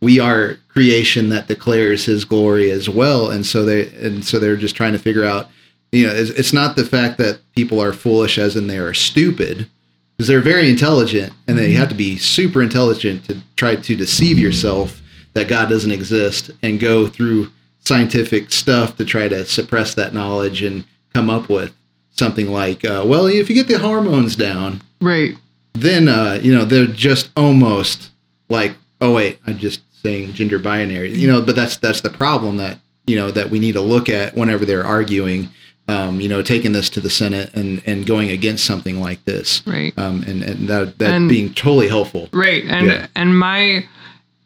We 0.00 0.20
are 0.20 0.58
creation 0.68 1.28
that 1.30 1.48
declares 1.48 2.04
his 2.04 2.24
glory 2.24 2.70
as 2.70 2.88
well. 2.88 3.30
And 3.30 3.44
so 3.44 3.64
they 3.64 3.88
and 3.96 4.24
so 4.24 4.38
they're 4.38 4.56
just 4.56 4.76
trying 4.76 4.92
to 4.92 4.98
figure 4.98 5.24
out, 5.24 5.48
you 5.92 6.06
know, 6.06 6.14
it's, 6.14 6.30
it's 6.30 6.52
not 6.52 6.76
the 6.76 6.84
fact 6.84 7.18
that 7.18 7.40
people 7.54 7.80
are 7.80 7.92
foolish 7.92 8.38
as 8.38 8.56
in 8.56 8.66
they 8.66 8.78
are 8.78 8.94
stupid 8.94 9.68
because 10.16 10.28
they're 10.28 10.40
very 10.40 10.68
intelligent 10.68 11.32
and 11.46 11.58
they 11.58 11.68
mm-hmm. 11.68 11.78
have 11.78 11.88
to 11.88 11.94
be 11.94 12.16
super 12.16 12.62
intelligent 12.62 13.24
to 13.26 13.40
try 13.56 13.76
to 13.76 13.96
deceive 13.96 14.38
yourself 14.38 15.02
that 15.34 15.48
God 15.48 15.68
doesn't 15.68 15.92
exist 15.92 16.50
and 16.62 16.80
go 16.80 17.06
through 17.06 17.50
scientific 17.80 18.50
stuff 18.50 18.96
to 18.96 19.04
try 19.04 19.28
to 19.28 19.44
suppress 19.44 19.94
that 19.94 20.12
knowledge 20.12 20.62
and 20.62 20.84
come 21.14 21.30
up 21.30 21.48
with 21.48 21.72
something 22.18 22.50
like, 22.52 22.84
uh, 22.84 23.02
well, 23.06 23.26
if 23.26 23.48
you 23.48 23.54
get 23.54 23.68
the 23.68 23.78
hormones 23.78 24.36
down, 24.36 24.82
Right. 25.00 25.36
then 25.74 26.08
uh, 26.08 26.38
you 26.42 26.54
know 26.54 26.64
they're 26.64 26.86
just 26.86 27.30
almost 27.36 28.10
like, 28.48 28.72
oh 29.00 29.14
wait, 29.14 29.38
I'm 29.46 29.58
just 29.58 29.80
saying 30.02 30.32
gender 30.34 30.58
binary, 30.58 31.14
you 31.14 31.28
know. 31.28 31.40
But 31.40 31.56
that's 31.56 31.76
that's 31.78 32.00
the 32.02 32.10
problem 32.10 32.56
that 32.58 32.78
you 33.06 33.16
know 33.16 33.30
that 33.30 33.50
we 33.50 33.58
need 33.58 33.72
to 33.72 33.80
look 33.80 34.08
at 34.08 34.34
whenever 34.34 34.64
they're 34.64 34.84
arguing. 34.84 35.48
Um, 35.90 36.20
you 36.20 36.28
know, 36.28 36.42
taking 36.42 36.72
this 36.72 36.90
to 36.90 37.00
the 37.00 37.08
Senate 37.08 37.48
and, 37.54 37.80
and 37.86 38.04
going 38.04 38.28
against 38.28 38.66
something 38.66 39.00
like 39.00 39.24
this, 39.24 39.62
Right. 39.66 39.94
Um, 39.96 40.22
and 40.26 40.42
and 40.42 40.68
that 40.68 40.98
that 40.98 41.12
And- 41.14 41.30
being 41.30 41.54
totally 41.54 41.88
helpful. 41.88 42.28
Right. 42.30 42.62
And 42.66 42.88
Yeah. 42.88 43.06
and 43.16 43.38
my 43.38 43.86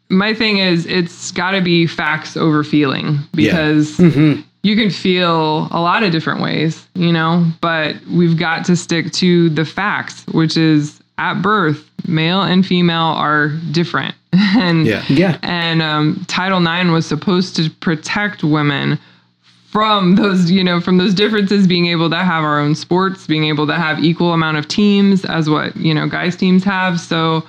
my 0.09 0.33
thing 0.33 0.59
is 0.59 0.85
it's 0.85 1.31
got 1.31 1.51
to 1.51 1.59
be 1.61 1.85
facts 1.85 2.37
over 2.37 2.63
feeling 2.63 3.19
because 3.35 3.99
you 4.63 4.75
can 4.77 4.89
feel 4.89 5.67
a 5.71 5.81
lot 5.81 6.03
of 6.03 6.11
different 6.11 6.41
ways, 6.41 6.87
you 6.95 7.11
know, 7.11 7.45
but 7.61 7.95
we've 8.07 8.37
got 8.37 8.65
to 8.65 8.75
stick 8.75 9.11
to 9.11 9.49
the 9.49 9.65
facts, 9.65 10.25
which 10.31 10.55
is 10.57 11.01
at 11.17 11.41
birth, 11.41 11.89
male 12.07 12.41
and 12.41 12.65
female 12.65 13.13
are 13.17 13.49
different. 13.71 14.15
and 14.33 14.87
Yeah. 14.87 15.03
Yeah. 15.09 15.37
and 15.43 15.81
um, 15.81 16.25
Title 16.27 16.65
IX 16.65 16.89
was 16.89 17.05
supposed 17.05 17.55
to 17.57 17.69
protect 17.81 18.43
women 18.43 18.97
from 19.69 20.15
those, 20.15 20.49
you 20.51 20.63
know, 20.63 20.79
from 20.79 20.97
those 20.97 21.13
differences, 21.13 21.67
being 21.67 21.87
able 21.87 22.09
to 22.09 22.15
have 22.17 22.43
our 22.43 22.59
own 22.59 22.75
sports, 22.75 23.27
being 23.27 23.45
able 23.45 23.67
to 23.67 23.75
have 23.75 24.03
equal 24.03 24.31
amount 24.31 24.57
of 24.57 24.67
teams 24.67 25.25
as 25.25 25.49
what 25.49 25.75
you 25.75 25.93
know 25.93 26.07
guys 26.07 26.35
teams 26.35 26.63
have. 26.63 26.99
So, 26.99 27.43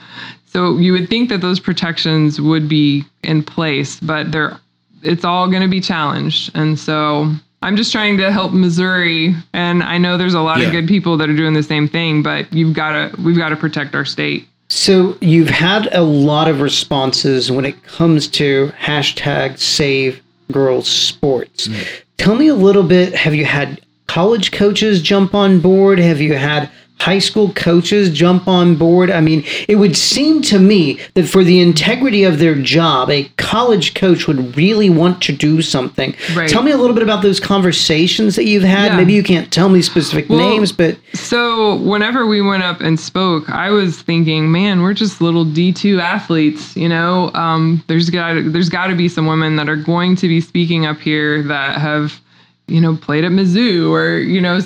so 0.47 0.79
you 0.79 0.93
would 0.93 1.09
think 1.09 1.29
that 1.29 1.43
those 1.43 1.61
protections 1.61 2.41
would 2.41 2.69
be 2.69 3.05
in 3.23 3.43
place, 3.43 4.01
but 4.01 4.33
they're 4.33 4.59
it's 5.05 5.24
all 5.24 5.48
going 5.48 5.62
to 5.62 5.68
be 5.68 5.80
challenged, 5.80 6.50
and 6.55 6.78
so. 6.78 7.30
I'm 7.62 7.76
just 7.76 7.92
trying 7.92 8.18
to 8.18 8.30
help 8.30 8.52
Missouri, 8.52 9.34
and 9.55 9.82
I 9.82 9.96
know 9.96 10.18
there's 10.18 10.34
a 10.34 10.40
lot 10.42 10.61
Yeah. 10.61 10.66
of 10.66 10.72
good 10.72 10.86
people 10.86 11.16
that 11.16 11.30
are 11.30 11.34
doing 11.36 11.55
the 11.55 11.62
same 11.62 11.88
thing. 11.88 12.22
But 12.22 12.52
you've 12.52 12.74
got 12.74 12.92
to, 12.92 13.22
we've 13.22 13.38
got 13.38 13.48
to 13.50 13.57
protect 13.57 13.94
our 13.94 14.05
state. 14.05 14.46
So 14.68 15.16
you've 15.22 15.48
had 15.48 15.88
a 15.94 16.02
lot 16.02 16.46
of 16.46 16.61
responses 16.61 17.50
when 17.50 17.64
it 17.64 17.82
comes 17.84 18.28
to 18.28 18.70
hashtag 18.78 19.59
save 19.59 20.20
girls 20.52 20.88
sports. 20.88 21.70
Tell 22.18 22.34
me 22.34 22.48
a 22.48 22.55
little 22.55 22.82
bit, 22.82 23.14
have 23.14 23.34
you 23.34 23.46
had 23.46 23.80
college 24.09 24.52
coaches 24.52 25.00
jump 25.00 25.34
on 25.34 25.61
board? 25.61 25.98
Have 25.98 26.20
you 26.20 26.34
had 26.34 26.68
high 26.99 27.18
school 27.18 27.53
coaches 27.53 28.11
jump 28.11 28.49
on 28.49 28.76
board? 28.76 29.11
I 29.11 29.20
mean, 29.20 29.45
it 29.68 29.76
would 29.76 29.97
seem 29.97 30.40
to 30.42 30.59
me 30.59 31.01
that 31.14 31.26
for 31.26 31.45
the 31.45 31.61
integrity 31.61 32.24
of 32.24 32.38
their 32.38 32.55
job, 32.55 33.11
a 33.11 33.24
college 33.36 33.95
coach 33.95 34.26
would 34.26 34.57
really 34.57 34.88
want 34.88 35.22
to 35.22 35.32
do 35.32 35.61
something. 35.61 36.14
Right. 36.34 36.49
Tell 36.49 36.62
me 36.62 36.70
a 36.70 36.76
little 36.76 36.95
bit 36.95 37.03
about 37.03 37.22
those 37.22 37.40
conversations 37.40 38.36
that 38.36 38.45
you've 38.45 38.62
had. 38.62 38.92
Yeah. 38.92 38.97
Maybe 38.97 39.12
you 39.12 39.22
can't 39.22 39.53
tell 39.53 39.68
me 39.68 39.82
specific 39.82 40.28
Well, 40.28 40.38
names, 40.38 40.72
but 40.72 40.97
So 41.12 41.76
whenever 41.76 42.26
we 42.26 42.40
went 42.40 42.62
up 42.62 42.80
and 42.80 42.99
spoke, 42.99 43.51
I 43.51 43.70
was 43.70 44.01
thinking, 44.01 44.51
man, 44.51 44.82
we're 44.82 44.95
just 44.95 45.20
little 45.20 45.45
D 45.45 45.72
two 45.72 46.01
athletes. 46.01 46.74
You 46.76 46.88
know, 46.88 47.30
um, 47.34 47.82
there's 47.86 48.09
got 48.09 48.34
there's 48.53 48.68
got 48.68 48.86
to 48.86 48.95
be 48.95 49.09
some 49.09 49.26
women 49.26 49.57
that 49.57 49.68
are 49.68 49.76
going 49.76 50.16
to 50.16 50.28
be 50.28 50.40
speaking 50.40 50.86
up 50.86 50.99
here 50.99 51.42
that 51.42 51.78
have, 51.78 52.20
you 52.66 52.80
know, 52.80 52.97
played 52.97 53.24
at 53.24 53.32
Mizzou 53.32 53.90
or 53.90 54.18
you 54.18 54.40
know, 54.40 54.61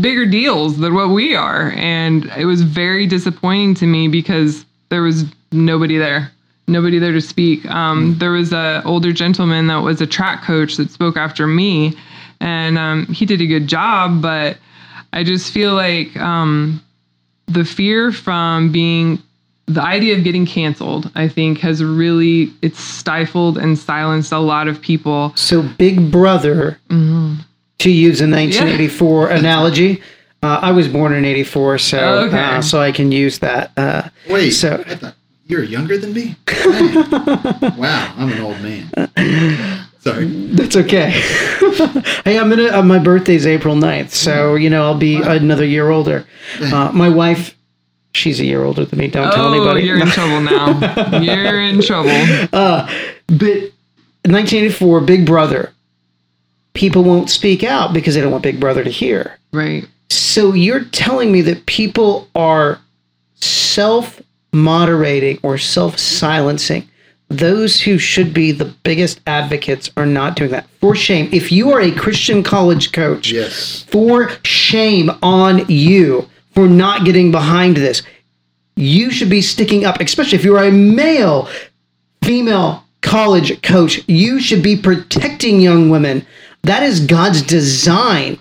bigger 0.00 0.26
deals 0.26 0.78
than 0.78 0.94
what 0.94 1.10
we 1.10 1.34
are, 1.34 1.72
and 1.76 2.26
it 2.36 2.44
was 2.44 2.62
very 2.62 3.06
disappointing 3.06 3.74
to 3.76 3.86
me 3.86 4.08
because 4.08 4.64
there 4.90 5.02
was 5.02 5.24
nobody 5.52 5.98
there. 5.98 6.30
Nobody 6.66 6.98
there 6.98 7.12
to 7.12 7.20
speak. 7.20 7.64
Um, 7.70 8.16
there 8.18 8.32
was 8.32 8.52
an 8.52 8.82
older 8.84 9.12
gentleman 9.12 9.68
that 9.68 9.78
was 9.78 10.00
a 10.00 10.06
track 10.06 10.42
coach 10.42 10.76
that 10.76 10.90
spoke 10.90 11.16
after 11.16 11.46
me, 11.46 11.96
and 12.40 12.76
um, 12.76 13.06
he 13.06 13.24
did 13.24 13.40
a 13.40 13.46
good 13.46 13.66
job. 13.66 14.20
But 14.20 14.58
I 15.12 15.24
just 15.24 15.50
feel 15.50 15.74
like 15.74 16.14
um, 16.18 16.82
the 17.46 17.64
fear 17.64 18.12
from 18.12 18.70
being 18.70 19.22
the 19.68 19.82
idea 19.82 20.16
of 20.16 20.24
getting 20.24 20.46
canceled, 20.46 21.10
I 21.14 21.28
think, 21.28 21.58
has 21.58 21.84
really 21.84 22.52
it's 22.62 22.80
stifled 22.80 23.58
and 23.58 23.78
silenced 23.78 24.32
a 24.32 24.38
lot 24.38 24.66
of 24.66 24.80
people. 24.80 25.32
So 25.36 25.62
Big 25.62 26.10
Brother, 26.10 26.78
to 27.78 27.90
use 27.90 28.20
a 28.20 28.24
1984 28.28 29.28
analogy. 29.30 30.02
Uh, 30.42 30.60
I 30.62 30.70
was 30.70 30.86
born 30.86 31.12
in 31.14 31.24
'84, 31.24 31.78
so 31.78 31.98
Okay. 32.28 32.38
uh, 32.38 32.62
so 32.62 32.80
I 32.80 32.92
can 32.92 33.10
use 33.10 33.40
that. 33.40 33.72
Uh, 33.76 34.08
Wait, 34.28 34.50
So- 34.50 34.84
I 34.86 34.94
thought 34.94 35.14
you're 35.46 35.64
younger 35.64 35.98
than 35.98 36.12
me. 36.12 36.36
Wow, 37.76 38.12
I'm 38.16 38.30
an 38.32 38.40
old 38.40 38.60
man. 38.60 38.90
Sorry. 40.00 40.26
that's 40.52 40.76
okay. 40.76 41.10
hey, 42.24 42.38
I'm 42.38 42.48
gonna. 42.50 42.68
Uh, 42.68 42.82
my 42.82 42.98
birthday's 42.98 43.46
April 43.46 43.74
9th, 43.76 44.10
so 44.10 44.54
you 44.54 44.70
know 44.70 44.82
I'll 44.84 44.96
be 44.98 45.16
another 45.20 45.64
year 45.64 45.90
older. 45.90 46.24
Uh, 46.60 46.90
my 46.92 47.08
wife, 47.08 47.56
she's 48.14 48.38
a 48.40 48.44
year 48.44 48.62
older 48.64 48.84
than 48.84 48.98
me. 48.98 49.08
Don't 49.08 49.32
tell 49.32 49.48
oh, 49.48 49.52
anybody. 49.54 49.82
you're 49.82 50.00
in 50.00 50.08
trouble 50.08 50.40
now. 50.40 51.18
you're 51.20 51.60
in 51.62 51.80
trouble. 51.82 52.10
But 52.50 53.72
1984, 54.24 55.00
Big 55.02 55.26
Brother. 55.26 55.72
People 56.74 57.02
won't 57.04 57.30
speak 57.30 57.64
out 57.64 57.92
because 57.92 58.14
they 58.14 58.20
don't 58.20 58.30
want 58.30 58.42
Big 58.42 58.60
Brother 58.60 58.84
to 58.84 58.90
hear. 58.90 59.38
Right. 59.52 59.86
So 60.10 60.52
you're 60.54 60.84
telling 60.84 61.32
me 61.32 61.40
that 61.42 61.66
people 61.66 62.28
are 62.34 62.78
self 63.34 64.20
moderating 64.52 65.38
or 65.42 65.58
self 65.58 65.98
silencing. 65.98 66.88
Those 67.30 67.78
who 67.80 67.98
should 67.98 68.32
be 68.32 68.52
the 68.52 68.64
biggest 68.84 69.20
advocates 69.26 69.90
are 69.98 70.06
not 70.06 70.34
doing 70.36 70.50
that. 70.52 70.66
For 70.80 70.94
shame. 70.94 71.28
If 71.30 71.52
you 71.52 71.70
are 71.72 71.80
a 71.80 71.90
Christian 71.90 72.42
college 72.42 72.92
coach, 72.92 73.30
Yes. 73.30 73.84
for 73.90 74.30
shame 74.44 75.10
on 75.22 75.66
you 75.68 76.26
for 76.54 76.66
not 76.68 77.04
getting 77.04 77.30
behind 77.30 77.76
this. 77.76 78.02
You 78.76 79.10
should 79.10 79.28
be 79.28 79.42
sticking 79.42 79.84
up, 79.84 80.00
especially 80.00 80.38
if 80.38 80.44
you're 80.44 80.62
a 80.62 80.70
male, 80.72 81.48
female 82.22 82.84
college 83.02 83.60
coach. 83.62 84.00
You 84.06 84.40
should 84.40 84.62
be 84.62 84.76
protecting 84.76 85.60
young 85.60 85.90
women. 85.90 86.24
That 86.62 86.82
is 86.82 87.00
God's 87.00 87.42
design. 87.42 88.38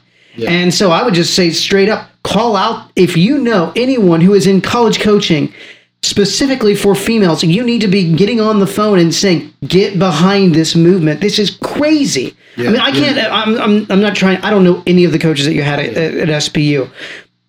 And 0.47 0.73
so 0.73 0.91
I 0.91 1.03
would 1.03 1.13
just 1.13 1.33
say 1.33 1.49
straight 1.49 1.89
up 1.89 2.09
call 2.23 2.55
out 2.55 2.91
if 2.95 3.15
you 3.15 3.37
know 3.37 3.71
anyone 3.75 4.21
who 4.21 4.33
is 4.33 4.45
in 4.45 4.61
college 4.61 4.99
coaching 4.99 5.53
specifically 6.03 6.75
for 6.75 6.93
females, 6.93 7.43
you 7.43 7.63
need 7.63 7.81
to 7.81 7.87
be 7.87 8.13
getting 8.15 8.39
on 8.39 8.59
the 8.59 8.67
phone 8.67 8.99
and 8.99 9.13
saying, 9.13 9.53
"Get 9.65 9.97
behind 9.97 10.53
this 10.53 10.75
movement. 10.75 11.21
This 11.21 11.39
is 11.39 11.51
crazy." 11.61 12.35
I 12.57 12.61
mean, 12.61 12.77
I 12.77 12.91
can't. 12.91 13.17
I'm, 13.17 13.59
I'm. 13.59 13.85
I'm 13.89 14.01
not 14.01 14.15
trying. 14.15 14.37
I 14.39 14.49
don't 14.49 14.63
know 14.63 14.83
any 14.85 15.05
of 15.05 15.11
the 15.11 15.19
coaches 15.19 15.45
that 15.45 15.53
you 15.53 15.63
had 15.63 15.79
at, 15.79 15.97
at 15.97 16.27
SBU, 16.27 16.89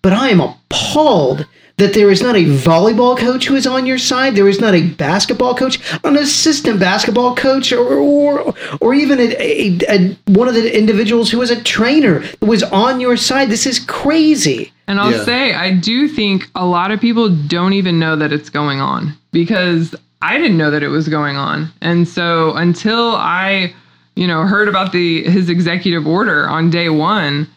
but 0.01 0.13
I 0.13 0.29
am 0.29 0.41
appalled 0.41 1.45
that 1.79 1.93
there 1.93 2.09
is 2.11 2.21
not 2.21 2.35
a 2.35 2.43
volleyball 2.45 3.17
coach 3.17 3.47
who 3.47 3.55
is 3.55 3.65
on 3.65 3.85
your 3.85 3.97
side. 3.97 4.35
There 4.35 4.47
is 4.47 4.59
not 4.61 4.75
a 4.75 4.83
basketball 4.87 5.55
coach, 5.55 5.79
an 6.03 6.15
assistant 6.17 6.79
basketball 6.79 7.35
coach, 7.35 7.71
or 7.73 7.95
or, 7.97 8.53
or 8.81 8.93
even 8.93 9.19
a, 9.19 9.35
a, 9.37 9.79
a 9.89 10.17
one 10.27 10.47
of 10.47 10.53
the 10.53 10.77
individuals 10.77 11.31
who 11.31 11.39
was 11.39 11.49
a 11.51 11.61
trainer 11.63 12.19
that 12.19 12.45
was 12.45 12.63
on 12.63 12.99
your 12.99 13.17
side. 13.17 13.49
This 13.49 13.65
is 13.65 13.79
crazy. 13.79 14.71
And 14.87 14.99
I'll 14.99 15.11
Yeah. 15.11 15.23
say, 15.23 15.53
I 15.53 15.71
do 15.71 16.07
think 16.07 16.47
a 16.55 16.65
lot 16.65 16.91
of 16.91 16.99
people 16.99 17.29
don't 17.29 17.73
even 17.73 17.99
know 17.99 18.15
that 18.15 18.33
it's 18.33 18.49
going 18.49 18.81
on 18.81 19.13
because 19.31 19.95
I 20.21 20.37
didn't 20.37 20.57
know 20.57 20.71
that 20.71 20.83
it 20.83 20.87
was 20.89 21.07
going 21.07 21.37
on. 21.37 21.71
And 21.81 22.07
so 22.07 22.53
until 22.55 23.15
I, 23.15 23.73
you 24.15 24.27
know, 24.27 24.41
heard 24.47 24.67
about 24.67 24.91
the 24.91 25.23
his 25.23 25.47
executive 25.49 26.05
order 26.07 26.47
on 26.49 26.69
day 26.71 26.89
one, 26.89 27.47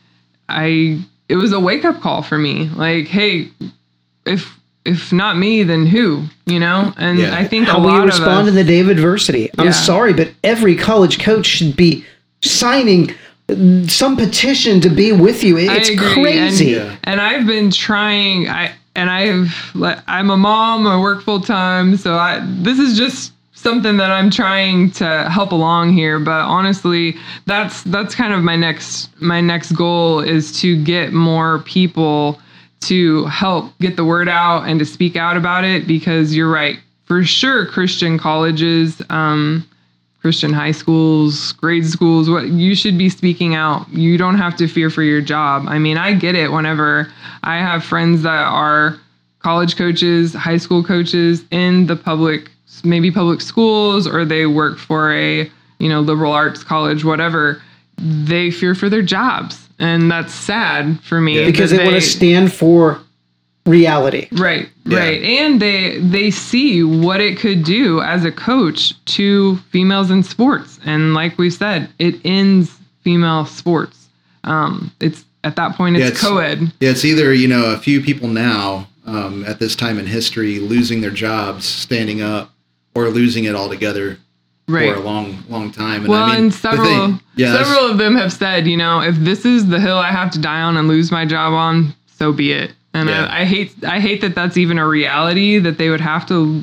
I 0.48 1.02
it 1.28 1.36
was 1.36 1.52
a 1.52 1.58
wake 1.60 1.84
up 1.86 2.00
call 2.02 2.22
for 2.22 2.36
me. 2.38 2.68
Like, 2.76 3.06
hey, 3.06 3.48
if 4.26 4.58
if 4.84 5.12
not 5.12 5.36
me, 5.38 5.62
then 5.62 5.86
who? 5.86 6.24
You 6.46 6.58
know? 6.58 6.92
And 6.96 7.18
Yeah. 7.18 7.36
I 7.36 7.44
think 7.46 7.68
How 7.68 7.78
a 7.78 7.80
will 7.80 7.88
lot 7.88 7.94
you 7.98 8.00
of 8.02 8.06
respond 8.08 8.42
us, 8.42 8.48
in 8.48 8.54
the 8.56 8.64
day 8.64 8.80
of 8.80 8.88
adversity? 8.88 9.48
I'm 9.56 9.66
Yeah. 9.66 9.70
sorry, 9.72 10.12
but 10.12 10.30
every 10.42 10.74
college 10.74 11.20
coach 11.20 11.46
should 11.46 11.76
be 11.76 12.04
signing 12.42 13.14
uh, 13.48 13.54
some 13.86 14.16
petition 14.16 14.80
to 14.80 14.88
be 14.88 15.12
with 15.12 15.44
you. 15.44 15.56
It's 15.56 15.90
I 15.90 15.94
crazy. 15.96 16.76
And, 16.78 16.98
and 17.04 17.20
I've 17.20 17.46
been 17.46 17.70
trying. 17.70 18.48
I 18.48 18.72
and 18.96 19.08
I've 19.08 19.54
like, 19.74 19.98
I'm 20.08 20.30
a 20.30 20.36
mom. 20.36 20.86
I 20.86 20.98
work 21.00 21.22
full 21.22 21.40
time, 21.40 21.96
so 21.96 22.16
I 22.16 22.40
this 22.44 22.78
is 22.80 22.98
just 22.98 23.32
something 23.54 23.96
that 23.98 24.10
I'm 24.10 24.30
trying 24.30 24.90
to 24.92 25.28
help 25.30 25.52
along 25.52 25.92
here. 25.92 26.18
But 26.18 26.42
honestly, 26.42 27.16
that's 27.46 27.82
that's 27.84 28.14
kind 28.16 28.32
of 28.34 28.42
my 28.42 28.56
next 28.56 29.10
my 29.20 29.40
next 29.40 29.72
goal 29.72 30.18
is 30.20 30.60
to 30.60 30.76
get 30.82 31.12
more 31.12 31.60
people 31.60 32.40
to 32.82 33.24
help 33.26 33.76
get 33.78 33.96
the 33.96 34.04
word 34.04 34.28
out 34.28 34.68
and 34.68 34.78
to 34.78 34.84
speak 34.84 35.16
out 35.16 35.36
about 35.36 35.64
it 35.64 35.86
because 35.86 36.34
you're 36.34 36.50
right 36.50 36.78
for 37.04 37.24
sure 37.24 37.66
christian 37.66 38.18
colleges 38.18 39.02
um, 39.10 39.66
Christian 40.22 40.52
high 40.52 40.70
schools, 40.70 41.50
grade 41.54 41.84
schools, 41.84 42.30
what 42.30 42.46
you 42.46 42.76
should 42.76 42.96
be 42.96 43.08
speaking 43.08 43.56
out. 43.56 43.88
You 43.90 44.16
don't 44.16 44.36
have 44.36 44.54
to 44.58 44.68
fear 44.68 44.88
for 44.88 45.02
your 45.02 45.20
job. 45.20 45.64
I 45.66 45.80
mean, 45.80 45.98
I 45.98 46.14
get 46.14 46.36
it 46.36 46.52
whenever 46.52 47.12
I 47.42 47.56
have 47.56 47.82
friends 47.82 48.22
that 48.22 48.30
are 48.30 49.00
college 49.40 49.76
coaches, 49.76 50.32
high 50.32 50.58
school 50.58 50.84
coaches 50.84 51.44
in 51.50 51.86
the 51.86 51.96
public 51.96 52.52
maybe 52.84 53.10
public 53.10 53.40
schools 53.40 54.06
or 54.06 54.24
they 54.24 54.46
work 54.46 54.78
for 54.78 55.12
a, 55.12 55.50
you 55.78 55.88
know, 55.88 56.00
liberal 56.00 56.32
arts 56.32 56.62
college, 56.62 57.04
whatever. 57.04 57.60
They 57.98 58.50
fear 58.52 58.76
for 58.76 58.88
their 58.88 59.02
jobs. 59.02 59.68
And 59.82 60.08
that's 60.10 60.32
sad 60.32 61.00
for 61.02 61.20
me 61.20 61.44
because 61.44 61.72
that 61.72 61.78
they, 61.78 61.84
want 61.84 61.96
to 61.96 62.00
stand 62.00 62.52
for 62.52 63.00
reality. 63.66 64.28
Right, 64.30 64.68
Yeah. 64.84 64.98
right. 64.98 65.22
And 65.22 65.60
they 65.60 65.98
they 65.98 66.30
see 66.30 66.82
what 66.84 67.20
it 67.20 67.36
could 67.38 67.64
do 67.64 68.00
as 68.00 68.24
a 68.24 68.30
coach 68.32 68.94
to 69.16 69.56
females 69.70 70.10
in 70.10 70.22
sports. 70.22 70.78
And 70.84 71.14
like 71.14 71.36
we 71.36 71.50
said, 71.50 71.88
it 71.98 72.14
ends 72.24 72.70
female 73.02 73.44
sports. 73.44 74.08
Um, 74.44 74.92
it's 75.00 75.24
at 75.44 75.56
that 75.56 75.74
point 75.76 75.96
it's, 75.96 76.02
Yeah, 76.02 76.08
it's- 76.08 76.22
co-ed. 76.22 76.72
Yeah, 76.80 76.90
it's 76.90 77.04
either 77.04 77.34
you 77.34 77.48
know 77.48 77.66
a 77.72 77.78
few 77.78 78.00
people 78.00 78.28
now 78.28 78.86
um, 79.04 79.44
at 79.46 79.58
this 79.58 79.74
time 79.74 79.98
in 79.98 80.06
history 80.06 80.60
losing 80.60 81.00
their 81.00 81.10
jobs, 81.10 81.64
standing 81.66 82.22
up, 82.22 82.52
or 82.94 83.08
losing 83.08 83.44
it 83.44 83.56
altogether 83.56 84.18
Right. 84.72 84.92
for 84.94 85.00
a 85.00 85.04
long, 85.04 85.42
long 85.48 85.70
time. 85.70 86.00
And 86.02 86.08
Well, 86.08 86.22
I 86.24 86.34
mean, 86.34 86.44
and 86.44 86.54
several 86.54 86.86
thing- 87.08 87.20
yeah, 87.36 87.62
several 87.62 87.90
of 87.90 87.98
them 87.98 88.16
have 88.16 88.32
said, 88.32 88.66
you 88.66 88.76
know, 88.76 89.00
if 89.00 89.16
this 89.16 89.44
is 89.44 89.68
the 89.68 89.78
hill 89.80 89.96
I 89.98 90.10
have 90.10 90.30
to 90.32 90.38
die 90.38 90.62
on 90.62 90.76
and 90.76 90.88
lose 90.88 91.12
my 91.12 91.24
job 91.24 91.52
on, 91.52 91.94
so 92.18 92.32
be 92.32 92.52
it. 92.52 92.72
And 92.94 93.08
Yeah. 93.08 93.26
I, 93.26 93.42
I 93.42 93.44
hate 93.44 93.72
I 93.86 94.00
hate 94.00 94.20
that 94.22 94.34
that's 94.34 94.56
even 94.56 94.78
a 94.78 94.86
reality 94.86 95.58
that 95.58 95.78
they 95.78 95.88
would 95.88 96.00
have 96.00 96.26
to, 96.26 96.62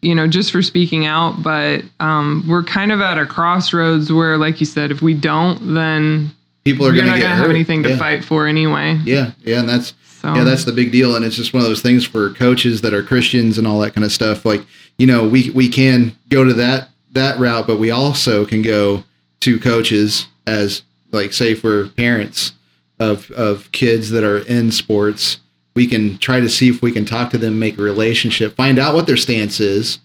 you 0.00 0.14
know, 0.14 0.26
just 0.26 0.50
for 0.50 0.62
speaking 0.62 1.06
out. 1.06 1.42
But 1.42 1.82
um, 2.00 2.44
we're 2.48 2.64
kind 2.64 2.90
of 2.92 3.00
at 3.00 3.18
a 3.18 3.26
crossroads 3.26 4.12
where, 4.12 4.36
like 4.38 4.58
you 4.60 4.66
said, 4.66 4.90
if 4.90 5.02
we 5.02 5.14
don't, 5.14 5.74
then 5.74 6.32
people 6.64 6.86
are 6.86 6.92
going 6.92 7.06
to 7.06 7.26
have 7.26 7.48
anything 7.50 7.82
to 7.84 7.90
yeah. 7.90 7.96
fight 7.98 8.24
for 8.24 8.46
anyway. 8.46 8.98
Yeah, 9.04 9.32
yeah, 9.44 9.60
and 9.60 9.68
that's 9.68 9.94
So 10.20 10.34
yeah, 10.34 10.44
that's 10.44 10.64
the 10.64 10.72
big 10.72 10.90
deal, 10.92 11.14
and 11.16 11.24
it's 11.24 11.36
just 11.36 11.52
one 11.54 11.62
of 11.62 11.68
those 11.68 11.82
things 11.82 12.04
for 12.04 12.30
coaches 12.30 12.80
that 12.82 12.92
are 12.94 13.02
Christians 13.02 13.58
and 13.58 13.66
all 13.66 13.78
that 13.80 13.94
kind 13.94 14.04
of 14.04 14.12
stuff. 14.12 14.44
Like 14.44 14.62
you 14.98 15.06
know, 15.06 15.26
we 15.28 15.50
we 15.50 15.68
can 15.68 16.16
go 16.28 16.42
to 16.44 16.52
that 16.54 16.88
that 17.12 17.38
route, 17.38 17.66
but 17.66 17.78
we 17.78 17.90
also 17.90 18.44
can 18.44 18.62
go 18.62 19.04
to 19.40 19.58
coaches 19.58 20.26
as 20.46 20.82
like 21.10 21.32
say 21.32 21.54
for 21.54 21.88
parents 21.88 22.52
of 22.98 23.30
of 23.32 23.70
kids 23.72 24.10
that 24.10 24.24
are 24.24 24.38
in 24.38 24.70
sports. 24.70 25.38
We 25.74 25.86
can 25.86 26.18
try 26.18 26.40
to 26.40 26.48
see 26.48 26.68
if 26.68 26.82
we 26.82 26.92
can 26.92 27.04
talk 27.04 27.30
to 27.30 27.38
them, 27.38 27.58
make 27.58 27.78
a 27.78 27.82
relationship, 27.82 28.54
find 28.56 28.78
out 28.78 28.94
what 28.94 29.06
their 29.06 29.16
stance 29.16 29.58
is. 29.58 30.00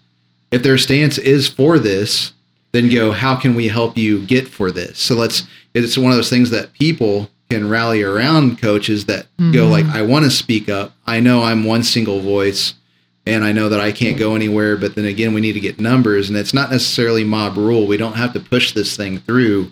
If 0.50 0.62
their 0.62 0.78
stance 0.78 1.18
is 1.18 1.46
for 1.46 1.78
this, 1.78 2.32
then 2.72 2.88
go, 2.88 3.12
how 3.12 3.36
can 3.36 3.54
we 3.54 3.68
help 3.68 3.96
you 3.98 4.24
get 4.24 4.48
for 4.48 4.70
this? 4.70 4.98
So 4.98 5.14
let's, 5.14 5.46
it's 5.74 5.98
one 5.98 6.10
of 6.10 6.16
those 6.16 6.30
things 6.30 6.50
that 6.50 6.72
people 6.72 7.28
can 7.50 7.68
rally 7.68 8.02
around 8.02 8.60
coaches 8.60 9.06
that 9.06 9.26
go 9.38 9.44
mm-hmm. 9.44 9.70
like, 9.70 9.84
I 9.86 10.02
want 10.02 10.24
to 10.24 10.30
speak 10.30 10.68
up. 10.68 10.92
I 11.06 11.20
know 11.20 11.42
I'm 11.42 11.64
one 11.64 11.82
single 11.82 12.20
voice 12.20 12.74
and 13.28 13.44
I 13.44 13.52
know 13.52 13.68
that 13.68 13.80
I 13.80 13.92
can't 13.92 14.16
go 14.18 14.34
anywhere, 14.34 14.76
but 14.76 14.94
then 14.94 15.04
again, 15.04 15.34
we 15.34 15.40
need 15.40 15.52
to 15.52 15.60
get 15.60 15.78
numbers 15.78 16.28
and 16.28 16.36
it's 16.38 16.54
not 16.54 16.70
necessarily 16.70 17.24
mob 17.24 17.56
rule. 17.56 17.86
We 17.86 17.96
don't 17.96 18.14
have 18.14 18.32
to 18.32 18.40
push 18.40 18.72
this 18.72 18.96
thing 18.96 19.18
through 19.20 19.70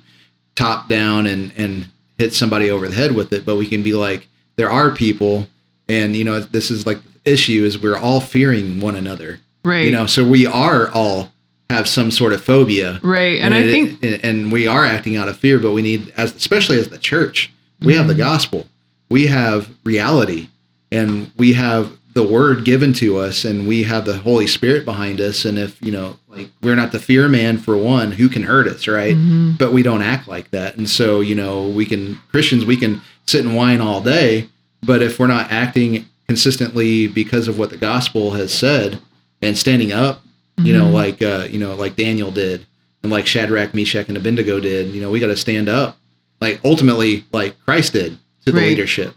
top 0.55 0.89
down 0.89 1.27
and, 1.27 1.53
and 1.57 1.87
hit 2.19 2.33
somebody 2.35 2.71
over 2.71 2.89
the 2.89 2.95
head 2.95 3.13
with 3.15 3.33
it, 3.33 3.45
but 3.45 3.57
we 3.57 3.67
can 3.67 3.83
be 3.83 3.93
like, 3.95 4.29
there 4.57 4.71
are 4.71 4.91
people 4.95 5.47
and 5.89 6.17
you 6.17 6.25
know, 6.25 6.41
this 6.41 6.71
is 6.71 6.87
like 6.87 6.99
the 7.25 7.33
issue 7.33 7.65
is 7.65 7.79
we're 7.81 7.97
all 7.99 8.21
fearing 8.21 8.81
one 8.81 8.95
another 8.97 9.41
right, 9.65 9.85
you 9.85 9.91
know 9.91 10.07
so 10.07 10.25
we 10.27 10.47
are 10.47 10.91
all 10.93 11.33
have 11.71 11.89
some 11.89 12.11
sort 12.13 12.33
of 12.33 12.43
phobia 12.43 13.01
right. 13.03 13.41
And, 13.41 13.53
I 13.53 13.59
it- 13.59 13.71
think 13.71 14.05
and- 14.05 14.25
and 14.25 14.53
we 14.53 14.67
are 14.69 14.85
acting 14.85 15.17
out 15.17 15.29
of 15.29 15.37
fear 15.37 15.59
but 15.59 15.73
we 15.73 15.83
need 15.83 16.13
as 16.17 16.35
especially 16.35 16.79
as 16.79 16.89
the 16.89 16.99
church 16.99 17.53
we 17.81 17.95
have 17.95 18.07
the 18.07 18.13
Mm-hmm. 18.15 18.23
gospel 18.23 18.67
we 19.11 19.27
have 19.27 19.69
reality 19.85 20.49
and 20.93 21.31
we 21.37 21.53
have 21.55 21.91
the 22.17 22.23
word 22.27 22.65
given 22.65 22.93
to 22.95 23.19
us 23.19 23.45
and 23.45 23.69
we 23.69 23.83
have 23.83 24.07
the 24.07 24.17
holy 24.17 24.47
spirit 24.47 24.85
behind 24.87 25.21
us 25.21 25.45
and 25.45 25.59
if 25.59 25.81
you 25.83 25.93
know 25.93 26.17
like 26.29 26.49
we're 26.63 26.75
not 26.75 26.91
the 26.91 26.99
fear 26.99 27.29
man 27.29 27.59
for 27.59 27.77
one 27.77 28.11
who 28.11 28.27
can 28.29 28.43
hurt 28.43 28.67
us 28.67 28.89
right 28.89 29.15
Mm-hmm. 29.15 29.53
but 29.59 29.73
we 29.73 29.83
don't 29.83 30.01
act 30.03 30.27
like 30.27 30.51
that 30.51 30.77
and 30.77 30.89
so 30.89 31.21
you 31.21 31.35
know 31.35 31.69
we 31.69 31.85
can 31.85 32.19
christians 32.33 32.65
we 32.65 32.77
can 32.79 33.03
sit 33.27 33.45
and 33.45 33.55
whine 33.55 33.81
all 33.83 34.01
day 34.01 34.49
but 34.83 35.03
if 35.03 35.19
we're 35.19 35.27
not 35.27 35.51
acting 35.53 36.07
consistently 36.27 37.07
because 37.07 37.49
of 37.49 37.59
what 37.59 37.71
the 37.71 37.77
gospel 37.77 38.31
has 38.33 38.53
said 38.53 38.99
and 39.43 39.59
standing 39.59 39.93
up 39.93 40.23
you 40.59 40.73
know 40.77 40.89
like 40.89 41.21
uh 41.23 41.47
you 41.51 41.59
know 41.59 41.75
like 41.75 41.97
daniel 41.97 42.31
did 42.31 42.65
and 43.03 43.13
like 43.13 43.27
shadrach 43.27 43.75
meshach 43.75 44.09
and 44.09 44.17
abednego 44.17 44.59
did 44.59 44.95
you 44.95 45.03
know 45.03 45.11
we 45.11 45.21
got 45.21 45.27
to 45.27 45.37
stand 45.37 45.69
up 45.69 45.99
like 46.41 46.61
ultimately 46.65 47.25
like 47.33 47.59
christ 47.67 47.93
did 47.93 48.17
to 48.47 48.53
the 48.53 48.59
Right. 48.59 48.69
leadership 48.69 49.15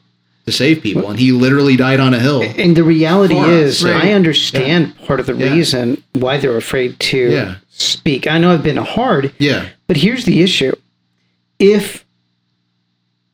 to 0.49 0.55
save 0.57 0.81
people 0.81 1.09
and 1.09 1.19
he 1.19 1.31
literally 1.31 1.75
died 1.75 1.99
on 1.99 2.13
a 2.13 2.19
hill 2.19 2.41
And 2.57 2.75
the 2.75 2.83
reality 2.83 3.35
us, 3.37 3.47
is, 3.47 3.83
right. 3.83 4.05
I 4.05 4.13
understand 4.13 4.97
part 5.05 5.19
of 5.19 5.25
the 5.27 5.35
Yeah. 5.35 5.53
reason 5.53 6.03
why 6.13 6.37
they're 6.37 6.57
afraid 6.57 6.99
to 6.99 7.17
Yeah. 7.31 7.55
speak. 7.69 8.27
I 8.27 8.37
know 8.39 8.51
I've 8.51 8.63
been 8.63 8.77
hard, 8.77 9.31
yeah 9.39 9.67
but 9.87 9.97
here's 9.97 10.25
the 10.25 10.41
issue. 10.41 10.71
If 11.59 12.05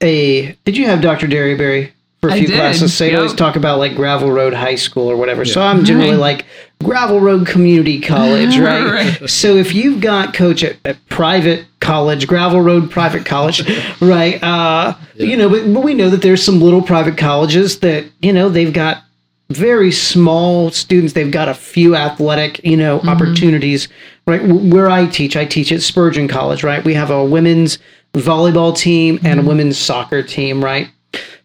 a 0.01 0.55
did 0.65 0.77
you 0.77 0.85
have 0.85 1.01
Dr. 1.01 1.27
Derryberry 1.27 1.91
for 2.25 2.33
a 2.33 2.35
I 2.35 2.39
few 2.39 2.47
did, 2.47 2.55
classes? 2.55 2.93
Say 2.93 3.11
yep. 3.11 3.17
always 3.17 3.33
talk 3.33 3.55
about 3.55 3.77
like 3.79 3.95
Gravel 3.95 4.31
Road 4.31 4.53
High 4.53 4.75
School 4.75 5.09
or 5.09 5.15
whatever. 5.15 5.45
So 5.45 5.61
I'm 5.61 5.85
generally 5.85 6.11
Right. 6.11 6.19
like 6.19 6.45
Gravel 6.83 7.19
Road 7.19 7.45
Community 7.47 7.99
College, 8.01 8.57
right? 8.59 8.85
Right. 8.85 9.29
So 9.29 9.55
if 9.55 9.73
you've 9.73 10.01
got 10.01 10.33
coach 10.33 10.63
at, 10.63 10.77
at 10.85 10.97
private 11.09 11.65
college, 11.79 12.27
Gravel 12.27 12.61
Road 12.61 12.89
Private 12.89 13.25
College, 13.25 13.63
right? 14.01 14.41
Uh, 14.43 14.95
You 15.15 15.37
know, 15.37 15.49
but, 15.49 15.71
but 15.73 15.81
we 15.81 15.93
know 15.93 16.09
that 16.09 16.21
there's 16.21 16.43
some 16.43 16.59
little 16.59 16.81
private 16.81 17.17
colleges 17.17 17.79
that 17.79 18.05
you 18.21 18.33
know 18.33 18.49
they've 18.49 18.73
got 18.73 19.03
very 19.49 19.91
small 19.91 20.71
students. 20.71 21.13
They've 21.13 21.31
got 21.31 21.47
a 21.47 21.53
few 21.53 21.95
athletic, 21.95 22.63
you 22.63 22.77
know, 22.77 22.99
mm-hmm. 22.99 23.09
opportunities. 23.09 23.87
Right 24.27 24.41
where 24.43 24.89
I 24.89 25.05
teach, 25.05 25.37
I 25.37 25.45
teach 25.45 25.71
at 25.71 25.83
Spurgeon 25.83 26.27
College. 26.27 26.63
Right, 26.63 26.83
we 26.83 26.95
have 26.95 27.11
a 27.11 27.23
women's 27.23 27.77
volleyball 28.13 28.75
team 28.75 29.19
and 29.23 29.39
a 29.39 29.41
mm-hmm. 29.41 29.49
women's 29.49 29.77
soccer 29.77 30.23
team. 30.23 30.63
Right, 30.63 30.89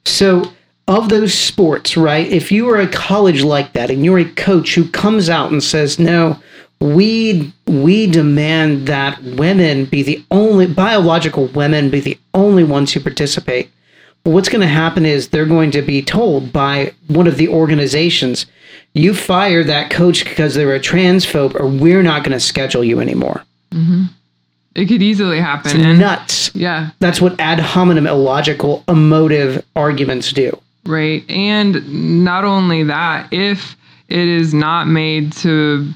so 0.07 0.51
of 0.91 1.09
those 1.09 1.33
sports, 1.33 1.97
right, 1.97 2.27
if 2.27 2.51
you 2.51 2.69
are 2.69 2.81
a 2.81 2.89
college 2.89 3.43
like 3.45 3.73
that 3.75 3.91
and 3.91 4.05
you're 4.05 4.19
a 4.19 4.25
coach 4.33 4.75
who 4.75 4.89
comes 4.91 5.31
out 5.31 5.53
and 5.53 5.63
says, 5.63 6.01
no, 6.01 6.39
we 6.81 7.53
we 7.67 8.07
demand 8.07 8.89
that 8.89 9.23
women 9.23 9.85
be 9.85 10.03
the 10.03 10.25
only 10.31 10.67
biological 10.67 11.47
women 11.47 11.91
be 11.91 12.01
the 12.01 12.19
only 12.35 12.65
ones 12.65 12.93
who 12.93 13.01
participate. 13.01 13.71
Well, 14.25 14.35
what's 14.35 14.49
going 14.49 14.63
to 14.63 14.67
happen 14.67 15.07
is 15.07 15.29
they're 15.29 15.47
going 15.47 15.71
to 15.71 15.83
be 15.83 16.03
told 16.03 16.53
by 16.53 16.93
one 17.07 17.27
of 17.27 17.37
the 17.37 17.49
organizations, 17.49 18.47
you 18.93 19.15
fire 19.15 19.63
that 19.63 19.91
coach 19.91 20.25
because 20.25 20.55
they're 20.55 20.75
a 20.75 20.81
transphobe, 20.81 21.55
or 21.55 21.67
we're 21.67 22.03
not 22.03 22.25
going 22.25 22.33
to 22.33 22.41
schedule 22.41 22.83
you 22.83 23.01
anymore. 23.01 23.45
Mm-hmm. 23.71 24.05
it 24.75 24.87
could 24.87 25.01
easily 25.01 25.39
happen. 25.39 25.71
It's 25.71 25.81
and 25.87 26.01
nuts. 26.01 26.51
yeah, 26.55 26.91
That's 26.99 27.21
what 27.21 27.39
ad 27.39 27.61
hominem, 27.61 28.07
illogical, 28.09 28.83
emotive 28.89 29.65
arguments 29.77 30.33
do. 30.33 30.61
Right. 30.91 31.29
And 31.31 32.25
not 32.25 32.45
only 32.45 32.83
that, 32.85 33.33
if 33.33 33.77
it 34.09 34.27
is 34.29 34.53
not 34.53 34.89
made 34.89 35.33
to 35.35 35.89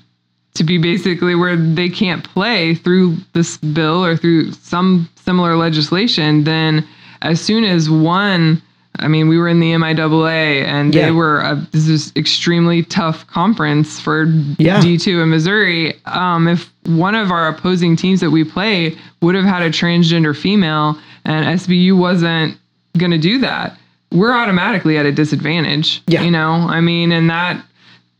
to 0.54 0.62
be 0.62 0.78
basically 0.78 1.34
where 1.34 1.56
they 1.56 1.88
can't 1.88 2.22
play 2.22 2.76
through 2.76 3.16
this 3.32 3.56
bill 3.56 4.04
or 4.04 4.16
through 4.16 4.52
some 4.52 5.08
similar 5.16 5.56
legislation, 5.56 6.44
then 6.44 6.86
as 7.22 7.40
soon 7.40 7.64
as 7.64 7.90
one 7.90 8.62
I 9.00 9.08
mean, 9.08 9.26
we 9.26 9.36
were 9.38 9.48
in 9.48 9.58
the 9.58 9.72
MIAA, 9.72 10.62
and 10.66 10.94
Yeah. 10.94 11.06
they 11.06 11.10
were 11.10 11.40
a, 11.40 11.56
this 11.72 11.88
is 11.88 12.12
extremely 12.14 12.84
tough 12.84 13.26
conference 13.26 13.98
for 13.98 14.26
Yeah. 14.56 14.80
D2 14.80 15.20
in 15.20 15.30
Missouri. 15.30 15.94
Um, 16.06 16.46
if 16.46 16.70
one 16.86 17.16
of 17.16 17.32
our 17.32 17.48
opposing 17.48 17.96
teams 17.96 18.20
that 18.20 18.30
we 18.30 18.44
play 18.44 18.96
would 19.20 19.34
have 19.34 19.44
had 19.44 19.62
a 19.62 19.70
transgender 19.70 20.32
female, 20.36 20.96
and 21.24 21.44
SBU 21.44 21.94
wasn't 21.96 22.56
going 22.96 23.10
to 23.10 23.18
do 23.18 23.38
that, 23.38 23.76
we're 24.14 24.32
automatically 24.32 24.96
at 24.96 25.04
a 25.04 25.12
disadvantage. 25.12 26.02
Yeah. 26.06 26.22
You 26.22 26.30
know, 26.30 26.52
I 26.52 26.80
mean, 26.80 27.12
and 27.12 27.28
that 27.28 27.62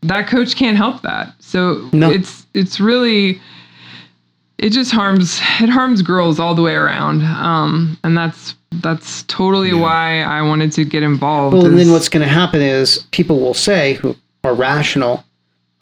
that 0.01 0.27
coach 0.27 0.55
can't 0.55 0.77
help 0.77 1.01
that. 1.01 1.33
So 1.39 1.89
No. 1.93 2.11
it's 2.11 2.45
it's 2.53 2.79
really 2.79 3.41
it 4.57 4.69
just 4.69 4.91
harms 4.91 5.39
it 5.59 5.69
harms 5.69 6.01
girls 6.01 6.39
all 6.39 6.53
the 6.53 6.61
way 6.61 6.75
around. 6.75 7.23
Um, 7.23 7.97
and 8.03 8.15
that's 8.17 8.55
that's 8.81 9.23
totally 9.23 9.73
why 9.73 10.21
I 10.21 10.41
wanted 10.41 10.71
to 10.73 10.83
get 10.85 11.01
involved. 11.01 11.55
Well, 11.55 11.65
and 11.65 11.77
then 11.79 11.91
what's 11.91 12.09
going 12.09 12.23
to 12.27 12.31
happen 12.33 12.61
is 12.61 13.07
people 13.11 13.39
will 13.39 13.53
say, 13.53 13.93
who 13.93 14.15
are 14.43 14.53
rational, 14.53 15.23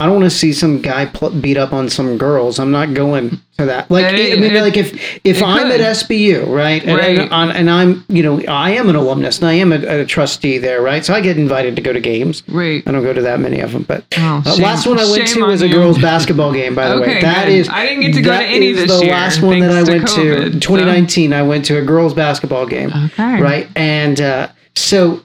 I 0.00 0.06
don't 0.06 0.16
want 0.16 0.24
to 0.24 0.36
see 0.36 0.52
some 0.52 0.82
guy 0.82 1.06
pl- 1.06 1.30
beat 1.30 1.56
up 1.56 1.72
on 1.72 1.88
some 1.88 2.18
girls. 2.18 2.58
I'm 2.58 2.72
not 2.72 2.94
going 2.94 3.40
to 3.58 3.66
that. 3.66 3.88
Like, 3.92 4.12
It- 4.12 4.36
I 4.36 4.40
mean, 4.40 4.50
it- 4.56 4.60
like 4.60 4.76
if 4.76 5.20
if 5.22 5.40
I'm 5.40 5.70
could. 5.70 5.80
at 5.80 5.96
SBU, 5.96 6.46
right, 6.48 6.82
and, 6.84 6.98
Right. 6.98 7.18
And, 7.20 7.30
on- 7.32 7.52
and 7.52 7.70
I'm, 7.70 8.04
you 8.08 8.24
know, 8.24 8.42
I 8.48 8.72
am 8.72 8.88
an 8.88 8.96
alumnus 8.96 9.38
and 9.38 9.46
I 9.48 9.52
am 9.54 9.72
a, 9.72 10.00
a 10.00 10.04
trustee 10.04 10.58
there, 10.58 10.82
right? 10.82 11.04
So 11.04 11.14
I 11.14 11.20
get 11.20 11.38
invited 11.38 11.76
to 11.76 11.82
go 11.82 11.92
to 11.92 12.00
games. 12.00 12.42
Right. 12.48 12.82
I 12.86 12.90
don't 12.90 13.04
go 13.04 13.12
to 13.12 13.22
that 13.22 13.38
many 13.38 13.60
of 13.60 13.70
them, 13.72 13.84
but 13.86 14.04
Oh, 14.18 14.42
uh, 14.44 14.56
last 14.56 14.84
one 14.88 14.98
I 14.98 15.04
went 15.08 15.28
shame 15.28 15.42
to 15.44 15.46
was 15.46 15.62
a 15.62 15.68
girls' 15.68 15.98
basketball 15.98 16.52
game. 16.52 16.74
By 16.74 16.88
the 16.88 17.00
way, 17.00 17.06
Okay, 17.10 17.20
that 17.22 17.44
good. 17.46 17.52
is 17.54 17.68
I 17.68 17.86
didn't 17.86 18.00
get 18.02 18.14
to 18.14 18.22
go 18.22 18.36
to 18.36 18.44
any 18.44 18.70
is 18.70 18.78
this 18.88 18.98
the 18.98 19.04
year, 19.06 19.12
last 19.14 19.42
one 19.42 19.60
that 19.60 19.70
I 19.70 19.84
thanks 19.84 20.12
to 20.14 20.20
went 20.20 20.34
COVID, 20.40 20.44
to. 20.46 20.52
so- 20.54 20.58
2019, 20.58 21.32
I 21.32 21.42
went 21.44 21.64
to 21.66 21.78
a 21.78 21.82
girls' 21.82 22.14
basketball 22.14 22.66
game. 22.66 22.90
Okay. 22.92 23.40
Right, 23.40 23.68
and 23.76 24.20
uh, 24.20 24.48
so 24.74 25.20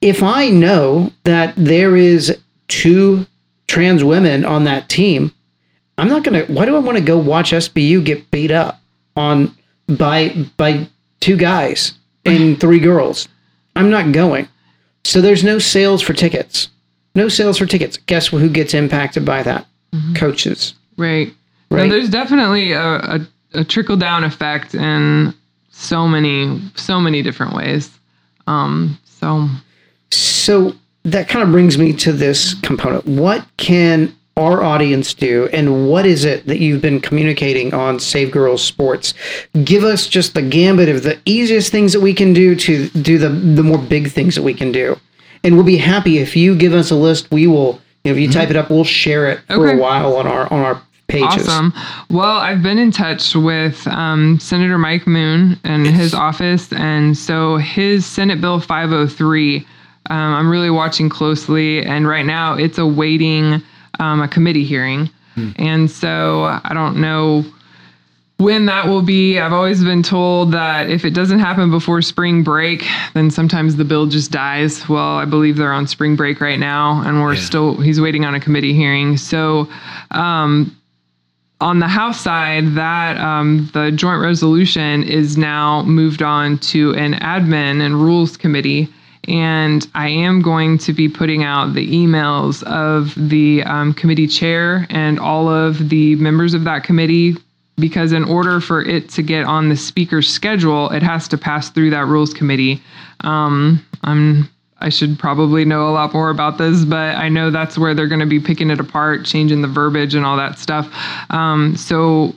if 0.00 0.22
I 0.22 0.48
know 0.48 1.12
that 1.24 1.54
there 1.56 1.94
is 1.96 2.36
two 2.70 3.26
trans 3.66 4.02
women 4.02 4.44
on 4.46 4.64
that 4.64 4.88
team, 4.88 5.32
I'm 5.98 6.08
not 6.08 6.24
gonna. 6.24 6.44
Why 6.46 6.64
do 6.64 6.74
I 6.74 6.78
want 6.78 6.96
to 6.96 7.04
go 7.04 7.18
watch 7.18 7.50
SBU 7.50 8.04
get 8.04 8.30
beat 8.30 8.50
up 8.50 8.80
on 9.16 9.54
by 9.88 10.30
by 10.56 10.88
two 11.20 11.36
guys 11.36 11.92
and 12.24 12.58
three 12.60 12.80
girls? 12.80 13.28
I'm 13.76 13.90
not 13.90 14.12
going. 14.12 14.48
So 15.04 15.20
there's 15.20 15.44
no 15.44 15.58
sales 15.58 16.00
for 16.02 16.12
tickets. 16.12 16.68
No 17.14 17.28
sales 17.28 17.58
for 17.58 17.66
tickets. 17.66 17.96
Guess 17.96 18.28
who 18.28 18.48
gets 18.48 18.74
impacted 18.74 19.24
by 19.24 19.42
that? 19.42 19.66
Coaches. 20.14 20.74
Right. 20.96 21.32
Right. 21.70 21.88
No, 21.88 21.94
there's 21.94 22.10
definitely 22.10 22.72
a, 22.72 22.80
a, 22.80 23.20
a 23.54 23.64
trickle 23.64 23.96
down 23.96 24.24
effect 24.24 24.74
in 24.74 25.34
so 25.70 26.06
many 26.06 26.60
so 26.76 27.00
many 27.00 27.22
different 27.22 27.54
ways. 27.54 27.90
Um, 28.46 28.98
so 29.04 29.48
So 30.10 30.74
that 31.04 31.28
kind 31.28 31.42
of 31.42 31.50
brings 31.50 31.78
me 31.78 31.92
to 31.94 32.12
this 32.12 32.54
component. 32.60 33.06
What 33.06 33.46
can 33.56 34.14
our 34.36 34.62
audience 34.62 35.12
do, 35.12 35.48
and 35.52 35.88
what 35.88 36.06
is 36.06 36.24
it 36.24 36.46
that 36.46 36.60
you've 36.60 36.80
been 36.80 37.00
communicating 37.00 37.74
on 37.74 37.98
Save 38.00 38.30
Girls 38.30 38.62
Sports? 38.62 39.12
Give 39.64 39.84
us 39.84 40.06
just 40.06 40.34
the 40.34 40.42
gambit 40.42 40.88
of 40.88 41.02
the 41.02 41.18
easiest 41.24 41.70
things 41.70 41.92
that 41.92 42.00
we 42.00 42.14
can 42.14 42.32
do 42.32 42.54
to 42.56 42.88
do 42.90 43.18
the 43.18 43.28
the 43.28 43.62
more 43.62 43.78
big 43.78 44.10
things 44.10 44.34
that 44.34 44.42
we 44.42 44.54
can 44.54 44.72
do, 44.72 44.98
and 45.44 45.56
we'll 45.56 45.64
be 45.64 45.76
happy 45.76 46.18
if 46.18 46.36
you 46.36 46.56
give 46.56 46.72
us 46.72 46.90
a 46.90 46.96
list. 46.96 47.30
We 47.30 47.46
will, 47.46 47.80
you 48.04 48.12
know, 48.12 48.16
if 48.16 48.18
you 48.18 48.30
type 48.30 48.50
it 48.50 48.56
up, 48.56 48.70
we'll 48.70 48.84
share 48.84 49.28
it 49.30 49.40
for 49.48 49.70
a 49.70 49.76
while 49.76 50.16
on 50.16 50.26
our 50.26 50.50
on 50.52 50.60
our 50.60 50.82
pages. 51.08 51.48
awesome. 51.48 51.72
Well, 52.08 52.36
I've 52.36 52.62
been 52.62 52.78
in 52.78 52.90
touch 52.90 53.34
with 53.34 53.86
um, 53.88 54.38
Senator 54.38 54.78
Mike 54.78 55.06
Moon 55.06 55.58
and 55.64 55.86
his 55.86 56.14
office, 56.14 56.72
and 56.72 57.16
so 57.16 57.56
his 57.56 58.06
Senate 58.06 58.40
Bill 58.40 58.60
503. 58.60 59.66
Um, 60.10 60.34
I'm 60.34 60.50
really 60.50 60.70
watching 60.70 61.08
closely, 61.08 61.84
and 61.84 62.06
right 62.06 62.26
now 62.26 62.54
it's 62.54 62.78
awaiting 62.78 63.62
um, 63.98 64.20
a 64.20 64.28
committee 64.28 64.64
hearing, 64.64 65.08
and 65.56 65.90
so 65.90 66.44
I 66.44 66.72
don't 66.74 67.00
know 67.00 67.44
when 68.38 68.66
that 68.66 68.86
will 68.86 69.02
be. 69.02 69.38
I've 69.38 69.52
always 69.52 69.84
been 69.84 70.02
told 70.02 70.52
that 70.52 70.88
if 70.90 71.04
it 71.04 71.14
doesn't 71.14 71.38
happen 71.38 71.70
before 71.70 72.02
spring 72.02 72.42
break, 72.42 72.84
then 73.14 73.30
sometimes 73.30 73.76
the 73.76 73.84
bill 73.84 74.06
just 74.06 74.30
dies. 74.32 74.88
Well, 74.88 75.16
I 75.18 75.26
believe 75.26 75.56
they're 75.56 75.72
on 75.72 75.86
spring 75.86 76.16
break 76.16 76.40
right 76.40 76.58
now, 76.58 77.02
and 77.06 77.22
we're 77.22 77.36
still, 77.36 77.76
he's 77.80 78.00
waiting 78.00 78.24
on 78.24 78.34
a 78.34 78.40
committee 78.40 78.72
hearing. 78.74 79.16
So, 79.18 79.68
um, 80.10 80.74
on 81.60 81.78
the 81.78 81.88
House 81.88 82.18
side, 82.18 82.74
that 82.74 83.18
um, 83.18 83.68
the 83.74 83.92
joint 83.92 84.22
resolution 84.22 85.02
is 85.02 85.36
now 85.36 85.82
moved 85.82 86.22
on 86.22 86.56
to 86.58 86.94
an 86.94 87.12
admin 87.14 87.82
and 87.84 88.02
rules 88.02 88.38
committee. 88.38 88.88
And 89.28 89.86
I 89.94 90.08
am 90.08 90.42
going 90.42 90.78
to 90.78 90.92
be 90.92 91.08
putting 91.08 91.44
out 91.44 91.74
the 91.74 91.86
emails 91.92 92.62
of 92.64 93.14
the 93.16 93.62
um, 93.64 93.92
committee 93.92 94.26
chair 94.26 94.86
and 94.90 95.20
all 95.20 95.48
of 95.48 95.90
the 95.90 96.16
members 96.16 96.54
of 96.54 96.64
that 96.64 96.84
committee 96.84 97.36
because 97.78 98.12
in 98.12 98.24
order 98.24 98.60
for 98.60 98.82
it 98.82 99.08
to 99.10 99.22
get 99.22 99.44
on 99.44 99.68
the 99.68 99.76
speaker's 99.76 100.28
schedule, 100.28 100.90
it 100.90 101.02
has 101.02 101.26
to 101.28 101.38
pass 101.38 101.70
through 101.70 101.90
that 101.90 102.06
rules 102.06 102.34
committee. 102.34 102.82
Um, 103.20 103.84
I'm 104.02 104.48
I 104.82 104.88
should 104.88 105.18
probably 105.18 105.64
know 105.66 105.88
a 105.88 105.92
lot 105.92 106.14
more 106.14 106.30
about 106.30 106.56
this, 106.56 106.86
but 106.86 107.16
I 107.16 107.28
know 107.28 107.50
that's 107.50 107.76
where 107.76 107.94
they're 107.94 108.08
going 108.08 108.20
to 108.20 108.26
be 108.26 108.40
picking 108.40 108.70
it 108.70 108.80
apart, 108.80 109.26
changing 109.26 109.60
the 109.60 109.68
verbiage 109.68 110.14
and 110.14 110.24
all 110.24 110.38
that 110.38 110.58
stuff. 110.58 110.90
Um, 111.28 111.76
so 111.76 112.34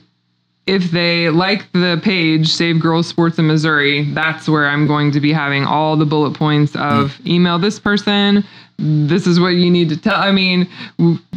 if 0.66 0.90
they 0.90 1.28
like 1.30 1.70
the 1.72 2.00
page 2.02 2.48
Save 2.48 2.80
Girls 2.80 3.06
Sports 3.06 3.38
in 3.38 3.46
Missouri, 3.46 4.10
that's 4.12 4.48
where 4.48 4.66
I'm 4.66 4.86
going 4.86 5.10
to 5.12 5.20
be 5.20 5.32
having 5.32 5.64
all 5.64 5.96
the 5.96 6.06
bullet 6.06 6.34
points 6.34 6.74
of 6.74 7.12
mm. 7.12 7.26
email 7.26 7.58
this 7.58 7.78
person. 7.78 8.44
This 8.78 9.26
is 9.26 9.38
what 9.38 9.50
you 9.50 9.70
need 9.70 9.88
to 9.90 9.96
tell. 9.96 10.16
I 10.16 10.32
mean, 10.32 10.68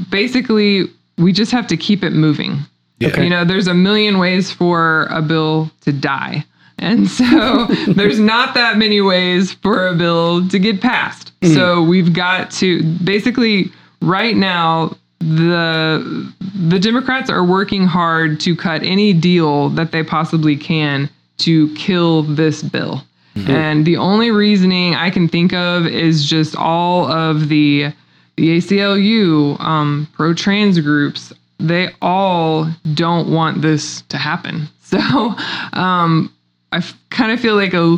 basically, 0.09 0.85
we 1.17 1.33
just 1.33 1.51
have 1.51 1.67
to 1.67 1.77
keep 1.77 2.03
it 2.03 2.11
moving. 2.11 2.59
Yeah. 2.99 3.19
You 3.19 3.29
know, 3.29 3.45
there's 3.45 3.67
a 3.67 3.73
million 3.73 4.17
ways 4.17 4.51
for 4.51 5.07
a 5.11 5.21
bill 5.21 5.71
to 5.81 5.91
die. 5.91 6.45
And 6.79 7.09
so 7.09 7.65
there's 7.87 8.19
not 8.19 8.53
that 8.53 8.77
many 8.77 9.01
ways 9.01 9.53
for 9.53 9.87
a 9.87 9.95
bill 9.95 10.47
to 10.49 10.57
get 10.57 10.81
passed. 10.81 11.31
Mm. 11.41 11.53
So 11.53 11.83
we've 11.83 12.13
got 12.13 12.49
to 12.51 12.83
basically 13.03 13.71
right 14.01 14.35
now 14.35 14.95
the 15.19 16.33
the 16.55 16.79
Democrats 16.79 17.29
are 17.29 17.43
working 17.43 17.85
hard 17.85 18.39
to 18.41 18.55
cut 18.55 18.83
any 18.83 19.13
deal 19.13 19.69
that 19.69 19.91
they 19.91 20.03
possibly 20.03 20.55
can 20.55 21.09
to 21.37 21.73
kill 21.75 22.23
this 22.23 22.63
bill. 22.63 23.03
And 23.47 23.85
the 23.85 23.97
only 23.97 24.31
reasoning 24.31 24.95
I 24.95 25.11
can 25.11 25.27
think 25.27 25.53
of 25.53 25.85
is 25.85 26.27
just 26.27 26.55
all 26.55 27.11
of 27.11 27.49
the 27.49 27.93
the 28.35 28.57
ACLU 28.57 29.59
um, 29.59 30.07
pro 30.13 30.33
trans 30.33 30.79
groups. 30.79 31.33
They 31.59 31.89
all 32.01 32.67
don't 32.93 33.31
want 33.31 33.61
this 33.61 34.01
to 34.09 34.17
happen. 34.17 34.69
So 34.87 35.35
um, 35.73 36.33
I 36.71 36.81
kind 37.09 37.33
of 37.33 37.41
feel 37.41 37.55
like 37.55 37.73
a 37.73 37.97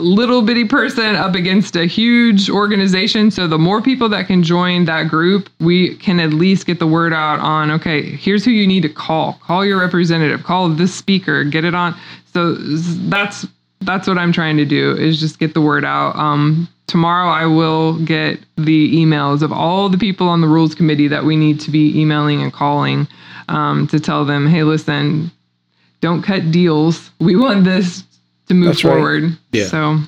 little 0.00 0.42
bitty 0.42 0.64
person 0.64 1.14
up 1.14 1.34
against 1.34 1.76
a 1.76 1.84
huge 1.86 2.50
organization. 2.50 3.30
So 3.30 3.46
the 3.46 3.58
more 3.58 3.80
people 3.80 4.08
that 4.10 4.26
can 4.26 4.42
join 4.42 4.84
that 4.86 5.08
group, 5.08 5.48
we 5.60 5.96
can 5.96 6.20
at 6.20 6.30
least 6.30 6.66
get 6.66 6.78
the 6.78 6.86
word 6.86 7.12
out 7.12 7.38
on 7.40 7.70
okay, 7.70 8.02
here's 8.02 8.44
who 8.44 8.50
you 8.50 8.66
need 8.66 8.82
to 8.82 8.88
call. 8.88 9.34
Call 9.42 9.64
your 9.64 9.78
representative, 9.78 10.42
call 10.42 10.68
this 10.68 10.94
speaker, 10.94 11.44
get 11.44 11.64
it 11.64 11.74
on. 11.74 11.94
So 12.32 12.54
that's 12.54 13.46
that's 13.82 14.06
what 14.06 14.18
I'm 14.18 14.32
trying 14.32 14.56
to 14.58 14.64
do 14.64 14.96
is 14.96 15.18
just 15.18 15.38
get 15.38 15.54
the 15.54 15.60
word 15.60 15.84
out. 15.84 16.14
Um, 16.16 16.68
tomorrow 16.86 17.30
I 17.30 17.46
will 17.46 17.98
get 18.04 18.38
the 18.56 18.94
emails 18.94 19.42
of 19.42 19.52
all 19.52 19.88
the 19.88 19.96
people 19.96 20.28
on 20.28 20.40
the 20.40 20.48
rules 20.48 20.74
committee 20.74 21.08
that 21.08 21.24
we 21.24 21.36
need 21.36 21.60
to 21.60 21.70
be 21.70 21.98
emailing 21.98 22.42
and 22.42 22.52
calling 22.52 23.08
um, 23.48 23.86
to 23.88 23.98
tell 23.98 24.24
them, 24.24 24.46
hey, 24.46 24.64
listen, 24.64 25.30
don't 26.00 26.22
cut 26.22 26.50
deals. 26.50 27.10
We 27.20 27.36
want 27.36 27.64
this 27.64 28.04
to 28.50 28.54
move 28.54 28.66
That's 28.66 28.84
right. 28.84 28.92
forward. 28.92 29.36
Yeah. 29.52 29.64
So 29.66 29.98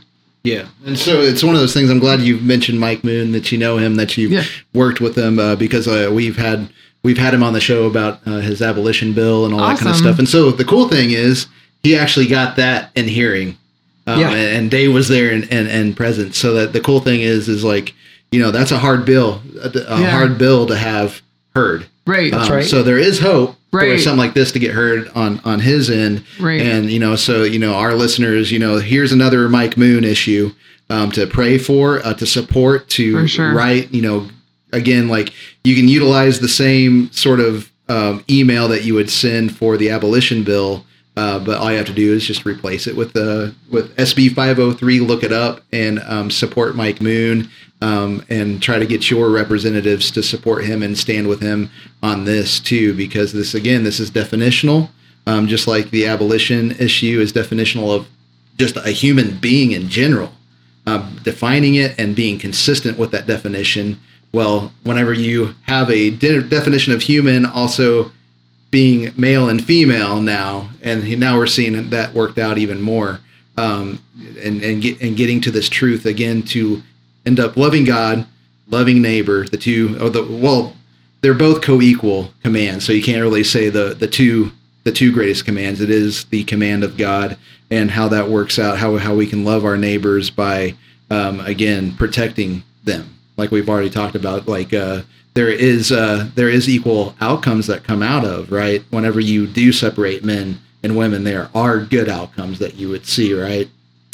Yeah, 0.45 0.67
and 0.85 0.99
so 0.99 1.21
it's 1.21 1.43
one 1.45 1.55
of 1.55 1.61
those 1.61 1.73
things. 1.73 1.89
I'm 1.89 2.01
glad 2.01 2.21
you 2.21 2.37
mentioned 2.39 2.81
Mike 2.81 3.05
Moon, 3.05 3.31
that 3.33 3.53
you 3.53 3.59
know 3.59 3.79
him, 3.79 3.95
that 3.95 4.17
you've 4.19 4.33
Yeah. 4.33 4.45
worked 4.75 5.01
with 5.01 5.17
him, 5.17 5.39
uh, 5.39 5.55
because 5.57 5.87
uh, 5.87 6.11
we've 6.13 6.37
had 6.37 6.69
we've 7.05 7.19
had 7.19 7.33
him 7.35 7.43
on 7.43 7.53
the 7.53 7.61
show 7.61 7.87
about 7.87 8.21
uh, 8.27 8.41
his 8.41 8.61
abolition 8.61 9.13
bill 9.13 9.45
and 9.45 9.55
all 9.55 9.61
that 9.61 9.79
kind 9.79 9.91
of 9.91 9.97
stuff. 9.97 10.19
And 10.19 10.29
so 10.29 10.51
the 10.51 10.65
cool 10.65 10.89
thing 10.89 11.11
is 11.13 11.47
he 11.85 11.97
actually 11.97 12.27
got 12.27 12.57
that 12.57 12.91
in 12.97 13.07
hearing, 13.09 13.57
um, 14.09 14.19
Yeah. 14.21 14.31
and, 14.31 14.57
and 14.59 14.71
Dave 14.71 14.93
was 14.93 15.07
there 15.09 15.31
and, 15.31 15.45
and 15.53 15.69
and 15.69 15.97
present. 15.97 16.35
So 16.35 16.53
that 16.55 16.73
the 16.73 16.81
cool 16.81 17.01
thing 17.01 17.21
is 17.21 17.49
is 17.49 17.63
like 17.65 17.95
you 18.33 18.41
know 18.41 18.51
that's 18.51 18.73
a 18.73 18.79
hard 18.79 19.05
bill, 19.05 19.41
a, 19.63 19.69
a 19.69 20.01
Yeah. 20.01 20.11
hard 20.11 20.39
bill 20.39 20.67
to 20.67 20.77
have 20.77 21.23
heard. 21.55 21.87
right. 22.07 22.33
Um, 22.35 22.51
right. 22.51 22.65
So 22.65 22.83
there 22.83 22.99
is 22.99 23.21
hope 23.21 23.51
for 23.53 23.57
Right. 23.73 23.99
something 23.99 24.19
like 24.19 24.35
this 24.35 24.53
to 24.53 24.59
get 24.59 24.73
heard 24.73 25.09
on 25.15 25.41
on 25.45 25.61
his 25.61 25.89
end. 25.89 26.25
Right. 26.39 26.61
And 26.61 26.91
you 26.91 26.99
know, 26.99 27.17
so 27.17 27.43
you 27.43 27.59
know, 27.59 27.75
our 27.75 27.95
listeners, 27.95 28.53
you 28.53 28.59
know, 28.59 28.79
here's 28.79 29.13
another 29.13 29.49
Mike 29.49 29.77
Moon 29.79 30.05
issue 30.05 30.53
um, 30.91 31.11
to 31.13 31.27
pray 31.27 31.57
for, 31.57 32.05
uh, 32.05 32.15
to 32.15 32.27
support, 32.27 32.89
to 32.91 33.27
sure. 33.27 33.55
write. 33.55 33.93
You 33.93 34.03
know, 34.03 34.29
again, 34.73 35.09
like 35.09 35.33
you 35.65 35.75
can 35.75 35.89
utilize 35.89 36.41
the 36.41 36.49
same 36.49 37.11
sort 37.13 37.41
of 37.41 37.71
um, 37.89 38.25
email 38.29 38.69
that 38.69 38.85
you 38.85 38.95
would 38.95 39.11
send 39.11 39.57
for 39.57 39.77
the 39.77 39.91
abolition 39.91 40.45
bill. 40.45 40.85
Uh, 41.15 41.39
but 41.39 41.59
all 41.59 41.71
you 41.71 41.77
have 41.77 41.87
to 41.87 41.93
do 41.93 42.15
is 42.15 42.27
just 42.27 42.47
replace 42.47 42.87
it 42.87 42.97
with 42.97 43.13
the 43.13 43.55
with 43.71 43.95
SB 43.97 44.35
503. 44.35 45.01
Look 45.01 45.23
it 45.23 45.33
up 45.33 45.61
and 45.73 45.99
um, 46.01 46.31
support 46.31 46.75
Mike 46.75 47.03
Moon 47.03 47.51
um, 47.83 48.25
and 48.31 48.63
try 48.63 48.79
to 48.79 48.87
get 48.87 49.11
your 49.11 49.29
representatives 49.29 50.11
to 50.13 50.23
support 50.23 50.65
him 50.65 50.83
and 50.83 50.97
stand 50.97 51.29
with 51.29 51.43
him 51.43 51.71
on 52.03 52.25
this 52.25 52.61
too, 52.61 52.95
because 52.95 53.33
this 53.33 53.55
again, 53.55 53.85
this 53.85 54.01
is 54.01 54.11
definitional, 54.11 54.89
um, 55.27 55.49
just 55.49 55.67
like 55.67 55.91
the 55.91 56.07
abolition 56.07 56.71
issue 56.73 57.21
is 57.21 57.33
definitional 57.33 57.95
of 57.95 58.09
just 58.57 58.77
a 58.77 58.91
human 58.91 59.37
being 59.39 59.73
in 59.73 59.89
general. 59.89 60.33
Um, 60.85 61.21
defining 61.23 61.77
it 61.77 61.97
and 61.97 62.17
being 62.17 62.41
consistent 62.41 62.99
with 62.99 63.13
that 63.13 63.29
definition. 63.29 64.01
Well, 64.33 64.73
whenever 64.83 65.13
you 65.13 65.55
have 65.63 65.89
a 65.91 66.11
de- 66.11 66.43
definition 66.43 66.93
of 66.93 67.03
human, 67.03 67.47
also 67.47 68.11
being 68.73 69.13
male 69.17 69.51
and 69.51 69.63
female 69.63 70.21
now, 70.21 70.71
and 70.81 71.21
now 71.21 71.37
we're 71.37 71.47
seeing 71.47 71.91
that 71.91 72.15
worked 72.15 72.39
out 72.39 72.59
even 72.59 72.81
more, 72.81 73.21
um, 73.57 74.03
and 74.43 74.63
and 74.63 74.83
get, 74.83 75.01
and 75.01 75.17
getting 75.17 75.41
to 75.43 75.53
this 75.53 75.69
truth 75.69 76.07
again 76.07 76.43
to 76.43 76.83
end 77.25 77.39
up 77.39 77.57
loving 77.57 77.85
God, 77.85 78.27
loving 78.67 79.01
neighbor. 79.01 79.47
The 79.47 79.59
two, 79.59 79.97
oh, 80.01 80.09
the 80.09 80.25
well, 80.25 80.75
they're 81.21 81.35
both 81.35 81.61
co-equal 81.61 82.33
commands, 82.43 82.85
so 82.85 82.93
you 82.93 83.03
can't 83.03 83.21
really 83.21 83.45
say 83.45 83.69
the 83.69 83.95
the 83.95 84.09
two 84.09 84.51
the 84.85 84.93
two 84.93 85.13
greatest 85.13 85.45
commands. 85.45 85.81
It 85.81 85.91
is 85.91 86.25
the 86.25 86.43
command 86.45 86.83
of 86.83 86.97
God 86.97 87.37
and 87.71 87.91
how 87.91 88.09
that 88.09 88.29
works 88.29 88.59
out, 88.59 88.79
how 88.79 88.97
how 88.97 89.15
we 89.15 89.27
can 89.27 89.45
love 89.45 89.67
our 89.67 89.77
neighbors 89.77 90.31
by 90.31 90.75
um, 91.11 91.41
again 91.41 91.95
protecting 91.95 92.63
them, 92.85 93.19
like 93.37 93.51
we've 93.51 93.69
already 93.69 93.91
talked 93.91 94.17
about, 94.17 94.49
like. 94.49 94.73
Uh, 94.73 95.03
there 95.35 95.49
is 95.51 95.91
uh, 95.93 96.29
there 96.35 96.49
is 96.49 96.69
equal 96.69 97.15
outcomes 97.21 97.67
that 97.67 97.85
come 97.85 98.03
out 98.03 98.25
of 98.25 98.51
right? 98.53 98.83
Whenever 98.91 99.21
you 99.21 99.47
do 99.47 99.73
separate 99.73 100.25
men 100.25 100.61
and 100.83 100.97
women 100.97 101.25
there 101.25 101.49
are 101.55 101.79
good 101.79 102.09
outcomes 102.09 102.59
that 102.59 102.75
you 102.75 102.89
would 102.89 103.07
see 103.07 103.33
right? 103.35 103.69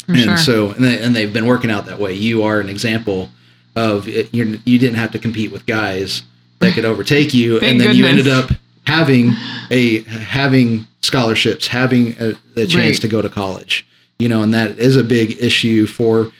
For 0.05 0.13
and 0.13 0.21
sure. 0.23 0.37
so 0.37 0.71
and, 0.71 0.83
they, 0.83 1.01
and 1.01 1.15
they've 1.15 1.31
been 1.33 1.45
working 1.45 1.69
out 1.71 1.85
that 1.87 1.99
way. 1.99 2.13
You 2.13 2.43
are 2.43 2.59
an 2.59 2.69
example 2.69 3.29
of 3.75 4.07
it, 4.07 4.33
you're, 4.33 4.47
you 4.65 4.79
didn't 4.79 4.95
have 4.97 5.11
to 5.11 5.19
compete 5.19 5.51
with 5.51 5.65
guys 5.65 6.23
that 6.59 6.73
could 6.73 6.85
overtake 6.85 7.33
you 7.33 7.59
and 7.61 7.79
then 7.79 7.95
you 7.95 8.05
ended 8.05 8.27
up 8.27 8.49
having 8.87 9.31
a 9.71 10.01
having 10.03 10.87
scholarships 11.01 11.67
having 11.67 12.15
a, 12.19 12.29
a 12.55 12.65
chance 12.65 12.75
Right. 12.75 13.01
to 13.01 13.07
go 13.07 13.21
to 13.21 13.29
college 13.29 13.85
you 14.17 14.27
know 14.27 14.41
and 14.41 14.53
that 14.53 14.79
is 14.79 14.97
a 14.97 15.03
big 15.03 15.37
issue 15.41 15.85
for 15.85 16.31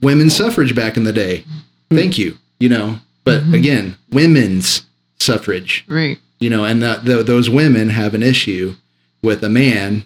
women's 0.00 0.36
suffrage 0.36 0.74
back 0.74 0.96
in 0.96 1.04
the 1.04 1.12
day. 1.12 1.44
Thank 1.90 2.16
you 2.18 2.38
you 2.60 2.68
know 2.68 2.98
but 3.26 3.42
Mm-hmm. 3.42 3.54
again 3.54 3.96
women's 4.10 4.86
suffrage. 5.18 5.84
Right. 5.88 6.18
you 6.38 6.48
know 6.48 6.64
and 6.64 6.82
that 6.82 7.04
th 7.04 7.26
those 7.26 7.50
women 7.50 7.90
have 7.90 8.14
an 8.14 8.22
issue 8.22 8.76
with 9.22 9.42
a 9.44 9.48
man 9.50 10.04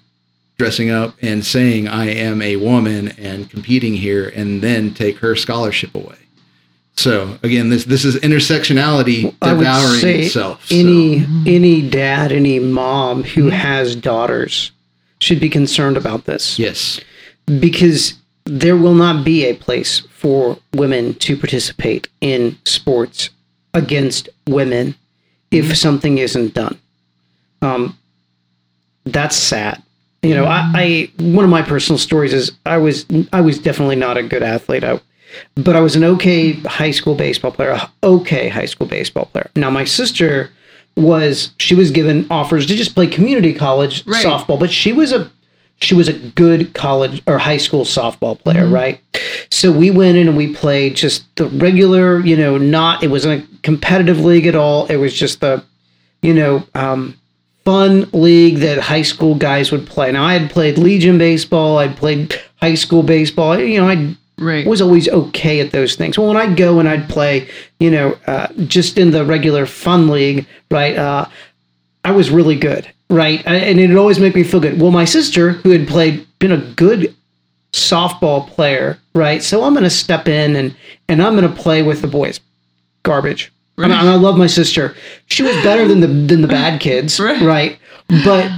dressing 0.59 0.91
up 0.91 1.15
and 1.23 1.45
saying 1.45 1.87
i 1.89 2.07
am 2.07 2.41
a 2.43 2.57
woman 2.57 3.09
and 3.19 3.49
competing 3.51 3.95
here 3.95 4.27
and 4.35 4.61
then 4.63 4.93
take 4.95 5.19
her 5.19 5.35
scholarship 5.37 5.95
away. 5.95 6.17
So 6.97 7.39
again 7.43 7.69
this 7.71 7.85
this 7.85 8.05
is 8.05 8.17
intersectionality 8.17 9.35
I 9.43 9.53
would 9.53 9.61
devouring 9.65 10.01
say 10.01 10.21
itself 10.27 10.67
so- 10.67 10.75
any 10.75 11.25
any 11.47 11.77
dad, 11.89 12.33
any 12.33 12.59
mom 12.59 13.23
who 13.25 13.49
has 13.51 13.95
daughters 13.97 14.73
should 15.21 15.41
be 15.41 15.51
concerned 15.51 15.97
about 15.97 16.25
this. 16.25 16.59
Yes. 16.59 17.01
Because 17.47 18.15
there 18.45 18.77
will 18.77 18.95
not 18.95 19.25
be 19.25 19.45
a 19.45 19.55
place 19.55 20.01
for 20.11 20.59
women 20.75 21.15
to 21.15 21.37
participate 21.37 22.09
in 22.21 22.59
sports 22.65 23.31
against 23.75 24.29
women 24.49 24.95
if 25.51 25.77
something 25.77 26.19
isn't 26.19 26.55
done. 26.55 26.79
Um, 27.63 27.97
that's 29.05 29.37
sad. 29.37 29.83
You 30.23 30.35
know, 30.35 30.45
I, 30.45 30.71
I 30.75 31.11
one 31.23 31.45
of 31.45 31.51
my 31.51 31.63
personal 31.63 31.99
stories 31.99 32.35
is 32.35 32.53
I 32.67 32.77
was 32.77 33.07
I 33.33 33.41
was 33.41 33.59
definitely 33.59 33.97
not 33.97 34.17
a 34.19 34.23
good 34.23 34.43
athlete. 34.43 34.85
I, 34.85 35.01
but 35.55 35.77
I 35.77 35.81
was 35.81 35.97
an 35.97 36.05
okay 36.05 36.53
high 36.53 36.91
school 36.91 37.15
baseball 37.15 37.53
player. 37.53 37.71
a 37.71 37.91
Okay 38.03 38.49
high 38.49 38.67
school 38.67 38.87
baseball 38.87 39.27
player. 39.27 39.51
Now 39.57 39.71
my 39.71 39.85
sister 39.85 40.51
was 40.97 41.53
she 41.59 41.75
was 41.75 41.91
given 41.91 42.27
offers 42.31 42.67
to 42.67 42.75
just 42.75 42.95
play 42.95 43.07
community 43.07 43.55
college 43.55 44.05
Right. 44.07 44.25
softball, 44.25 44.59
but 44.61 44.71
she 44.71 44.93
was 44.93 45.13
a 45.13 45.31
she 45.81 45.95
was 45.95 46.09
a 46.09 46.13
good 46.13 46.75
college 46.75 47.23
or 47.27 47.39
high 47.39 47.57
school 47.57 47.85
softball 47.85 48.39
player, 48.39 48.67
right? 48.67 49.01
So 49.51 49.73
we 49.73 49.91
went 49.91 50.17
in 50.19 50.29
and 50.29 50.37
we 50.37 50.55
played 50.55 50.95
just 50.95 51.25
the 51.37 51.47
regular, 51.47 52.21
you 52.21 52.37
know, 52.37 52.59
not 52.59 53.03
it 53.03 53.09
wasn't 53.09 53.43
a 53.45 53.61
competitive 53.63 54.21
league 54.21 54.47
at 54.47 54.55
all. 54.55 54.87
It 54.87 54.97
was 54.97 55.15
just 55.15 55.41
the, 55.41 55.65
you 56.23 56.35
know, 56.35 56.63
um, 56.75 57.17
fun 57.65 58.09
league 58.13 58.57
that 58.59 58.79
high 58.79 59.03
school 59.03 59.35
guys 59.35 59.73
would 59.73 59.87
play. 59.87 60.13
Now 60.13 60.25
I 60.25 60.35
had 60.35 60.51
played 60.51 60.77
Legion 60.79 61.19
baseball, 61.19 61.79
I'd 61.79 61.97
played 61.97 62.35
high 62.61 62.75
school 62.75 63.03
baseball. 63.03 63.59
You 63.59 63.81
know, 63.81 63.89
I 63.89 64.17
Right. 64.39 64.67
was 64.67 64.81
always 64.81 65.07
okay 65.07 65.61
at 65.61 65.71
those 65.71 65.97
things. 65.97 66.19
Well, 66.19 66.29
when 66.29 66.39
I'd 66.39 66.57
go 66.57 66.79
and 66.79 66.89
I'd 66.89 67.11
play, 67.11 67.47
you 67.79 67.91
know, 67.91 68.17
uh, 68.27 68.47
just 68.67 68.97
in 68.97 69.11
the 69.11 69.23
regular 69.23 69.67
fun 69.67 70.09
league, 70.09 70.47
right? 70.71 70.97
Uh, 70.97 71.27
I 72.05 72.13
was 72.13 72.31
really 72.31 72.57
good, 72.57 72.91
right? 73.11 73.43
And 73.47 73.79
it'd 73.79 73.97
always 73.97 74.19
made 74.19 74.35
me 74.35 74.43
feel 74.43 74.61
good. 74.61 74.81
Well, 74.81 74.91
my 74.91 75.05
sister, 75.05 75.51
who 75.53 75.71
had 75.71 75.87
played, 75.87 76.27
been 76.39 76.53
a 76.53 76.57
good 76.59 77.15
softball 77.73 78.47
player, 78.49 78.99
right? 79.15 79.43
So 79.43 79.63
I'm 79.65 79.75
going 79.75 79.85
to 79.85 79.91
step 79.91 80.27
in 80.29 80.57
and 80.57 80.75
and 81.09 81.23
I'm 81.23 81.37
going 81.37 81.49
to 81.53 81.61
play 81.63 81.83
with 81.83 82.01
the 82.03 82.09
boys. 82.09 82.41
Garbage. 83.03 83.53
And 83.79 83.93
I, 83.93 84.01
and 84.01 84.09
I 84.11 84.15
love 84.17 84.37
my 84.37 84.47
sister. 84.47 84.95
She 85.27 85.43
was 85.43 85.55
better 85.63 85.89
than 85.89 86.01
the 86.01 86.07
than 86.07 86.43
the 86.43 86.49
bad 86.49 86.81
kids, 86.81 87.19
Right. 87.21 87.41
right? 87.43 87.79
But 88.25 88.51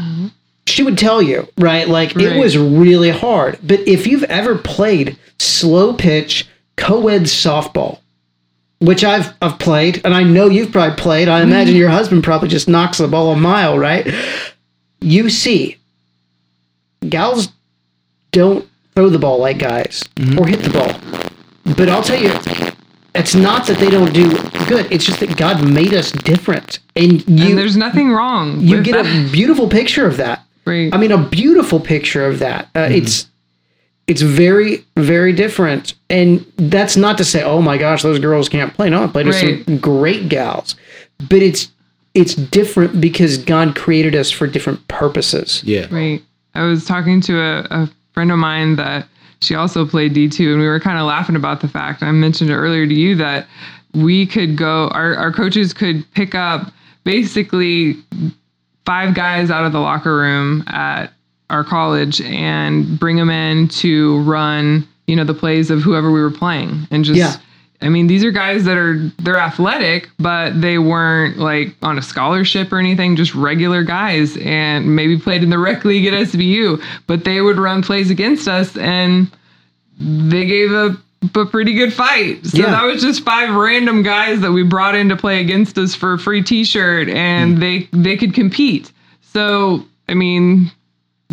she 0.67 0.83
would 0.83 0.99
tell 0.99 1.21
you, 1.23 1.47
right? 1.59 1.89
Like 1.89 2.17
it 2.17 2.39
was 2.39 2.57
really 2.59 3.11
hard. 3.11 3.59
But 3.63 3.81
if 3.81 4.07
you've 4.07 4.25
ever 4.25 4.57
played 4.57 5.19
slow 5.39 5.93
pitch 5.95 6.49
co-ed 6.77 7.23
softball, 7.23 7.99
which 8.83 9.05
I've 9.05 9.33
I've 9.41 9.59
played, 9.59 10.01
and 10.05 10.13
I 10.15 10.23
know 10.23 10.49
you've 10.49 10.73
probably 10.73 10.97
played. 10.97 11.29
I 11.29 11.43
imagine 11.43 11.77
your 11.77 11.89
husband 11.89 12.25
probably 12.25 12.49
just 12.49 12.69
knocks 12.69 12.99
the 12.99 13.09
ball 13.09 13.33
a 13.33 13.37
mile, 13.37 13.79
right? 13.79 14.13
You 15.01 15.31
see, 15.31 15.79
gals 17.09 17.49
don't 18.33 18.69
throw 18.95 19.09
the 19.09 19.19
ball 19.19 19.39
like 19.39 19.59
guys 19.59 20.03
or 20.39 20.47
hit 20.47 20.61
the 20.61 20.71
ball. 20.71 21.75
But 21.77 21.89
I'll 21.89 22.03
tell 22.03 22.21
you, 22.21 22.31
it's 23.15 23.35
not 23.35 23.67
that 23.67 23.79
they 23.79 23.91
don't 23.91 24.13
do 24.13 24.31
good. 24.67 24.91
It's 24.93 25.05
just 25.05 25.21
that 25.21 25.37
God 25.37 25.67
made 25.69 25.95
us 25.95 26.11
different, 26.13 26.81
and 26.97 27.27
you 27.29 27.51
and 27.51 27.59
there's 27.59 27.77
nothing 27.77 28.11
wrong. 28.11 28.61
you 28.61 28.83
get 28.83 29.03
that. 29.03 29.07
a 29.07 29.33
beautiful 29.33 29.69
picture 29.69 30.07
of 30.07 30.17
that. 30.19 30.45
Right. 30.65 30.93
I 30.95 30.97
mean, 30.97 31.11
a 31.13 31.19
beautiful 31.29 31.81
picture 31.81 32.27
of 32.27 32.39
that. 32.41 32.69
Uh, 32.75 32.81
Mm-hmm. 32.81 32.95
It's 32.95 33.27
it's 34.07 34.23
very 34.23 34.85
very 34.97 35.33
different, 35.33 35.95
and 36.11 36.45
that's 36.57 36.97
not 36.97 37.19
to 37.19 37.25
say, 37.25 37.43
oh 37.43 37.63
my 37.63 37.79
gosh, 37.79 38.03
those 38.03 38.19
girls 38.19 38.49
can't 38.49 38.75
play. 38.75 38.91
No, 38.91 39.05
I 39.05 39.07
played 39.07 39.27
with 39.27 39.37
some 39.37 39.79
great 39.79 40.29
gals, 40.29 40.77
but 41.29 41.43
it's 41.43 41.71
it's 42.15 42.35
different 42.35 43.01
because 43.01 43.39
God 43.39 43.75
created 43.75 44.15
us 44.15 44.31
for 44.31 44.47
different 44.47 44.87
purposes. 44.89 45.63
yeah 45.65 45.87
Right. 45.91 46.23
I 46.55 46.65
was 46.65 46.85
talking 46.85 47.23
to 47.23 47.41
a, 47.41 47.67
a 47.71 47.91
friend 48.13 48.31
of 48.31 48.39
mine 48.39 48.77
that 48.77 49.09
she 49.41 49.55
also 49.55 49.87
played 49.87 50.15
D2, 50.15 50.53
and 50.53 50.61
we 50.61 50.67
were 50.67 50.79
kind 50.79 50.99
of 50.99 51.07
laughing 51.07 51.37
about 51.37 51.61
the 51.61 51.69
fact 51.69 52.03
I 52.03 52.13
mentioned 52.13 52.51
it 52.51 52.55
earlier 52.57 52.87
to 52.87 52.95
you 52.95 53.17
that 53.17 53.47
we 53.95 54.27
could 54.27 54.57
go, 54.57 54.89
our, 54.89 55.15
our 55.17 55.33
coaches 55.33 55.73
could 55.73 56.05
pick 56.15 56.35
up 56.35 56.73
basically 57.05 57.97
five 58.85 59.15
guys 59.15 59.51
out 59.51 59.65
of 59.65 59.73
the 59.73 59.81
locker 59.81 60.17
room 60.17 60.65
at 60.69 61.13
our 61.53 61.63
college 61.63 62.21
and 62.23 62.99
bring 62.99 63.17
them 63.17 63.31
in 63.31 63.69
to 63.69 64.19
run, 64.23 64.89
you 65.07 65.15
know, 65.15 65.25
the 65.25 65.35
plays 65.35 65.71
of 65.71 65.83
whoever 65.83 66.11
we 66.11 66.21
were 66.21 66.31
playing 66.31 66.89
and 66.91 67.05
just. 67.05 67.19
Yeah. 67.19 67.37
I 67.83 67.89
mean, 67.89 68.07
these 68.07 68.25
are 68.25 68.31
guys 68.31 68.65
that 68.65 68.77
are 68.77 68.97
they're 69.19 69.39
athletic, 69.39 70.09
but 70.21 70.61
they 70.61 70.79
weren't 70.79 71.39
like 71.39 71.75
on 71.83 71.99
a 71.99 72.03
scholarship 72.03 72.73
or 72.73 72.79
anything, 72.79 73.17
just 73.17 73.35
regular 73.35 73.83
guys 73.83 74.37
and 74.39 74.95
maybe 74.95 75.19
played 75.19 75.43
in 75.43 75.51
the 75.51 75.59
rec 75.69 75.85
league 75.85 76.07
at 76.07 76.15
SBU, 76.29 76.83
but 77.09 77.25
they 77.25 77.41
would 77.41 77.59
run 77.59 77.83
plays 77.83 78.09
against 78.09 78.47
us 78.47 78.77
and 78.77 79.29
they 79.99 80.47
gave 80.47 80.71
a, 80.71 80.97
a 81.35 81.47
pretty 81.47 81.75
good 81.75 81.93
fight. 81.93 82.47
So 82.47 82.59
Yeah. 82.59 82.71
that 82.71 82.85
was 82.85 83.03
just 83.03 83.25
five 83.25 83.53
random 83.53 84.05
guys 84.05 84.41
that 84.43 84.53
we 84.53 84.63
brought 84.63 84.95
in 84.95 85.09
to 85.09 85.17
play 85.17 85.41
against 85.41 85.77
us 85.77 85.93
for 85.93 86.13
a 86.13 86.19
free 86.21 86.43
t-shirt 86.43 87.09
and 87.09 87.55
hmm. 87.55 87.61
they 87.61 87.89
they 87.93 88.17
could 88.17 88.33
compete. 88.33 88.93
So, 89.33 89.85
I 90.09 90.15
mean, 90.15 90.71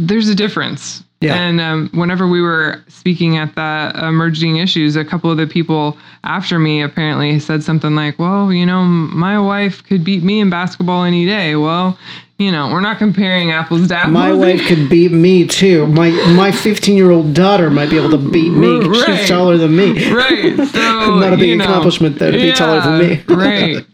there's 0.08 0.30
a 0.30 0.36
difference. 0.36 1.04
Yeah. 1.22 1.36
And 1.36 1.60
um, 1.60 1.90
whenever 1.94 2.28
we 2.28 2.42
were 2.42 2.82
speaking 2.88 3.38
at 3.38 3.56
that 3.56 3.96
emerging 3.96 4.58
issues, 4.58 4.96
a 4.96 5.04
couple 5.04 5.30
of 5.30 5.38
the 5.38 5.48
people 5.48 5.98
after 6.24 6.58
me 6.58 6.82
apparently 6.82 7.40
said 7.40 7.62
something 7.62 7.94
like, 7.94 8.18
"Well, 8.18 8.54
you 8.54 8.66
know, 8.66 8.84
my 8.84 9.38
wife 9.38 9.84
could 9.84 10.06
beat 10.06 10.24
me 10.24 10.40
in 10.40 10.50
basketball 10.50 11.04
any 11.04 11.26
day." 11.26 11.58
Well, 11.58 11.98
you 12.38 12.54
know, 12.54 12.72
we're 12.72 12.80
not 12.80 13.00
comparing 13.00 13.52
apples 13.52 13.90
to 13.90 13.98
apples. 13.98 14.14
My 14.14 14.32
wife 14.32 14.66
could 14.66 14.90
beat 14.90 15.12
me 15.12 15.46
too. 15.46 15.88
My 15.88 16.10
my 16.34 16.54
15 16.54 16.96
year 16.96 17.12
old 17.12 17.34
daughter 17.34 17.70
might 17.70 17.90
be 17.90 17.98
able 17.98 18.12
to 18.12 18.18
beat 18.18 18.52
me. 18.52 18.80
Right. 18.80 19.20
She's 19.20 19.28
taller 19.28 19.58
than 19.58 19.76
me. 19.76 20.10
right? 20.14 20.56
So 20.56 20.80
Not 21.20 21.34
a 21.34 21.38
big 21.38 21.50
you 21.50 21.58
know, 21.58 21.66
accomplishment, 21.66 22.18
though, 22.18 22.32
to 22.32 22.38
be 22.38 22.54
taller 22.54 22.80
than 22.80 23.10
me. 23.10 23.24
right. 23.28 23.86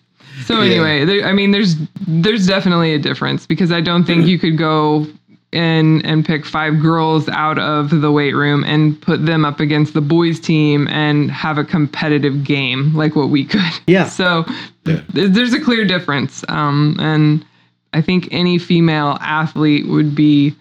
So 0.45 0.61
anyway, 0.61 1.05
there, 1.05 1.25
I 1.25 1.33
mean, 1.33 1.49
there's 1.49 1.75
there's 2.05 2.45
definitely 2.45 2.93
a 2.93 2.99
difference 2.99 3.47
because 3.47 3.71
I 3.71 3.81
don't 3.81 4.03
think 4.03 4.27
you 4.27 4.37
could 4.37 4.59
go 4.59 5.07
in 5.55 6.05
and 6.05 6.25
pick 6.25 6.45
five 6.45 6.81
girls 6.81 7.27
out 7.29 7.57
of 7.57 7.89
the 8.01 8.11
weight 8.11 8.33
room 8.33 8.63
and 8.63 9.01
put 9.01 9.25
them 9.25 9.45
up 9.45 9.59
against 9.59 9.93
the 9.93 10.01
boys 10.01 10.39
team 10.39 10.87
and 10.89 11.31
have 11.31 11.57
a 11.57 11.63
competitive 11.63 12.43
game 12.43 12.93
like 12.93 13.15
what 13.15 13.29
we 13.29 13.45
could. 13.45 13.61
Yeah. 13.87 14.05
So 14.05 14.45
th- 14.85 15.03
there's 15.07 15.53
a 15.53 15.61
clear 15.61 15.85
difference, 15.85 16.43
um, 16.49 16.97
and 16.99 17.45
I 17.93 18.01
think 18.01 18.27
any 18.31 18.57
female 18.57 19.17
athlete 19.21 19.87
would 19.87 20.15
be 20.15 20.55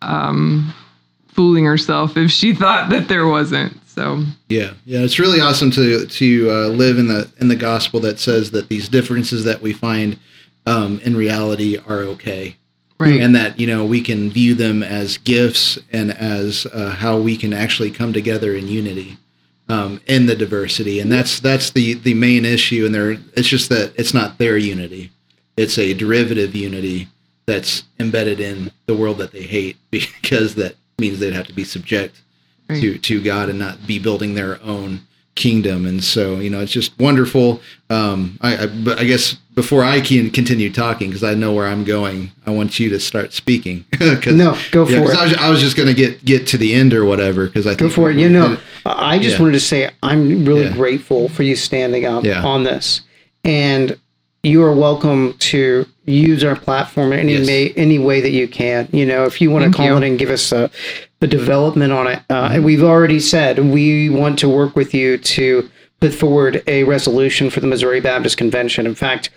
um, 0.00 0.72
fooling 1.28 1.64
herself 1.64 2.16
if 2.16 2.30
she 2.30 2.54
thought 2.54 2.90
that 2.90 3.08
there 3.08 3.26
wasn't. 3.26 3.76
So 3.88 4.24
Yeah, 4.48 4.74
yeah, 4.84 5.00
it's 5.00 5.18
really 5.18 5.40
awesome 5.40 5.70
to 5.72 6.06
to 6.06 6.50
uh, 6.50 6.68
live 6.68 6.98
in 6.98 7.08
the 7.08 7.30
in 7.40 7.48
the 7.48 7.56
gospel 7.56 8.00
that 8.00 8.18
says 8.18 8.52
that 8.52 8.68
these 8.68 8.88
differences 8.88 9.44
that 9.44 9.60
we 9.60 9.72
find 9.72 10.18
um, 10.66 11.00
in 11.00 11.16
reality 11.16 11.78
are 11.78 12.02
okay 12.02 12.56
Right. 13.00 13.20
and 13.20 13.34
that 13.36 13.60
you 13.60 13.66
know 13.68 13.84
we 13.84 14.00
can 14.00 14.28
view 14.30 14.54
them 14.54 14.82
as 14.82 15.18
gifts 15.18 15.78
and 15.92 16.10
as 16.12 16.66
uh, 16.72 16.90
how 16.90 17.18
we 17.18 17.36
can 17.36 17.52
actually 17.52 17.92
come 17.92 18.12
together 18.12 18.54
in 18.56 18.66
unity 18.66 19.16
um, 19.68 20.00
in 20.06 20.26
the 20.26 20.34
diversity 20.34 20.98
and 20.98 21.10
that's 21.12 21.38
that's 21.38 21.70
the 21.70 21.94
the 21.94 22.14
main 22.14 22.44
issue 22.44 22.84
and 22.86 22.92
there 22.94 23.12
it's 23.36 23.46
just 23.48 23.68
that 23.68 23.92
it's 23.96 24.12
not 24.14 24.38
their 24.38 24.56
unity 24.58 25.10
it's 25.56 25.78
a 25.78 25.94
derivative 25.94 26.54
unity 26.56 27.06
that's 27.46 27.84
embedded 28.00 28.40
in 28.40 28.70
the 28.86 28.96
world 28.96 29.18
that 29.18 29.30
they 29.32 29.42
hate 29.42 29.76
because 29.90 30.54
that 30.56 30.74
means 30.98 31.20
they'd 31.20 31.32
have 31.34 31.46
to 31.46 31.54
be 31.54 31.64
subject 31.64 32.20
Right. 32.68 32.80
to 32.82 32.98
to 32.98 33.22
God 33.22 33.48
and 33.48 33.58
not 33.58 33.86
be 33.86 33.98
building 33.98 34.34
their 34.34 34.60
own 34.62 35.00
kingdom. 35.38 35.86
And 35.86 36.04
so, 36.04 36.36
you 36.40 36.50
know, 36.50 36.60
it's 36.60 36.72
just 36.72 36.98
wonderful. 36.98 37.62
Um, 37.88 38.36
I, 38.42 38.64
I 38.64 38.66
but 38.66 38.98
I 38.98 39.04
guess 39.04 39.34
before 39.54 39.82
I 39.82 40.00
can 40.02 40.30
continue 40.30 40.70
talking, 40.70 41.08
because 41.08 41.24
I 41.24 41.34
know 41.34 41.52
where 41.54 41.66
I'm 41.66 41.84
going, 41.84 42.30
I 42.46 42.50
want 42.50 42.78
you 42.78 42.90
to 42.90 43.00
start 43.00 43.32
speaking. 43.32 43.84
No, 44.26 44.58
go 44.72 44.84
for 44.84 44.92
yeah, 44.92 44.98
it. 45.02 45.16
I 45.16 45.24
was, 45.24 45.34
I 45.34 45.50
was 45.50 45.60
just 45.60 45.76
going 45.76 45.88
to 45.88 45.94
get 45.94 46.22
get 46.24 46.46
to 46.48 46.58
the 46.58 46.74
end 46.74 46.92
or 46.92 47.04
whatever 47.06 47.46
because 47.46 47.66
I 47.66 47.74
Go 47.74 47.88
for 47.88 48.10
it. 48.10 48.16
You 48.18 48.28
know, 48.28 48.58
I 48.84 49.18
just 49.18 49.36
Yeah. 49.36 49.42
wanted 49.42 49.52
to 49.52 49.60
say 49.60 49.90
I'm 50.02 50.44
really 50.44 50.64
Yeah. 50.64 50.74
grateful 50.74 51.28
for 51.30 51.42
you 51.44 51.56
standing 51.56 52.04
up 52.04 52.24
on 52.44 52.64
this, 52.64 53.00
and 53.44 53.96
you 54.42 54.62
are 54.62 54.72
welcome 54.74 55.34
to 55.38 55.84
use 56.06 56.44
our 56.44 56.54
platform 56.56 57.12
in 57.12 57.18
any 57.20 57.34
Yes. 57.34 57.46
may, 57.46 57.72
any 57.76 57.98
way 57.98 58.20
that 58.20 58.30
you 58.30 58.46
can. 58.48 58.88
You 58.92 59.04
know, 59.06 59.24
if 59.24 59.40
you 59.40 59.50
want 59.50 59.64
to 59.64 59.70
call 59.76 59.86
you. 59.86 59.96
it 59.96 60.04
and 60.04 60.18
give 60.18 60.30
us 60.30 60.52
a, 60.52 60.70
a 61.20 61.26
development 61.26 61.92
on 61.92 62.06
it, 62.06 62.20
uh, 62.30 62.34
Mm-hmm. 62.44 62.54
and 62.56 62.64
we've 62.64 62.82
already 62.82 63.20
said 63.20 63.58
we 63.58 64.08
want 64.08 64.38
to 64.40 64.48
work 64.48 64.76
with 64.76 64.94
you 64.94 65.18
to 65.18 65.68
put 66.00 66.14
forward 66.14 66.62
a 66.66 66.84
resolution 66.84 67.50
for 67.50 67.60
the 67.60 67.66
Missouri 67.66 68.00
Baptist 68.00 68.36
Convention. 68.36 68.86
In 68.86 68.94
fact. 68.94 69.30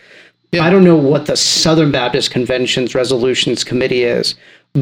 Yeah. 0.54 0.66
I 0.66 0.70
don't 0.70 0.84
know 0.84 0.98
what 0.98 1.28
the 1.28 1.38
Southern 1.38 1.92
Baptist 1.94 2.30
Convention's 2.32 2.94
resolutions 2.94 3.64
committee 3.64 4.04
is, 4.04 4.36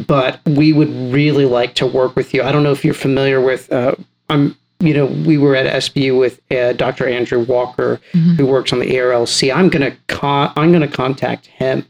but 0.08 0.40
we 0.48 0.74
would 0.74 0.90
really 1.14 1.46
like 1.46 1.76
to 1.76 1.86
work 1.86 2.16
with 2.16 2.34
you. 2.34 2.42
I 2.42 2.52
don't 2.52 2.64
know 2.64 2.72
if 2.72 2.84
you're 2.84 2.96
familiar 2.96 3.40
with. 3.40 3.72
Uh, 3.72 3.94
I'm. 4.32 4.56
You 4.82 4.94
know, 4.96 5.06
we 5.08 5.38
were 5.38 5.56
at 5.58 5.72
SBU 5.84 6.18
with 6.18 6.40
uh, 6.52 6.72
Dr. 6.74 7.06
Andrew 7.08 7.44
Walker, 7.44 8.00
who 8.14 8.46
works 8.48 8.72
on 8.74 8.80
the 8.80 8.86
ERLC. 8.90 9.54
I'm 9.54 9.68
gonna 9.70 9.96
con- 10.08 10.52
I'm 10.56 10.72
gonna 10.72 10.88
contact 10.88 11.46
him 11.48 11.86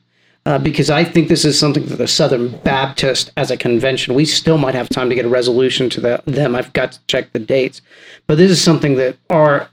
uh, 0.49 0.57
because 0.57 0.89
I 0.89 1.03
think 1.03 1.27
this 1.27 1.45
is 1.45 1.59
something 1.59 1.85
that 1.85 1.97
the 1.97 2.07
Southern 2.07 2.57
Baptist, 2.63 3.31
as 3.37 3.51
a 3.51 3.57
convention, 3.57 4.15
we 4.15 4.25
still 4.25 4.57
might 4.57 4.73
have 4.73 4.89
time 4.89 5.07
to 5.09 5.13
get 5.13 5.23
a 5.25 5.29
resolution 5.29 5.91
to 5.91 6.01
the, 6.01 6.23
them. 6.25 6.55
I've 6.55 6.73
got 6.73 6.93
to 6.93 6.99
check 7.05 7.31
the 7.33 7.39
dates, 7.39 7.83
but 8.25 8.39
this 8.39 8.49
is 8.49 8.59
something 8.61 8.95
that 8.95 9.15
our 9.29 9.69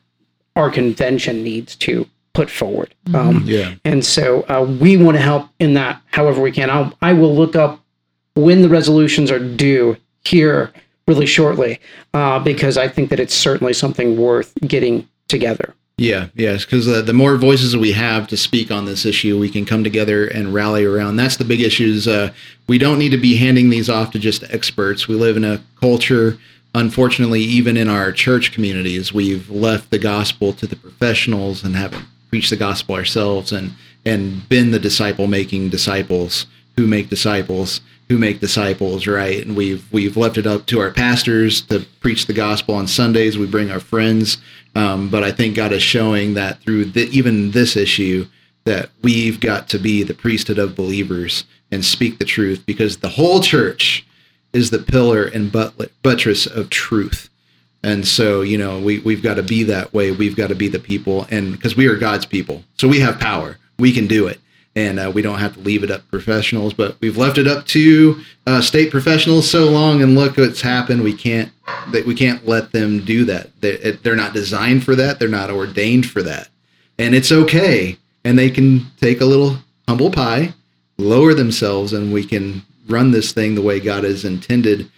our 0.54 0.70
convention 0.70 1.42
needs 1.42 1.76
to 1.76 2.06
put 2.34 2.50
forward. 2.50 2.94
Um, 3.14 3.42
Yeah. 3.46 3.74
and 3.84 4.04
so 4.04 4.42
uh, 4.48 4.64
we 4.80 4.96
want 4.98 5.16
to 5.16 5.22
help 5.22 5.48
in 5.58 5.74
that 5.74 6.00
however 6.12 6.40
we 6.42 6.52
can. 6.52 6.68
I'll, 6.70 6.92
I 7.00 7.12
will 7.14 7.34
look 7.34 7.56
up 7.56 7.80
when 8.34 8.60
the 8.62 8.68
resolutions 8.68 9.30
are 9.30 9.38
due 9.38 9.96
here 10.24 10.72
really 11.06 11.26
shortly 11.26 11.78
uh, 12.14 12.38
because 12.38 12.76
I 12.76 12.88
think 12.88 13.08
that 13.10 13.20
it's 13.20 13.34
certainly 13.34 13.72
something 13.72 14.16
worth 14.18 14.52
getting 14.66 15.06
together. 15.28 15.74
Yeah, 15.98 16.28
yes, 16.34 16.66
because 16.66 16.86
uh, 16.86 17.00
the 17.00 17.14
more 17.14 17.38
voices 17.38 17.74
we 17.74 17.92
have 17.92 18.26
to 18.28 18.36
speak 18.36 18.70
on 18.70 18.84
this 18.84 19.06
issue, 19.06 19.38
we 19.38 19.48
can 19.48 19.64
come 19.64 19.82
together 19.82 20.26
and 20.26 20.52
rally 20.52 20.84
around. 20.84 21.16
That's 21.16 21.38
the 21.38 21.44
big 21.44 21.62
issue. 21.62 21.86
Is 21.86 22.06
uh, 22.06 22.34
we 22.66 22.76
don't 22.76 22.98
need 22.98 23.12
to 23.12 23.16
be 23.16 23.38
handing 23.38 23.70
these 23.70 23.88
off 23.88 24.10
to 24.10 24.18
just 24.18 24.44
experts. 24.50 25.08
We 25.08 25.14
live 25.14 25.38
in 25.38 25.44
a 25.44 25.62
culture, 25.80 26.36
unfortunately, 26.74 27.40
even 27.40 27.78
in 27.78 27.88
our 27.88 28.12
church 28.12 28.52
communities, 28.52 29.14
we've 29.14 29.48
left 29.48 29.90
the 29.90 29.98
gospel 29.98 30.52
to 30.54 30.66
the 30.66 30.76
professionals 30.76 31.64
and 31.64 31.74
haven't 31.74 32.04
preached 32.28 32.50
the 32.50 32.56
gospel 32.56 32.94
ourselves 32.94 33.50
and 33.50 33.72
and 34.04 34.46
been 34.50 34.72
the 34.72 34.78
disciple 34.78 35.26
making 35.26 35.70
disciples 35.70 36.46
who 36.76 36.86
make 36.86 37.08
disciples 37.08 37.80
who 38.08 38.18
make 38.18 38.40
disciples 38.40 39.06
right 39.06 39.44
and 39.44 39.56
we've 39.56 39.90
we've 39.92 40.16
left 40.16 40.36
it 40.36 40.46
up 40.46 40.66
to 40.66 40.78
our 40.78 40.90
pastors 40.90 41.62
to 41.62 41.86
preach 42.00 42.26
the 42.26 42.32
gospel 42.32 42.74
on 42.74 42.86
sundays 42.86 43.38
we 43.38 43.46
bring 43.46 43.70
our 43.70 43.80
friends 43.80 44.38
um, 44.76 45.08
but 45.08 45.24
i 45.24 45.32
think 45.32 45.56
god 45.56 45.72
is 45.72 45.82
showing 45.82 46.34
that 46.34 46.60
through 46.60 46.84
the, 46.84 47.08
even 47.10 47.50
this 47.50 47.76
issue 47.76 48.26
that 48.64 48.90
we've 49.02 49.40
got 49.40 49.68
to 49.68 49.78
be 49.78 50.02
the 50.02 50.14
priesthood 50.14 50.58
of 50.58 50.76
believers 50.76 51.44
and 51.70 51.84
speak 51.84 52.18
the 52.18 52.24
truth 52.24 52.64
because 52.66 52.98
the 52.98 53.08
whole 53.08 53.40
church 53.40 54.06
is 54.52 54.70
the 54.70 54.78
pillar 54.78 55.24
and 55.24 55.50
but- 55.50 55.74
buttress 56.02 56.46
of 56.46 56.70
truth 56.70 57.28
and 57.86 58.04
so, 58.04 58.40
you 58.40 58.58
know, 58.58 58.80
we, 58.80 58.98
we've 58.98 59.22
got 59.22 59.34
to 59.34 59.44
be 59.44 59.62
that 59.62 59.94
way. 59.94 60.10
We've 60.10 60.34
got 60.34 60.48
to 60.48 60.56
be 60.56 60.66
the 60.66 60.80
people. 60.80 61.24
And 61.30 61.52
because 61.52 61.76
we 61.76 61.86
are 61.86 61.94
God's 61.94 62.26
people. 62.26 62.64
So 62.78 62.88
we 62.88 62.98
have 62.98 63.20
power. 63.20 63.58
We 63.78 63.92
can 63.92 64.08
do 64.08 64.26
it. 64.26 64.40
And 64.76 65.00
uh, 65.00 65.10
we 65.12 65.22
don't 65.22 65.38
have 65.38 65.54
to 65.54 65.60
leave 65.60 65.82
it 65.82 65.90
up 65.90 66.08
professionals, 66.10 66.74
but 66.74 66.96
we've 67.00 67.16
left 67.16 67.38
it 67.38 67.48
up 67.48 67.66
to 67.68 68.20
uh, 68.46 68.60
state 68.60 68.90
professionals 68.90 69.50
so 69.50 69.70
long. 69.70 70.02
And 70.02 70.14
look 70.14 70.36
what's 70.36 70.60
happened. 70.60 71.02
We 71.02 71.14
can't 71.14 71.50
that 71.92 72.06
we 72.06 72.14
can't 72.14 72.46
let 72.46 72.72
them 72.72 73.04
do 73.04 73.24
that. 73.24 73.60
They, 73.60 73.76
they're 74.02 74.14
not 74.14 74.34
designed 74.34 74.84
for 74.84 74.94
that. 74.94 75.18
They're 75.18 75.28
not 75.28 75.50
ordained 75.50 76.08
for 76.08 76.22
that. 76.22 76.48
And 76.98 77.14
it's 77.14 77.32
okay. 77.32 77.96
And 78.24 78.38
they 78.38 78.50
can 78.50 78.86
take 79.00 79.20
a 79.20 79.26
little 79.26 79.56
humble 79.88 80.10
pie, 80.10 80.52
lower 80.98 81.32
themselves, 81.32 81.92
and 81.92 82.12
we 82.12 82.24
can 82.24 82.62
run 82.88 83.10
this 83.10 83.32
thing 83.32 83.54
the 83.54 83.62
way 83.62 83.80
God 83.80 84.04
has 84.04 84.24
intended 84.24 84.90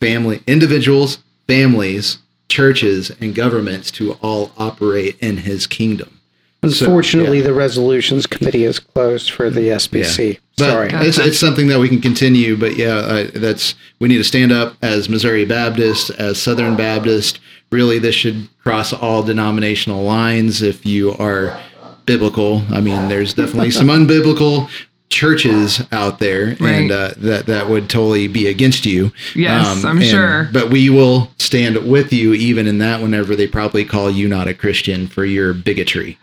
family 0.00 0.42
individuals, 0.46 1.18
families, 1.46 2.18
churches, 2.48 3.10
and 3.20 3.34
governments 3.34 3.90
to 3.92 4.12
all 4.14 4.52
operate 4.58 5.16
in 5.20 5.38
his 5.38 5.66
kingdom. 5.66 6.20
Unfortunately, 6.62 7.38
yeah. 7.38 7.44
the 7.44 7.54
resolutions 7.54 8.26
committee 8.26 8.64
is 8.64 8.78
closed 8.78 9.32
for 9.32 9.50
the 9.50 9.68
SBC. 9.68 10.38
But 10.56 10.70
Sorry. 10.70 10.90
It's, 10.92 11.18
it's 11.18 11.38
something 11.38 11.66
that 11.68 11.80
we 11.80 11.88
can 11.88 12.00
continue, 12.00 12.56
but 12.56 12.76
yeah, 12.76 12.94
uh, 12.94 13.30
that's 13.34 13.74
we 13.98 14.08
need 14.08 14.18
to 14.18 14.24
stand 14.24 14.52
up 14.52 14.76
as 14.80 15.08
Missouri 15.08 15.44
Baptist, 15.44 16.10
as 16.10 16.40
Southern 16.40 16.76
Baptist. 16.76 17.40
Really, 17.70 17.98
this 17.98 18.14
should 18.14 18.48
cross 18.62 18.92
all 18.92 19.22
denominational 19.22 20.04
lines. 20.04 20.62
If 20.62 20.86
you 20.86 21.12
are 21.14 21.60
biblical, 22.06 22.62
I 22.70 22.80
mean, 22.80 23.08
there's 23.08 23.34
definitely 23.34 23.70
some 23.72 23.86
unbiblical 23.88 24.68
churches 25.08 25.82
out 25.90 26.20
there, 26.20 26.56
and 26.60 26.90
uh, 26.92 27.12
that 27.16 27.46
that 27.46 27.68
would 27.68 27.90
totally 27.90 28.28
be 28.28 28.46
against 28.46 28.86
you. 28.86 29.06
Um, 29.06 29.12
Yes, 29.34 29.84
I'm 29.84 29.96
and- 29.98 30.06
sure. 30.06 30.48
But 30.52 30.70
we 30.70 30.90
will 30.90 31.30
stand 31.38 31.90
with 31.90 32.12
you 32.12 32.34
even 32.34 32.66
in 32.68 32.78
that. 32.78 33.00
Whenever 33.00 33.34
they 33.34 33.48
probably 33.48 33.84
call 33.84 34.10
you 34.10 34.28
not 34.28 34.46
a 34.48 34.54
Christian 34.54 35.08
for 35.08 35.24
your 35.24 35.52
bigotry, 35.54 36.18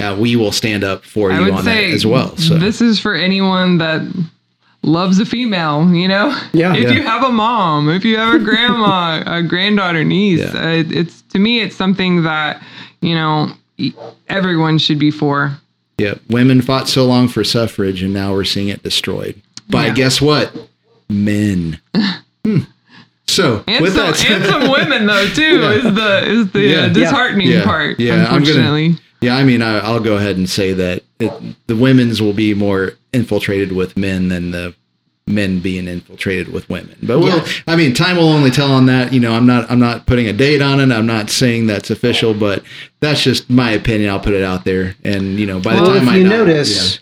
uh, 0.00 0.16
we 0.18 0.36
will 0.36 0.52
stand 0.52 0.84
up 0.84 1.04
for 1.04 1.30
I 1.30 1.38
you 1.46 1.52
on 1.54 1.64
that 1.64 1.84
as 1.84 2.04
well. 2.06 2.36
So 2.36 2.56
this 2.58 2.80
is 2.80 2.98
for 3.00 3.14
anyone 3.14 3.78
that 3.78 4.02
loves 4.82 5.18
a 5.18 5.24
female. 5.26 5.92
You 5.94 6.08
know, 6.08 6.28
Yeah. 6.52 6.74
If 6.74 6.84
Yeah. 6.84 6.90
you 6.92 7.02
have 7.02 7.22
a 7.22 7.30
mom, 7.30 7.88
if 7.88 8.04
you 8.04 8.16
have 8.16 8.34
a 8.34 8.38
grandma, 8.38 9.22
a 9.26 9.42
granddaughter, 9.42 10.04
niece, 10.04 10.40
Yeah. 10.40 10.62
uh, 10.64 10.68
it, 10.68 10.92
it's 10.92 11.22
to 11.32 11.38
me, 11.38 11.60
it's 11.60 11.76
something 11.76 12.22
that 12.24 12.62
you 13.00 13.14
know 13.14 13.50
everyone 14.28 14.78
should 14.78 14.98
be 14.98 15.10
for. 15.10 15.56
Yeah, 15.98 16.14
women 16.28 16.60
fought 16.60 16.88
so 16.88 17.04
long 17.06 17.28
for 17.28 17.44
suffrage, 17.44 18.02
and 18.02 18.12
now 18.12 18.32
we're 18.32 18.44
seeing 18.44 18.68
it 18.68 18.82
destroyed 18.82 19.40
by 19.70 19.86
Yeah. 19.86 19.94
guess 19.94 20.20
what? 20.20 20.52
Men. 21.08 21.78
Hmm. 22.44 22.58
So 23.26 23.64
And 23.66 23.80
with 23.82 23.94
some, 23.94 24.06
that, 24.10 24.30
and 24.30 24.44
some 24.52 24.70
women 24.70 25.06
though 25.06 25.26
too 25.28 25.62
is 25.62 25.94
the 25.94 26.22
is 26.30 26.50
the 26.50 26.76
uh, 26.84 26.88
disheartening 26.90 27.62
part. 27.62 27.98
yeah, 27.98 28.26
I'm 28.28 28.34
unfortunately. 28.42 28.88
gonna. 28.88 29.00
Yeah, 29.24 29.36
I 29.36 29.44
mean, 29.44 29.62
I, 29.62 29.78
I'll 29.78 30.00
go 30.00 30.16
ahead 30.16 30.36
and 30.36 30.48
say 30.48 30.72
that 30.72 31.02
it, 31.18 31.32
the 31.66 31.76
women's 31.76 32.20
will 32.20 32.32
be 32.32 32.54
more 32.54 32.92
infiltrated 33.12 33.72
with 33.72 33.96
men 33.96 34.28
than 34.28 34.50
the 34.50 34.74
men 35.26 35.60
being 35.60 35.88
infiltrated 35.88 36.52
with 36.52 36.68
women. 36.68 36.96
But 37.02 37.18
we'll, 37.20 37.42
I 37.66 37.76
mean, 37.76 37.94
time 37.94 38.16
will 38.16 38.28
only 38.28 38.50
tell 38.50 38.70
on 38.70 38.86
that. 38.86 39.12
You 39.12 39.20
know, 39.20 39.32
I'm 39.32 39.46
not, 39.46 39.70
I'm 39.70 39.78
not 39.80 40.06
putting 40.06 40.26
a 40.26 40.32
date 40.34 40.60
on 40.60 40.80
it. 40.80 40.92
I'm 40.94 41.06
not 41.06 41.30
saying 41.30 41.66
that's 41.66 41.90
official, 41.90 42.34
but 42.34 42.62
that's 43.00 43.22
just 43.22 43.48
my 43.48 43.70
opinion. 43.70 44.10
I'll 44.10 44.20
put 44.20 44.34
it 44.34 44.44
out 44.44 44.64
there, 44.64 44.94
and 45.04 45.38
you 45.40 45.46
know, 45.46 45.60
by 45.60 45.74
the 45.76 45.84
time 45.86 45.96
if 46.02 46.08
I 46.08 46.16
you 46.16 46.24
know- 46.24 46.44
notice, 46.44 46.98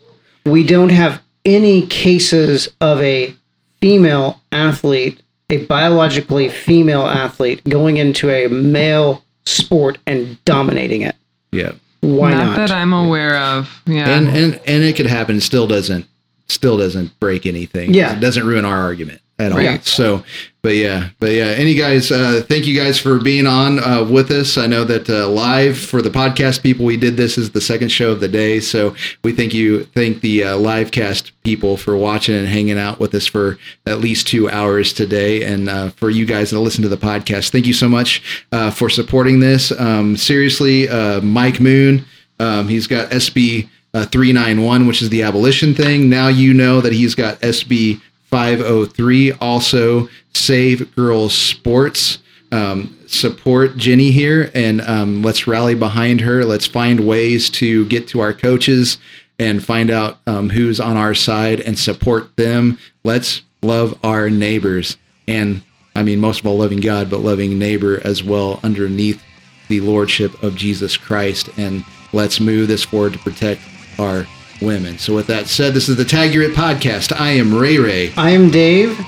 we 0.47 0.65
don't 0.65 0.91
have 0.91 1.21
any 1.45 1.87
cases 1.87 2.69
of 2.81 3.01
a 3.03 3.35
female 3.81 4.41
athlete, 4.53 5.21
a 5.51 5.65
biologically 5.67 6.49
female 6.49 7.03
athlete, 7.07 7.65
going 7.65 7.97
into 7.97 8.31
a 8.31 8.47
male 8.47 9.25
sport 9.45 9.99
and 10.07 10.43
dominating 10.45 11.03
it. 11.03 11.17
yeah, 11.51 11.63
yeah. 11.63 11.73
Why 12.03 12.33
not, 12.33 12.45
not? 12.45 12.57
that 12.57 12.71
I'm 12.73 12.93
aware 12.93 13.39
of. 13.39 13.83
Yeah. 13.87 14.09
and 14.11 14.29
and 14.29 14.61
and 14.67 14.83
it 14.83 14.97
could 14.97 15.07
happen. 15.07 15.41
Still 15.41 15.67
doesn't 15.67 16.07
still 16.49 16.77
doesn't 16.77 17.19
break 17.21 17.47
anything. 17.47 17.95
Yeah. 17.95 18.17
it 18.17 18.21
doesn't 18.21 18.47
ruin 18.47 18.65
our 18.65 18.77
argument 18.77 19.21
at 19.39 19.53
all. 19.53 19.59
Right. 19.59 19.85
So, 19.85 20.25
but 20.63 20.77
yeah, 20.77 21.09
but 21.19 21.33
yeah. 21.33 21.47
Any 21.47 21.75
guys? 21.75 22.13
Uh, 22.13 22.41
thank 22.49 22.67
you 22.67 22.79
guys 22.79 22.97
for 22.97 23.19
being 23.19 23.49
on 23.49 23.81
uh, 23.81 24.05
with 24.05 24.31
us. 24.31 24.57
I 24.57 24.67
know 24.69 24.85
that 24.85 25.11
uh, 25.11 25.29
live 25.29 25.77
for 25.77 26.01
the 26.01 26.09
podcast 26.09 26.63
people, 26.63 26.85
we 26.85 26.97
did 26.97 27.17
this 27.17 27.37
as 27.37 27.51
the 27.51 27.61
second 27.61 27.89
show 27.89 28.13
of 28.13 28.21
the 28.21 28.29
day. 28.29 28.61
So 28.61 28.95
we 29.25 29.33
thank 29.33 29.55
you, 29.55 29.85
thank 29.87 30.21
the 30.21 30.45
uh, 30.45 30.57
live 30.57 30.93
cast 30.93 31.33
people 31.43 31.77
for 31.77 31.97
watching 31.97 32.37
and 32.37 32.47
hanging 32.47 32.79
out 32.79 33.01
with 33.01 33.13
us 33.13 33.27
for 33.27 33.59
at 33.87 33.99
least 33.99 34.29
two 34.29 34.49
hours 34.51 34.93
today, 34.93 35.43
and 35.43 35.69
uh, 35.69 35.91
for 35.91 36.11
you 36.11 36.25
guys 36.25 36.51
to 36.51 36.61
listen 36.61 36.83
to 36.83 36.89
the 36.89 36.97
podcast. 36.97 37.51
Thank 37.51 37.67
you 37.67 37.75
so 37.75 37.89
much 37.89 38.47
uh, 38.53 38.71
for 38.71 38.89
supporting 38.89 39.41
this. 39.41 39.73
Um, 39.73 40.17
seriously, 40.17 40.89
uh, 40.89 41.21
Mike 41.23 41.59
Moon. 41.59 42.05
Um, 42.39 42.69
he's 42.69 42.87
got 42.87 43.11
SB 43.11 43.69
uh, 43.95 44.07
391, 44.07 44.87
which 44.87 45.03
is 45.03 45.11
the 45.11 45.23
abolition 45.23 45.75
thing. 45.75 46.09
Now 46.09 46.29
you 46.29 46.55
know 46.55 46.81
that 46.81 46.93
he's 46.93 47.15
got 47.15 47.41
SB 47.41 48.01
503, 48.33 49.33
also 49.33 50.09
Save 50.33 50.97
Girls 50.97 51.35
Sports. 51.35 52.19
Um, 52.51 52.99
support 53.07 53.77
Jenny 53.77 54.11
here 54.11 54.51
and 54.55 54.81
um, 54.83 55.23
let's 55.23 55.47
rally 55.47 55.75
behind 55.75 56.23
her. 56.23 56.45
Let's 56.45 56.67
find 56.67 57.07
ways 57.07 57.51
to 57.51 57.87
get 57.87 58.09
to 58.09 58.21
our 58.21 58.33
coaches 58.33 58.99
and 59.39 59.63
find 59.63 59.91
out 59.91 60.19
um, 60.27 60.49
who's 60.49 60.81
on 60.81 60.97
our 60.97 61.15
side 61.15 61.61
and 61.61 61.79
support 61.79 62.35
them. 62.37 62.79
Let's 63.05 63.43
love 63.63 63.99
our 64.03 64.31
neighbors. 64.31 64.97
And 65.29 65.63
I 65.95 66.03
mean, 66.03 66.19
most 66.19 66.41
of 66.41 66.47
all, 66.47 66.57
loving 66.57 66.81
God, 66.81 67.11
but 67.11 67.21
loving 67.21 67.59
neighbor 67.59 68.01
as 68.05 68.25
well 68.25 68.61
underneath 68.63 69.23
the 69.69 69.81
lordship 69.81 70.43
of 70.43 70.57
Jesus 70.57 70.97
Christ. 70.97 71.51
And 71.59 71.85
let's 72.15 72.41
move 72.41 72.69
this 72.69 72.85
forward 72.85 73.13
to 73.13 73.19
protect 73.19 73.61
our 73.99 74.27
women. 74.63 74.99
So, 74.99 75.15
with 75.15 75.27
that 75.27 75.47
said, 75.49 75.75
this 75.75 75.89
is 75.89 75.97
the 75.97 76.05
Tag 76.05 76.33
Your 76.33 76.45
It 76.45 76.53
podcast. 76.55 77.13
I 77.19 77.31
am 77.33 77.55
Ray 77.55 77.79
Ray 77.79 78.13
I 78.17 78.31
am 78.31 78.51
Dave. 78.51 78.99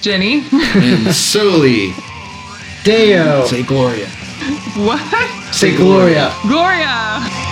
Jenny, 0.00 0.42
and 0.52 1.14
Soli. 1.14 1.92
Deo. 2.84 3.44
Say 3.46 3.62
Gloria. 3.62 4.08
what? 4.76 5.54
Say 5.54 5.76
Gloria. 5.76 6.34
Gloria. 6.48 7.51